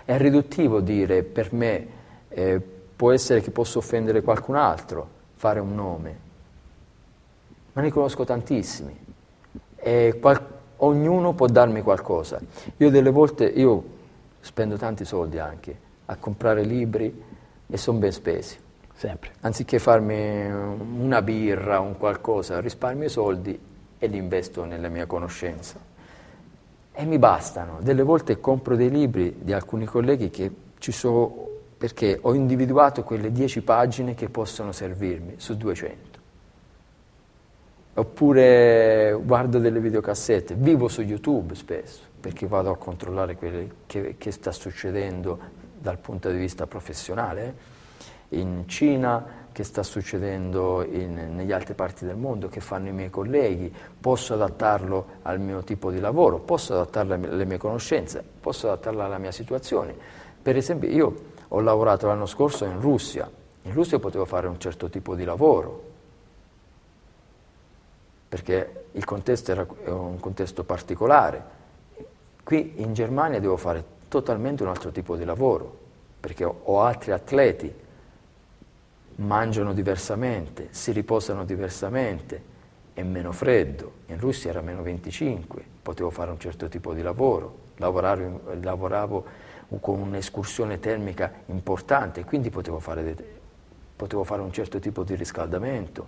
È 0.05 0.15
riduttivo 0.17 0.79
dire 0.79 1.23
per 1.23 1.51
me, 1.51 1.87
eh, 2.29 2.61
può 2.95 3.11
essere 3.11 3.41
che 3.41 3.49
posso 3.49 3.79
offendere 3.79 4.21
qualcun 4.21 4.55
altro, 4.55 5.09
fare 5.33 5.59
un 5.59 5.73
nome, 5.73 6.19
ma 7.73 7.81
ne 7.81 7.91
conosco 7.91 8.23
tantissimi. 8.23 8.95
E 9.75 10.17
qual- 10.21 10.47
ognuno 10.77 11.33
può 11.33 11.47
darmi 11.47 11.81
qualcosa. 11.81 12.39
Io 12.77 12.89
delle 12.91 13.09
volte, 13.09 13.45
io 13.45 13.83
spendo 14.39 14.77
tanti 14.77 15.03
soldi 15.03 15.39
anche 15.39 15.75
a 16.05 16.15
comprare 16.17 16.63
libri 16.63 17.31
e 17.67 17.77
sono 17.77 17.99
ben 17.99 18.11
spesi. 18.11 18.57
Sempre. 18.93 19.31
Anziché 19.41 19.79
farmi 19.79 20.45
una 20.49 21.21
birra, 21.21 21.79
un 21.79 21.97
qualcosa, 21.97 22.59
risparmio 22.59 23.07
i 23.07 23.09
soldi 23.09 23.59
e 23.97 24.07
li 24.07 24.17
investo 24.17 24.63
nella 24.65 24.89
mia 24.89 25.05
conoscenza. 25.05 25.79
E 26.91 27.05
mi 27.05 27.17
bastano. 27.17 27.79
Delle 27.81 28.03
volte 28.03 28.39
compro 28.39 28.75
dei 28.75 28.89
libri 28.89 29.39
di 29.41 29.51
alcuni 29.51 29.85
colleghi 29.85 30.29
che 30.29 30.51
ci 30.77 30.91
sono 30.91 31.51
perché 31.83 32.17
ho 32.21 32.33
individuato 32.33 33.03
quelle 33.03 33.29
10 33.29 33.61
pagine 33.61 34.13
che 34.13 34.29
possono 34.29 34.71
servirmi 34.71 35.33
su 35.35 35.57
200. 35.57 36.19
Oppure 37.95 39.19
guardo 39.21 39.59
delle 39.59 39.81
videocassette, 39.81 40.55
vivo 40.55 40.87
su 40.87 41.01
YouTube 41.01 41.55
spesso, 41.55 42.03
perché 42.21 42.47
vado 42.47 42.71
a 42.71 42.77
controllare 42.77 43.35
quello 43.35 43.67
che, 43.85 44.15
che 44.17 44.31
sta 44.31 44.53
succedendo 44.53 45.37
dal 45.83 45.97
punto 45.97 46.31
di 46.31 46.37
vista 46.37 46.65
professionale. 46.65 47.71
In 48.29 48.63
Cina, 48.67 49.41
che 49.51 49.63
sta 49.65 49.83
succedendo 49.83 50.81
in, 50.81 51.35
negli 51.35 51.51
altre 51.51 51.73
parti 51.73 52.05
del 52.05 52.15
mondo, 52.15 52.47
che 52.47 52.61
fanno 52.61 52.87
i 52.87 52.93
miei 52.93 53.09
colleghi, 53.09 53.71
posso 53.99 54.33
adattarlo 54.33 55.05
al 55.23 55.39
mio 55.41 55.61
tipo 55.63 55.91
di 55.91 55.99
lavoro, 55.99 56.39
posso 56.39 56.73
adattarlo 56.73 57.13
alle 57.13 57.45
mie 57.45 57.57
conoscenze, 57.57 58.23
posso 58.39 58.67
adattarlo 58.67 59.03
alla 59.03 59.17
mia 59.17 59.31
situazione. 59.31 59.93
Per 60.41 60.55
esempio 60.55 60.89
io 60.89 61.15
ho 61.49 61.59
lavorato 61.59 62.07
l'anno 62.07 62.25
scorso 62.25 62.63
in 62.63 62.79
Russia, 62.79 63.29
in 63.63 63.73
Russia 63.73 63.99
potevo 63.99 64.25
fare 64.25 64.47
un 64.47 64.59
certo 64.59 64.89
tipo 64.89 65.15
di 65.15 65.25
lavoro, 65.25 65.91
perché 68.29 68.85
il 68.93 69.03
contesto 69.03 69.51
era 69.51 69.67
un 69.85 70.19
contesto 70.19 70.63
particolare. 70.63 71.61
Qui 72.41 72.73
in 72.77 72.93
Germania 72.93 73.39
devo 73.39 73.57
fare 73.57 73.83
totalmente 74.13 74.61
un 74.61 74.69
altro 74.69 74.91
tipo 74.91 75.15
di 75.15 75.25
lavoro, 75.25 75.75
perché 76.19 76.45
ho, 76.45 76.81
altri 76.81 77.13
atleti, 77.13 77.73
mangiano 79.15 79.73
diversamente, 79.73 80.67
si 80.69 80.91
riposano 80.91 81.43
diversamente, 81.45 82.51
è 82.93 83.01
meno 83.01 83.31
freddo, 83.31 83.91
in 84.07 84.19
Russia 84.19 84.51
era 84.51 84.61
meno 84.61 84.83
25, 84.83 85.63
potevo 85.81 86.11
fare 86.11 86.29
un 86.29 86.39
certo 86.39 86.67
tipo 86.67 86.93
di 86.93 87.01
lavoro, 87.01 87.71
lavoravo, 87.77 88.41
lavoravo 88.61 89.25
con 89.79 89.99
un'escursione 89.99 90.79
termica 90.79 91.31
importante, 91.47 92.23
quindi 92.23 92.51
potevo 92.51 92.77
fare, 92.77 93.15
potevo 93.95 94.23
fare, 94.23 94.43
un 94.43 94.53
certo 94.53 94.77
tipo 94.77 95.03
di 95.03 95.15
riscaldamento, 95.15 96.07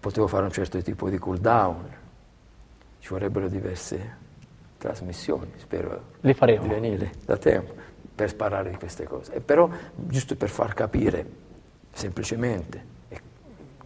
potevo 0.00 0.26
fare 0.26 0.42
un 0.42 0.50
certo 0.50 0.82
tipo 0.82 1.08
di 1.08 1.18
cool 1.18 1.38
down, 1.38 1.88
ci 2.98 3.08
vorrebbero 3.08 3.46
diverse 3.46 4.24
trasmissioni, 4.78 5.52
spero 5.56 6.02
Le 6.20 6.34
faremo. 6.34 6.62
di 6.62 6.68
venire 6.68 7.12
da 7.24 7.36
tempo 7.36 7.74
per 8.14 8.34
parlare 8.34 8.70
di 8.70 8.76
queste 8.76 9.04
cose, 9.04 9.34
e 9.34 9.40
però 9.40 9.68
giusto 9.94 10.36
per 10.36 10.48
far 10.48 10.74
capire 10.74 11.26
semplicemente 11.92 12.94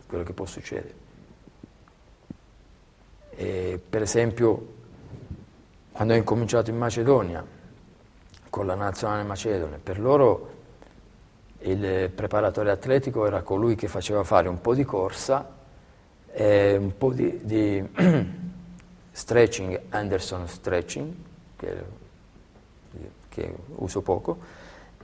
quello 0.07 0.25
che 0.25 0.33
può 0.33 0.45
succedere. 0.45 0.95
E 3.31 3.81
per 3.89 4.03
esempio, 4.03 4.75
quando 5.93 6.15
ho 6.15 6.17
incominciato 6.17 6.71
in 6.71 6.77
Macedonia, 6.77 7.45
con 8.51 8.67
la 8.67 8.75
nazionale 8.75 9.23
macedone, 9.23 9.79
per 9.79 10.01
loro 10.01 10.59
il 11.61 12.11
preparatore 12.15 12.71
atletico 12.71 13.27
era 13.27 13.43
colui 13.43 13.77
che 13.77 13.87
faceva 13.87 14.25
fare 14.25 14.49
un 14.49 14.61
po' 14.61 14.75
di 14.75 14.85
corsa, 14.85 15.59
e 16.33 16.77
un 16.77 16.97
po' 16.97 17.13
di, 17.13 17.41
di 17.43 17.83
stretching, 19.11 19.81
Anderson 19.91 20.47
stretching, 20.49 21.15
che, 21.57 21.85
che 23.29 23.55
uso 23.77 24.03
poco, 24.03 24.39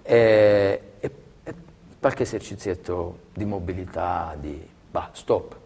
e, 0.03 0.93
e, 0.99 1.11
e 1.43 1.55
qualche 1.99 2.23
esercizietto 2.23 3.19
di 3.35 3.45
mobilità, 3.45 4.37
di 4.39 4.67
bah, 4.91 5.11
stop. 5.13 5.57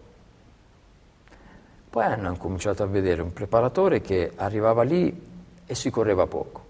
Poi 1.90 2.04
hanno 2.04 2.36
cominciato 2.36 2.82
a 2.82 2.86
vedere 2.86 3.20
un 3.20 3.32
preparatore 3.32 4.00
che 4.00 4.32
arrivava 4.36 4.82
lì 4.82 5.28
e 5.66 5.74
si 5.74 5.90
correva 5.90 6.26
poco. 6.26 6.68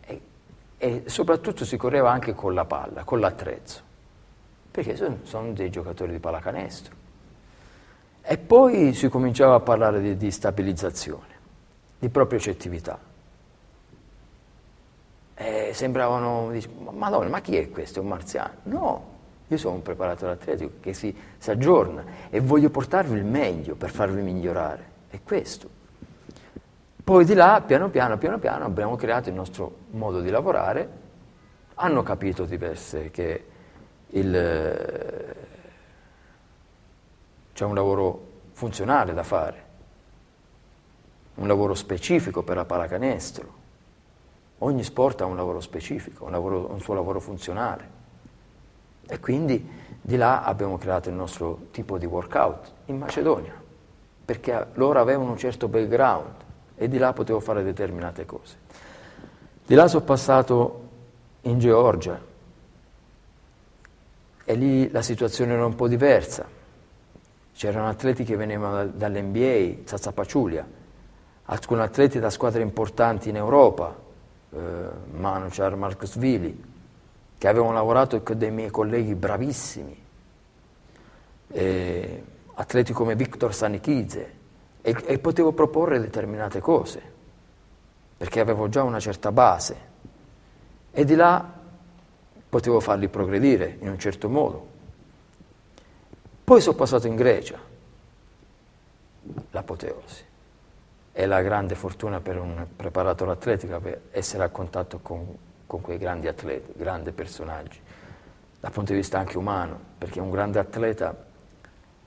E, 0.00 0.20
e 0.78 1.02
soprattutto 1.06 1.64
si 1.64 1.76
correva 1.76 2.10
anche 2.10 2.34
con 2.34 2.54
la 2.54 2.64
palla, 2.64 3.04
con 3.04 3.20
l'attrezzo, 3.20 3.80
perché 4.70 4.96
sono, 4.96 5.18
sono 5.24 5.52
dei 5.52 5.70
giocatori 5.70 6.12
di 6.12 6.18
pallacanestro. 6.18 7.01
E 8.22 8.38
poi 8.38 8.94
si 8.94 9.08
cominciava 9.08 9.56
a 9.56 9.60
parlare 9.60 10.00
di, 10.00 10.16
di 10.16 10.30
stabilizzazione, 10.30 11.34
di 11.98 12.08
propriocettività. 12.08 12.98
E 15.34 15.70
sembravano, 15.74 16.52
madonna, 16.90 17.28
ma 17.28 17.40
chi 17.40 17.56
è 17.56 17.68
questo? 17.70 17.98
È 17.98 18.02
un 18.02 18.08
marziano? 18.08 18.52
No, 18.64 19.12
io 19.48 19.56
sono 19.56 19.74
un 19.74 19.82
preparatore 19.82 20.32
atletico 20.32 20.74
che 20.80 20.94
si, 20.94 21.14
si 21.36 21.50
aggiorna 21.50 22.04
e 22.30 22.40
voglio 22.40 22.70
portarvi 22.70 23.16
il 23.18 23.24
meglio 23.24 23.74
per 23.74 23.90
farvi 23.90 24.22
migliorare. 24.22 24.90
È 25.08 25.18
questo. 25.22 25.68
Poi 27.02 27.24
di 27.24 27.34
là, 27.34 27.60
piano 27.66 27.90
piano, 27.90 28.16
piano 28.16 28.38
piano, 28.38 28.64
abbiamo 28.64 28.94
creato 28.94 29.28
il 29.28 29.34
nostro 29.34 29.78
modo 29.90 30.20
di 30.20 30.30
lavorare, 30.30 30.88
hanno 31.74 32.02
capito 32.04 32.44
diverse 32.44 33.10
che 33.10 33.44
il, 34.10 35.34
c'è 37.62 37.68
un 37.68 37.74
lavoro 37.76 38.26
funzionale 38.54 39.14
da 39.14 39.22
fare, 39.22 39.64
un 41.36 41.46
lavoro 41.46 41.74
specifico 41.74 42.42
per 42.42 42.56
la 42.56 42.64
pallacanestro. 42.64 43.60
Ogni 44.58 44.82
sport 44.82 45.20
ha 45.20 45.26
un 45.26 45.36
lavoro 45.36 45.60
specifico, 45.60 46.24
un, 46.24 46.32
lavoro, 46.32 46.72
un 46.72 46.80
suo 46.80 46.94
lavoro 46.94 47.20
funzionale. 47.20 48.00
E 49.06 49.20
quindi 49.20 49.64
di 50.00 50.16
là 50.16 50.42
abbiamo 50.42 50.76
creato 50.76 51.08
il 51.08 51.14
nostro 51.14 51.66
tipo 51.70 51.98
di 51.98 52.04
workout 52.04 52.72
in 52.86 52.98
Macedonia, 52.98 53.54
perché 54.24 54.66
loro 54.74 54.98
avevano 54.98 55.30
un 55.30 55.38
certo 55.38 55.68
background 55.68 56.34
e 56.74 56.88
di 56.88 56.98
là 56.98 57.12
potevo 57.12 57.38
fare 57.38 57.62
determinate 57.62 58.26
cose. 58.26 58.56
Di 59.64 59.74
là 59.76 59.86
sono 59.86 60.02
passato 60.02 60.88
in 61.42 61.60
Georgia 61.60 62.20
e 64.44 64.54
lì 64.54 64.90
la 64.90 65.02
situazione 65.02 65.52
era 65.52 65.64
un 65.64 65.76
po' 65.76 65.86
diversa. 65.86 66.58
C'erano 67.54 67.88
atleti 67.88 68.24
che 68.24 68.36
venivano 68.36 68.86
dall'NBA, 68.86 69.82
Zaza 69.84 70.12
Paciulia, 70.12 70.66
alcuni 71.44 71.80
atleti 71.80 72.18
da 72.18 72.30
squadre 72.30 72.62
importanti 72.62 73.28
in 73.28 73.36
Europa, 73.36 73.94
eh, 74.50 74.58
Manuchar, 75.12 75.76
Marcos 75.76 76.16
Vili, 76.16 76.70
che 77.38 77.48
avevano 77.48 77.72
lavorato 77.72 78.22
con 78.22 78.38
dei 78.38 78.50
miei 78.50 78.70
colleghi 78.70 79.14
bravissimi, 79.14 80.02
eh, 81.48 82.24
atleti 82.54 82.92
come 82.92 83.14
Victor 83.16 83.54
Sanichidze, 83.54 84.40
e, 84.80 84.96
e 85.06 85.18
potevo 85.18 85.52
proporre 85.52 86.00
determinate 86.00 86.60
cose, 86.60 87.02
perché 88.16 88.40
avevo 88.40 88.68
già 88.68 88.82
una 88.82 89.00
certa 89.00 89.30
base, 89.30 89.90
e 90.90 91.04
di 91.04 91.14
là 91.14 91.60
potevo 92.48 92.80
farli 92.80 93.08
progredire 93.08 93.76
in 93.80 93.88
un 93.88 93.98
certo 93.98 94.28
modo. 94.28 94.71
Poi 96.44 96.60
sono 96.60 96.76
passato 96.76 97.06
in 97.06 97.16
Grecia, 97.16 97.58
l'apoteosi. 99.50 100.24
È 101.12 101.26
la 101.26 101.42
grande 101.42 101.74
fortuna 101.74 102.20
per 102.20 102.38
un 102.38 102.66
preparatore 102.74 103.32
atletico 103.32 103.78
per 103.80 104.00
essere 104.10 104.44
a 104.44 104.48
contatto 104.48 104.98
con 105.00 105.50
con 105.72 105.80
quei 105.80 105.96
grandi 105.96 106.28
atleti, 106.28 106.70
grandi 106.76 107.12
personaggi, 107.12 107.80
dal 108.60 108.70
punto 108.70 108.92
di 108.92 108.98
vista 108.98 109.18
anche 109.18 109.38
umano, 109.38 109.80
perché 109.96 110.20
un 110.20 110.30
grande 110.30 110.58
atleta 110.58 111.16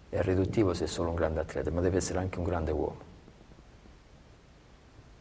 è 0.08 0.22
riduttivo 0.22 0.76
se 0.76 0.84
è 0.84 0.88
solo 0.88 1.10
un 1.10 1.16
grande 1.16 1.40
atleta, 1.40 1.72
ma 1.72 1.82
deve 1.82 1.98
essere 1.98 2.20
anche 2.20 2.38
un 2.38 2.46
grande 2.46 2.70
uomo. 2.70 3.00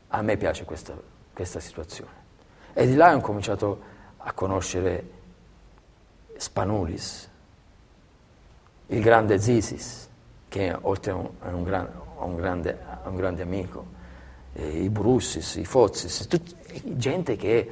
A 0.08 0.20
me 0.20 0.36
piace 0.36 0.66
questa, 0.66 0.92
questa 1.32 1.58
situazione. 1.58 2.12
E 2.74 2.86
di 2.86 2.96
là 2.96 3.16
ho 3.16 3.20
cominciato 3.20 3.80
a 4.18 4.30
conoscere 4.34 5.08
Spanulis, 6.36 7.30
il 8.86 9.00
grande 9.00 9.38
Zisis, 9.38 10.08
che 10.48 10.76
oltre 10.82 11.10
a 11.12 11.14
un, 11.14 11.28
un, 11.40 11.62
gran, 11.62 11.88
un, 12.18 12.36
grande, 12.36 12.78
un 13.04 13.16
grande, 13.16 13.42
amico, 13.42 13.86
eh, 14.52 14.82
i 14.82 14.88
Brussis, 14.90 15.56
i 15.56 15.64
Fozis, 15.64 16.26
tut, 16.26 16.54
gente 16.96 17.36
che 17.36 17.70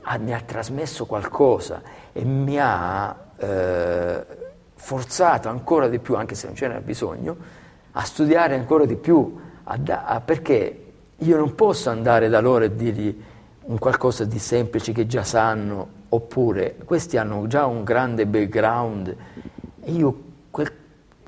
ha, 0.00 0.18
mi 0.18 0.32
ha 0.32 0.40
trasmesso 0.40 1.06
qualcosa 1.06 1.82
e 2.12 2.24
mi 2.24 2.58
ha 2.58 3.16
eh, 3.36 4.26
forzato 4.74 5.48
ancora 5.48 5.88
di 5.88 5.98
più, 5.98 6.16
anche 6.16 6.34
se 6.34 6.46
non 6.46 6.56
ce 6.56 6.66
n'era 6.66 6.80
bisogno, 6.80 7.36
a 7.92 8.02
studiare 8.02 8.54
ancora 8.54 8.84
di 8.84 8.96
più, 8.96 9.38
a 9.64 9.78
a, 9.86 10.20
perché 10.20 10.78
io 11.16 11.36
non 11.36 11.54
posso 11.54 11.90
andare 11.90 12.28
da 12.28 12.40
loro 12.40 12.64
e 12.64 12.74
dirgli 12.74 13.22
un 13.64 13.78
qualcosa 13.78 14.24
di 14.24 14.38
semplice 14.38 14.92
che 14.92 15.06
già 15.06 15.22
sanno, 15.22 16.00
oppure 16.08 16.76
questi 16.84 17.16
hanno 17.16 17.46
già 17.46 17.66
un 17.66 17.84
grande 17.84 18.26
background 18.26 19.16
e 19.82 19.92
io 19.92 20.22
quel, 20.50 20.72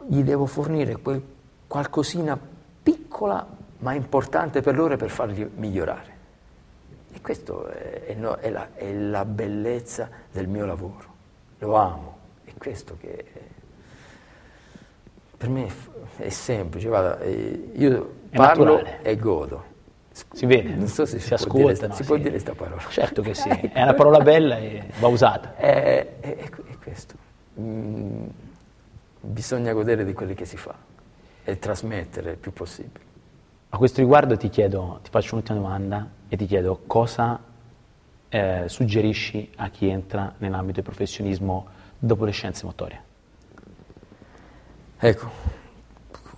gli 0.07 0.23
devo 0.23 0.47
fornire 0.47 0.97
quel 0.97 1.23
qualcosina 1.67 2.39
piccola 2.83 3.45
ma 3.79 3.95
importante 3.95 4.61
per 4.61 4.77
loro 4.77 4.97
per 4.97 5.11
farli 5.11 5.51
migliorare. 5.57 6.13
E 7.13 7.21
questa 7.21 7.69
è, 7.73 8.15
no, 8.15 8.37
è, 8.37 8.49
la, 8.51 8.69
è, 8.75 8.93
la, 8.93 9.25
bellezza 9.25 10.09
del 10.31 10.47
mio 10.47 10.67
lavoro. 10.67 11.13
Lo 11.59 11.75
amo. 11.75 12.17
È 12.45 12.53
questo 12.57 12.97
che 12.99 13.25
per 15.37 15.49
me 15.49 15.69
è 16.17 16.29
semplice. 16.29 16.89
Guarda, 16.89 17.19
eh, 17.21 17.71
io 17.75 18.13
è 18.31 18.37
parlo 18.37 18.65
naturale. 18.65 19.03
e 19.03 19.17
godo. 19.17 19.65
Si 20.11 20.47
vede, 20.47 20.75
non 20.75 20.87
so 20.87 21.05
se 21.05 21.19
si, 21.19 21.27
si 21.27 21.35
ascolta. 21.35 21.59
Può 21.59 21.73
dire, 21.73 21.87
no, 21.89 21.95
si 21.95 22.03
sì. 22.03 22.09
può 22.09 22.17
dire 22.17 22.31
questa 22.31 22.55
parola? 22.55 22.83
Certo 22.89 23.21
che 23.21 23.35
sì, 23.35 23.49
è 23.73 23.83
una 23.83 23.95
parola 23.95 24.21
bella 24.21 24.59
e 24.59 24.91
va 25.01 25.09
usata. 25.09 25.57
È, 25.57 26.19
è, 26.21 26.37
è 26.39 26.79
questo. 26.81 27.15
Mm, 27.59 28.27
bisogna 29.25 29.73
godere 29.73 30.05
di 30.05 30.13
quello 30.13 30.35
che 30.35 30.45
si 30.45 30.57
fa 30.57 30.75
e 31.43 31.59
trasmettere 31.59 32.33
il 32.33 32.37
più 32.37 32.53
possibile. 32.53 33.13
A 33.71 33.77
questo 33.77 34.01
riguardo 34.01 34.37
ti 34.37 34.49
chiedo, 34.49 35.01
ti 35.03 35.11
faccio 35.11 35.35
un'ultima 35.35 35.59
domanda 35.59 36.09
e 36.29 36.37
ti 36.37 36.47
chiedo 36.47 36.83
cosa 36.87 37.41
eh, 38.29 38.65
suggerisci 38.67 39.51
a 39.57 39.69
chi 39.69 39.89
entra 39.89 40.35
nell'ambito 40.39 40.75
del 40.75 40.85
professionismo 40.85 41.67
dopo 41.99 42.25
le 42.25 42.31
scienze 42.31 42.65
motorie? 42.67 43.03
Ecco, 44.97 45.31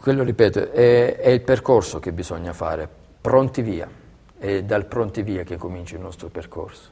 quello 0.00 0.22
ripeto, 0.22 0.72
è, 0.72 1.16
è 1.16 1.28
il 1.28 1.42
percorso 1.42 1.98
che 1.98 2.12
bisogna 2.12 2.52
fare, 2.52 2.88
pronti 3.20 3.60
via, 3.62 3.88
è 4.38 4.62
dal 4.62 4.86
pronti 4.86 5.22
via 5.22 5.42
che 5.42 5.56
comincia 5.56 5.96
il 5.96 6.02
nostro 6.02 6.28
percorso. 6.28 6.90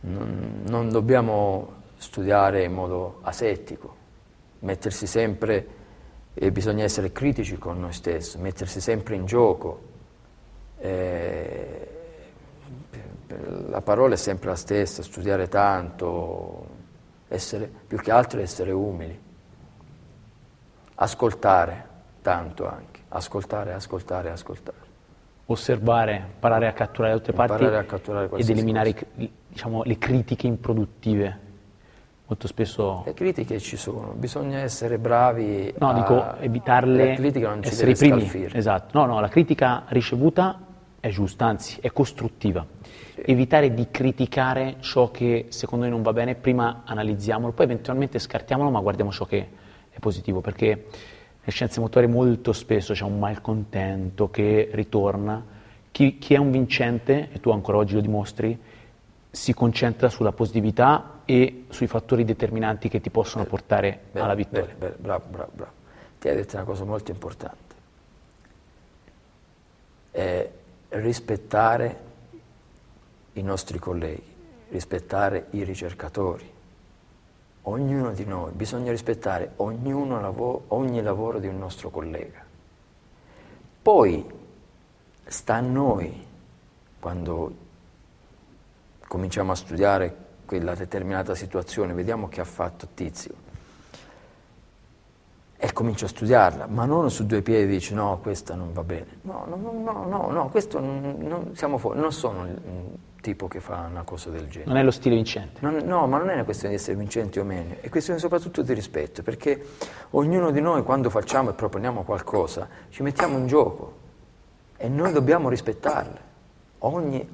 Non, 0.00 0.62
non 0.66 0.90
dobbiamo 0.90 1.80
studiare 1.96 2.64
in 2.64 2.72
modo 2.72 3.18
asettico, 3.22 3.96
mettersi 4.62 5.06
sempre 5.06 5.80
e 6.34 6.50
bisogna 6.50 6.84
essere 6.84 7.12
critici 7.12 7.58
con 7.58 7.78
noi 7.78 7.92
stessi, 7.92 8.38
mettersi 8.38 8.80
sempre 8.80 9.14
in 9.14 9.26
gioco. 9.26 9.90
Eh, 10.78 11.88
la 13.68 13.80
parola 13.80 14.14
è 14.14 14.16
sempre 14.16 14.50
la 14.50 14.56
stessa, 14.56 15.02
studiare 15.02 15.48
tanto, 15.48 16.66
essere, 17.28 17.70
più 17.86 17.98
che 17.98 18.10
altro 18.10 18.40
essere 18.40 18.72
umili, 18.72 19.18
ascoltare 20.96 21.88
tanto 22.20 22.68
anche, 22.68 23.00
ascoltare, 23.08 23.72
ascoltare, 23.72 24.30
ascoltare. 24.30 24.90
Osservare, 25.46 26.28
imparare 26.34 26.66
a 26.66 26.72
catturare 26.72 27.14
tutte 27.14 27.32
le 27.32 27.36
parti 27.36 27.64
ed 28.36 28.48
eliminare 28.48 28.94
diciamo, 29.48 29.82
le 29.82 29.98
critiche 29.98 30.46
improduttive. 30.46 31.41
Molto 32.32 32.46
spesso 32.48 33.02
Le 33.04 33.12
critiche 33.12 33.60
ci 33.60 33.76
sono, 33.76 34.14
bisogna 34.16 34.60
essere 34.60 34.96
bravi 34.96 35.70
No, 35.78 35.90
a... 35.90 35.92
dico 35.92 36.36
evitarle, 36.40 37.08
La 37.08 37.14
critica 37.14 37.48
non 37.50 37.62
ci 37.62 37.68
essere 37.68 37.92
deve 37.92 37.98
primi. 37.98 38.20
scalfire. 38.20 38.58
Esatto. 38.58 38.98
No, 38.98 39.04
no, 39.04 39.20
la 39.20 39.28
critica 39.28 39.82
ricevuta 39.88 40.58
è 40.98 41.10
giusta, 41.10 41.44
anzi 41.44 41.78
è 41.82 41.92
costruttiva. 41.92 42.64
Evitare 43.16 43.74
di 43.74 43.88
criticare 43.90 44.76
ciò 44.80 45.10
che 45.10 45.46
secondo 45.50 45.84
noi 45.84 45.92
non 45.92 46.02
va 46.02 46.14
bene, 46.14 46.34
prima 46.34 46.84
analizziamolo, 46.86 47.52
poi 47.52 47.66
eventualmente 47.66 48.18
scartiamolo, 48.18 48.70
ma 48.70 48.80
guardiamo 48.80 49.12
ciò 49.12 49.26
che 49.26 49.48
è 49.90 49.98
positivo, 49.98 50.40
perché 50.40 50.66
nelle 50.68 50.86
scienze 51.48 51.80
motorie 51.80 52.08
molto 52.08 52.54
spesso 52.54 52.94
c'è 52.94 53.04
un 53.04 53.18
malcontento 53.18 54.30
che 54.30 54.70
ritorna. 54.72 55.44
Chi, 55.90 56.16
chi 56.16 56.32
è 56.32 56.38
un 56.38 56.50
vincente, 56.50 57.28
e 57.30 57.40
tu 57.40 57.50
ancora 57.50 57.76
oggi 57.76 57.92
lo 57.92 58.00
dimostri, 58.00 58.58
si 59.30 59.52
concentra 59.52 60.08
sulla 60.08 60.32
positività 60.32 61.11
e 61.24 61.64
sui 61.68 61.86
fattori 61.86 62.24
determinanti 62.24 62.88
che 62.88 63.00
ti 63.00 63.10
possono 63.10 63.44
portare 63.44 64.00
Bene, 64.12 64.24
alla 64.24 64.34
vittoria. 64.34 64.66
bene, 64.66 64.78
bene, 64.78 64.94
bravo, 64.98 65.24
bravo, 65.28 65.50
bravo. 65.54 65.72
Ti 66.18 66.28
hai 66.28 66.36
detto 66.36 66.56
una 66.56 66.64
cosa 66.64 66.84
molto 66.84 67.10
importante. 67.10 67.74
È 70.10 70.50
rispettare 70.90 72.00
i 73.34 73.42
nostri 73.42 73.78
colleghi, 73.78 74.34
rispettare 74.70 75.46
i 75.50 75.64
ricercatori. 75.64 76.50
Ognuno 77.62 78.12
di 78.12 78.24
noi, 78.24 78.52
bisogna 78.52 78.90
rispettare 78.90 79.52
ognuno 79.56 80.20
lavo- 80.20 80.64
ogni 80.68 81.00
lavoro 81.00 81.38
di 81.38 81.46
un 81.46 81.58
nostro 81.58 81.90
collega. 81.90 82.44
Poi 83.82 84.24
sta 85.24 85.54
a 85.54 85.60
noi, 85.60 86.26
quando 86.98 87.56
cominciamo 89.08 89.52
a 89.52 89.54
studiare 89.54 90.16
quella 90.52 90.74
determinata 90.74 91.34
situazione, 91.34 91.94
vediamo 91.94 92.28
che 92.28 92.42
ha 92.42 92.44
fatto 92.44 92.88
Tizio, 92.92 93.32
e 95.56 95.72
comincio 95.72 96.04
a 96.04 96.08
studiarla, 96.08 96.66
ma 96.66 96.84
non 96.84 97.10
su 97.10 97.24
due 97.24 97.40
piedi 97.40 97.72
dici 97.72 97.94
no, 97.94 98.18
questa 98.20 98.54
non 98.54 98.74
va 98.74 98.82
bene. 98.84 99.06
No, 99.22 99.46
no, 99.48 99.56
no, 99.56 100.04
no, 100.06 100.30
no, 100.30 100.48
questo 100.50 100.78
non, 100.78 101.16
non- 101.20 101.56
siamo 101.56 101.78
fuori, 101.78 102.00
non 102.00 102.12
sono 102.12 102.44
il 102.46 102.98
tipo 103.22 103.48
che 103.48 103.60
fa 103.60 103.86
una 103.88 104.02
cosa 104.02 104.28
del 104.28 104.46
genere. 104.48 104.68
Non 104.68 104.76
è 104.76 104.82
lo 104.82 104.90
stile 104.90 105.14
vincente. 105.14 105.60
Non- 105.62 105.76
no, 105.86 106.06
ma 106.06 106.18
non 106.18 106.28
è 106.28 106.34
una 106.34 106.44
questione 106.44 106.74
di 106.74 106.80
essere 106.80 106.98
vincenti 106.98 107.38
o 107.38 107.44
meno, 107.44 107.76
è 107.80 107.88
questione 107.88 108.18
soprattutto 108.18 108.60
di 108.60 108.74
rispetto, 108.74 109.22
perché 109.22 109.64
ognuno 110.10 110.50
di 110.50 110.60
noi 110.60 110.82
quando 110.82 111.08
facciamo 111.08 111.48
e 111.48 111.52
proponiamo 111.54 112.02
qualcosa 112.02 112.68
ci 112.90 113.02
mettiamo 113.02 113.38
in 113.38 113.46
gioco 113.46 113.96
e 114.76 114.86
noi 114.90 115.12
dobbiamo 115.12 115.48
rispettarle. 115.48 116.20
Ogni, 116.80 117.26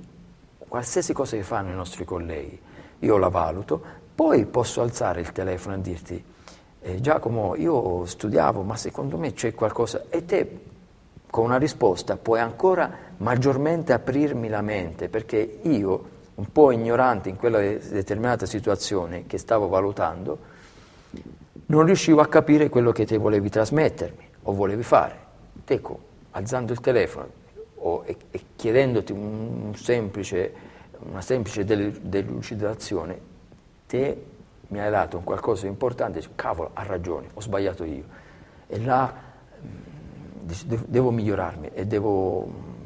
qualsiasi 0.69 1.12
cosa 1.12 1.35
che 1.35 1.43
fanno 1.43 1.71
i 1.71 1.75
nostri 1.75 2.05
colleghi, 2.05 2.66
io 3.01 3.16
la 3.16 3.28
valuto, 3.28 3.80
poi 4.14 4.44
posso 4.46 4.80
alzare 4.80 5.20
il 5.20 5.32
telefono 5.32 5.76
e 5.76 5.80
dirti 5.80 6.24
eh, 6.80 7.01
Giacomo, 7.01 7.55
io 7.57 8.05
studiavo, 8.07 8.62
ma 8.62 8.76
secondo 8.76 9.16
me 9.16 9.32
c'è 9.32 9.55
qualcosa 9.55 10.05
e 10.09 10.24
te 10.24 10.61
con 11.30 11.44
una 11.44 11.59
risposta 11.59 12.16
puoi 12.16 12.40
ancora 12.40 12.90
maggiormente 13.18 13.92
aprirmi 13.92 14.49
la 14.49 14.62
mente, 14.62 15.09
perché 15.09 15.59
io, 15.62 16.05
un 16.36 16.51
po' 16.53 16.70
ignorante 16.70 17.28
in 17.28 17.36
quella 17.36 17.59
de- 17.59 17.80
determinata 17.90 18.46
situazione 18.46 19.26
che 19.26 19.38
stavo 19.38 19.68
valutando, 19.68 20.38
non 21.66 21.84
riuscivo 21.84 22.20
a 22.20 22.26
capire 22.26 22.68
quello 22.68 22.92
che 22.92 23.05
te 23.05 23.18
volevi 23.18 23.51
trasmettermi 23.51 24.28
o 24.44 24.53
volevi 24.53 24.82
fare. 24.82 25.16
Te, 25.64 25.80
co- 25.80 26.01
alzando 26.30 26.72
il 26.72 26.80
telefono 26.80 27.28
o- 27.76 28.03
e, 28.07 28.16
e 28.30 28.40
chiedendoti 28.57 29.12
un- 29.12 29.61
un 29.66 29.74
semplice- 29.74 30.53
una 31.01 31.20
semplice 31.20 31.64
del- 31.64 31.92
delucidazione, 31.92 33.18
te 33.86 34.24
mi 34.68 34.80
hai 34.80 34.90
dato 34.90 35.16
un 35.16 35.24
qualcosa 35.24 35.62
di 35.62 35.68
importante, 35.68 36.22
cavolo, 36.34 36.70
ha 36.74 36.82
ragione, 36.82 37.28
ho 37.34 37.40
sbagliato 37.40 37.84
io. 37.84 38.05
E 38.66 38.80
là 38.80 39.12
mm, 39.62 40.51
devo, 40.86 41.11
migliorarmi 41.11 41.70
e 41.72 41.86
devo... 41.86 42.46
mm, 42.46 42.76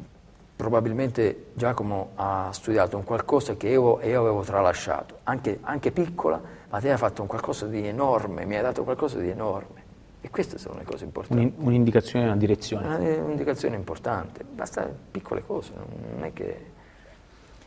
Probabilmente 0.55 1.47
Giacomo 1.55 2.11
ha 2.15 2.49
studiato 2.53 2.95
un 2.95 3.03
qualcosa 3.03 3.55
che 3.57 3.67
io, 3.69 3.99
io 4.01 4.19
avevo 4.21 4.41
tralasciato, 4.43 5.17
anche, 5.23 5.57
anche 5.61 5.91
piccola, 5.91 6.39
ma 6.69 6.79
te 6.79 6.91
hai 6.91 6.97
fatto 6.97 7.21
un 7.21 7.27
qualcosa 7.27 7.65
di 7.65 7.85
enorme, 7.85 8.45
mi 8.45 8.55
hai 8.55 8.61
dato 8.61 8.83
qualcosa 8.83 9.19
di 9.19 9.29
enorme. 9.29 9.81
E 10.21 10.29
queste 10.29 10.57
sono 10.57 10.77
le 10.77 10.85
cose 10.85 11.03
importanti. 11.03 11.43
Un'in- 11.43 11.53
un'indicazione, 11.57 12.25
una 12.25 12.37
direzione. 12.37 12.85
Una- 12.85 13.23
un'indicazione 13.23 13.75
importante, 13.75 14.45
basta 14.45 14.87
piccole 15.11 15.43
cose, 15.45 15.73
non 15.75 16.23
è 16.23 16.31
che... 16.31 16.71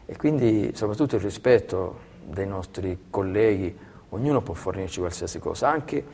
E 0.06 0.16
quindi 0.16 0.70
soprattutto 0.74 1.16
il 1.16 1.22
rispetto 1.22 1.98
dei 2.24 2.46
nostri 2.46 3.06
colleghi, 3.10 3.76
ognuno 4.10 4.40
può 4.40 4.54
fornirci 4.54 5.00
qualsiasi 5.00 5.38
cosa, 5.38 5.68
anche 5.68 6.04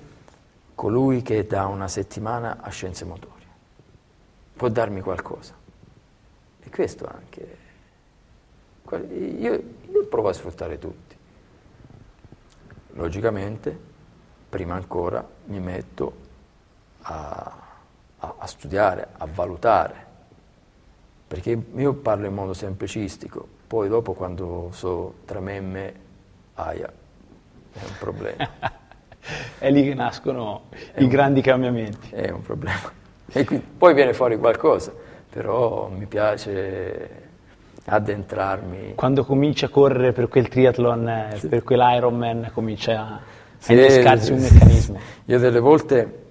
colui 0.75 1.23
che 1.23 1.47
da 1.47 1.67
una 1.67 1.89
settimana 1.89 2.59
a 2.61 2.71
scienze 2.71 3.05
motorie, 3.05 3.47
può 4.55 4.69
darmi 4.69 5.01
qualcosa. 5.01 5.55
E 6.61 6.71
questo 6.71 7.07
anche... 7.07 7.59
Io, 8.91 9.63
io 9.91 10.07
provo 10.07 10.29
a 10.29 10.33
sfruttare 10.33 10.79
tutti. 10.79 11.17
Logicamente, 12.95 13.79
prima 14.49 14.75
ancora 14.75 15.27
mi 15.47 15.61
metto 15.61 16.15
a, 17.03 17.59
a- 18.19 18.35
a 18.39 18.47
studiare, 18.47 19.09
a 19.17 19.27
valutare, 19.27 20.07
perché 21.27 21.59
io 21.75 21.95
parlo 21.95 22.27
in 22.27 22.35
modo 22.35 22.53
semplicistico, 22.53 23.49
poi 23.73 23.89
dopo 23.89 24.13
quando 24.13 24.69
so 24.73 25.15
tra 25.25 25.41
me 25.41 25.57
e 25.57 25.61
me, 25.63 25.95
aia, 26.57 26.93
è 27.73 27.79
un 27.83 27.95
problema, 27.99 28.51
È 29.59 29.71
lì 29.71 29.83
che 29.83 29.95
nascono 29.95 30.65
i 30.99 31.07
grandi 31.07 31.41
cambiamenti. 31.41 32.11
è 32.11 32.29
un 32.29 32.43
problema. 32.43 33.01
E 33.35 33.45
quindi, 33.47 33.65
poi 33.79 33.95
viene 33.95 34.13
fuori 34.13 34.37
qualcosa, 34.37 34.93
però 35.31 35.89
mi 35.89 36.05
piace 36.05 37.31
addentrarmi. 37.87 38.93
Quando 38.95 39.25
comincia 39.25 39.65
a 39.65 39.69
correre 39.71 40.13
per 40.13 40.29
quel 40.29 40.49
triathlon, 40.49 41.09
eh, 41.09 41.41
per 41.49 41.63
quell'Ironman, 41.63 42.51
comincia 42.53 43.01
a, 43.01 43.21
Sì, 43.57 43.73
innescarsi 43.73 44.27
sì, 44.27 44.33
un 44.33 44.39
sì. 44.41 44.53
meccanismo. 44.53 45.01
Io 45.25 45.39
delle 45.39 45.61
volte, 45.61 46.25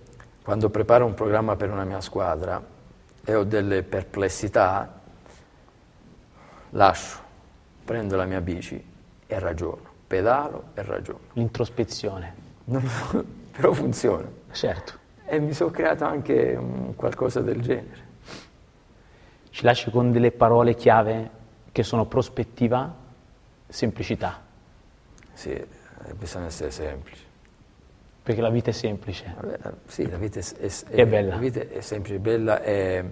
quando 0.43 0.69
preparo 0.69 1.07
un 1.07 1.15
programma 1.15 1.55
per 1.55 1.71
una 1.71 1.85
mia 1.85 2.01
squadra 2.01 2.63
e 3.25 3.33
ho 3.33 3.43
delle 3.43 3.81
perplessità, 3.81 4.99
lascio, 6.69 7.29
prendo 7.83 8.15
la 8.15 8.25
mia 8.25 8.41
bici 8.41 8.83
e 9.27 9.39
ragiono, 9.39 9.81
pedalo 10.07 10.65
e 10.73 10.81
ragiono. 10.83 11.19
L'introspezione, 11.33 12.33
Non- 12.65 12.83
però 13.51 13.73
funziona. 13.73 14.29
certo. 14.51 14.99
E 15.25 15.39
mi 15.39 15.53
sono 15.53 15.71
creato 15.71 16.03
anche 16.03 16.55
un 16.57 16.93
qualcosa 16.95 17.39
del 17.41 17.61
genere. 17.61 18.09
Ci 19.49 19.63
lasci 19.63 19.89
con 19.91 20.11
delle 20.11 20.31
parole 20.31 20.75
chiave 20.75 21.29
che 21.71 21.83
sono 21.83 22.05
prospettiva, 22.05 22.93
semplicità, 23.67 24.41
Sì, 25.33 25.51
eh, 25.51 25.67
bisogna 26.17 26.47
essere 26.47 26.71
semplici. 26.71 27.23
perché 28.23 28.41
la 28.41 28.49
vita 28.49 28.69
è 28.69 28.73
semplice. 28.73 29.33
Vabbè, 29.39 29.57
la- 29.61 29.73
sì, 29.85 30.09
la 30.09 30.17
vita 30.17 30.39
è, 30.39 30.43
è- 30.43 30.83
È 30.89 31.05
bella. 31.07 31.29
La 31.35 31.37
vita 31.37 31.59
è 31.61 31.79
semplice, 31.81 32.19
bella 32.19 32.61
e 32.61 33.05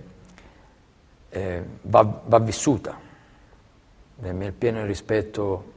va, 1.84 2.22
va 2.26 2.40
vissuta 2.40 2.98
nel 4.20 4.54
pieno 4.54 4.86
rispetto 4.86 5.74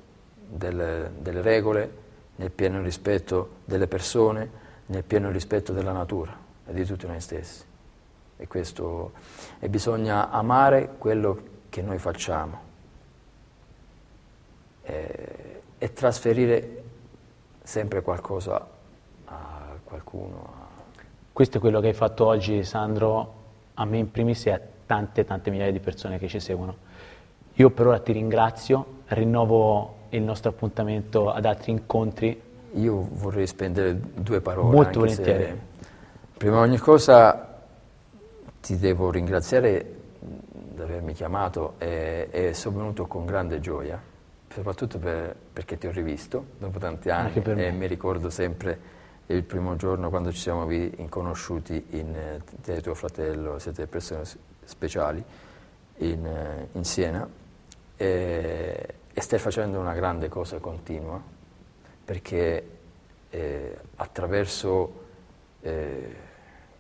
delle, 0.49 1.13
delle 1.19 1.41
regole, 1.41 2.01
nel 2.37 2.51
pieno 2.51 2.83
rispetto 2.83 3.57
delle 3.65 3.87
persone, 3.87 4.51
nel 4.87 5.05
pieno 5.05 5.31
rispetto 5.31 5.73
della 5.73 5.93
natura 5.93 6.37
e 6.67 6.73
di 6.73 6.85
tutti 6.85 7.07
noi 7.07 7.21
stessi. 7.21 7.65
E, 8.37 8.47
questo, 8.49 9.13
e 9.61 9.69
bisogna 9.69 10.31
amare 10.31 10.95
quello 10.99 11.51
che 11.69 11.81
noi 11.83 11.99
facciamo 11.99 12.61
e, 14.83 15.63
e 15.79 15.93
trasferire 15.93 16.83
sempre 17.63 18.03
qualcosa 18.03 18.67
a 19.27 19.77
qualcuno. 19.85 20.71
Questo 21.33 21.59
è 21.59 21.61
quello 21.61 21.81
che 21.81 21.89
hai 21.89 21.95
fatto 21.95 22.27
oggi, 22.27 22.65
Sandro, 22.65 23.41
a 23.75 23.85
me 23.85 23.99
in 23.99 24.11
primis 24.11 24.47
e 24.47 24.51
a 24.51 24.61
tante, 24.85 25.25
tante 25.25 25.51
migliaia 25.51 25.73
di 25.73 25.81
persone 25.81 26.19
che 26.19 26.29
ci 26.29 26.41
seguono. 26.41 26.91
Io 27.57 27.71
per 27.71 27.87
ora 27.87 27.99
ti 27.99 28.13
ringrazio, 28.13 29.01
rinnovo 29.09 29.97
il 30.11 30.23
nostro 30.23 30.51
appuntamento 30.51 31.31
ad 31.31 31.45
altri 31.45 31.73
incontri. 31.73 32.41
Io 32.75 33.09
vorrei 33.13 33.47
spendere 33.47 33.99
due 34.15 34.41
parole. 34.41 34.75
Molto 34.75 35.01
volentieri. 35.01 35.61
Prima 36.39 36.63
di 36.63 36.71
ogni 36.71 36.79
cosa 36.79 37.61
ti 38.61 38.79
devo 38.79 39.11
ringraziare 39.11 40.01
di 40.19 40.81
avermi 40.81 41.13
chiamato 41.13 41.75
e, 41.77 42.29
e 42.31 42.55
sono 42.55 42.79
venuto 42.79 43.07
con 43.07 43.27
grande 43.27 43.61
gioia, 43.61 44.01
soprattutto 44.49 44.99
per, 44.99 45.37
perché 45.53 45.77
ti 45.77 45.87
ho 45.87 45.93
rivisto 45.93 46.45
dopo 46.59 46.79
tanti 46.79 47.11
anni 47.11 47.43
e 47.43 47.71
mi 47.71 47.87
ricordo 47.87 48.31
sempre 48.31 49.01
il 49.27 49.43
primo 49.45 49.77
giorno 49.77 50.09
quando 50.09 50.33
ci 50.33 50.39
siamo 50.39 50.67
conosciuti 51.09 51.85
in 51.91 52.15
eh, 52.15 52.41
te 52.63 52.77
e 52.77 52.81
tuo 52.81 52.95
fratello, 52.95 53.59
siete 53.59 53.87
persone 53.87 54.25
speciali, 54.65 55.23
in, 55.99 56.27
eh, 56.27 56.69
in 56.73 56.85
Siena 56.85 57.29
e, 58.03 58.95
e, 59.13 59.21
stai 59.21 59.39
facendo 59.39 59.79
una 59.79 59.95
grande 59.95 60.29
cosa 60.29 60.59
continua 60.59 61.23
perché 62.05 62.79
eh, 63.31 63.79
attraverso 63.95 65.05
eh, 65.61 66.17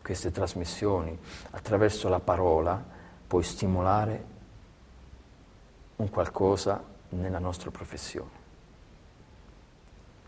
queste 0.02 0.32
trasmissioni, 0.32 1.16
attraverso 1.50 2.08
la 2.08 2.18
parola, 2.18 2.84
puoi 3.24 3.44
stimolare 3.44 4.24
un 5.96 6.10
qualcosa 6.10 6.82
nella 7.10 7.38
nostra 7.38 7.70
professione. 7.70 8.40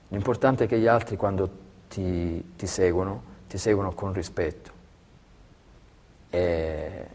L'importante 0.09 0.65
è 0.65 0.69
che 0.69 0.79
gli 0.79 0.87
altri 0.87 1.17
quando 1.17 1.51
ti, 1.89 2.55
ti 2.55 2.67
seguono, 2.69 3.23
ti 3.49 3.59
seguono 3.59 3.93
con 3.95 4.13
rispetto, 4.13 4.71
e 6.31 7.07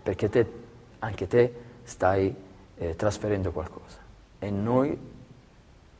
perché 0.00 0.28
te, 0.28 0.52
anche 1.00 1.26
te 1.26 1.54
stai 1.82 2.52
eh, 2.76 2.96
trasferendo 2.96 3.52
qualcosa. 3.52 3.98
E 4.38 4.50
noi, 4.50 4.98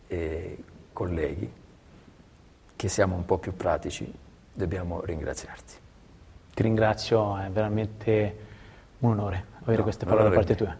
eh, 0.06 0.64
colleghi, 0.92 1.52
che 2.76 2.88
siamo 2.88 3.16
un 3.16 3.24
po' 3.24 3.38
più 3.38 3.54
pratici, 3.54 4.12
dobbiamo 4.52 5.02
ringraziarti. 5.04 5.74
Ti 6.54 6.62
ringrazio, 6.62 7.38
è 7.38 7.48
veramente 7.50 8.38
un 9.00 9.10
onore 9.10 9.52
avere 9.64 9.78
no, 9.78 9.82
queste 9.82 10.04
parole 10.04 10.28
da 10.28 10.34
parte 10.34 10.54
tua. 10.54 10.76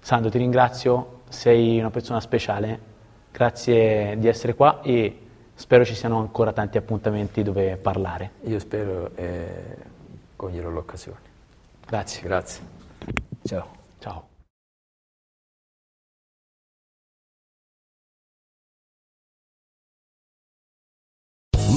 Sandro, 0.00 0.30
ti 0.30 0.38
ringrazio, 0.38 1.22
sei 1.28 1.78
una 1.78 1.90
persona 1.90 2.20
speciale, 2.20 2.78
grazie 3.30 4.16
di 4.18 4.28
essere 4.28 4.54
qua 4.54 4.80
e 4.80 5.20
spero 5.54 5.84
ci 5.84 5.94
siano 5.94 6.18
ancora 6.18 6.52
tanti 6.52 6.78
appuntamenti 6.78 7.42
dove 7.42 7.76
parlare. 7.76 8.32
Io 8.44 8.58
spero 8.58 9.10
e 9.14 9.24
eh, 9.24 9.76
coglierò 10.36 10.70
l'occasione. 10.70 11.34
Grazie. 11.86 12.22
Grazie. 12.22 12.62
Ciao. 13.44 13.66
Ciao. 13.98 14.34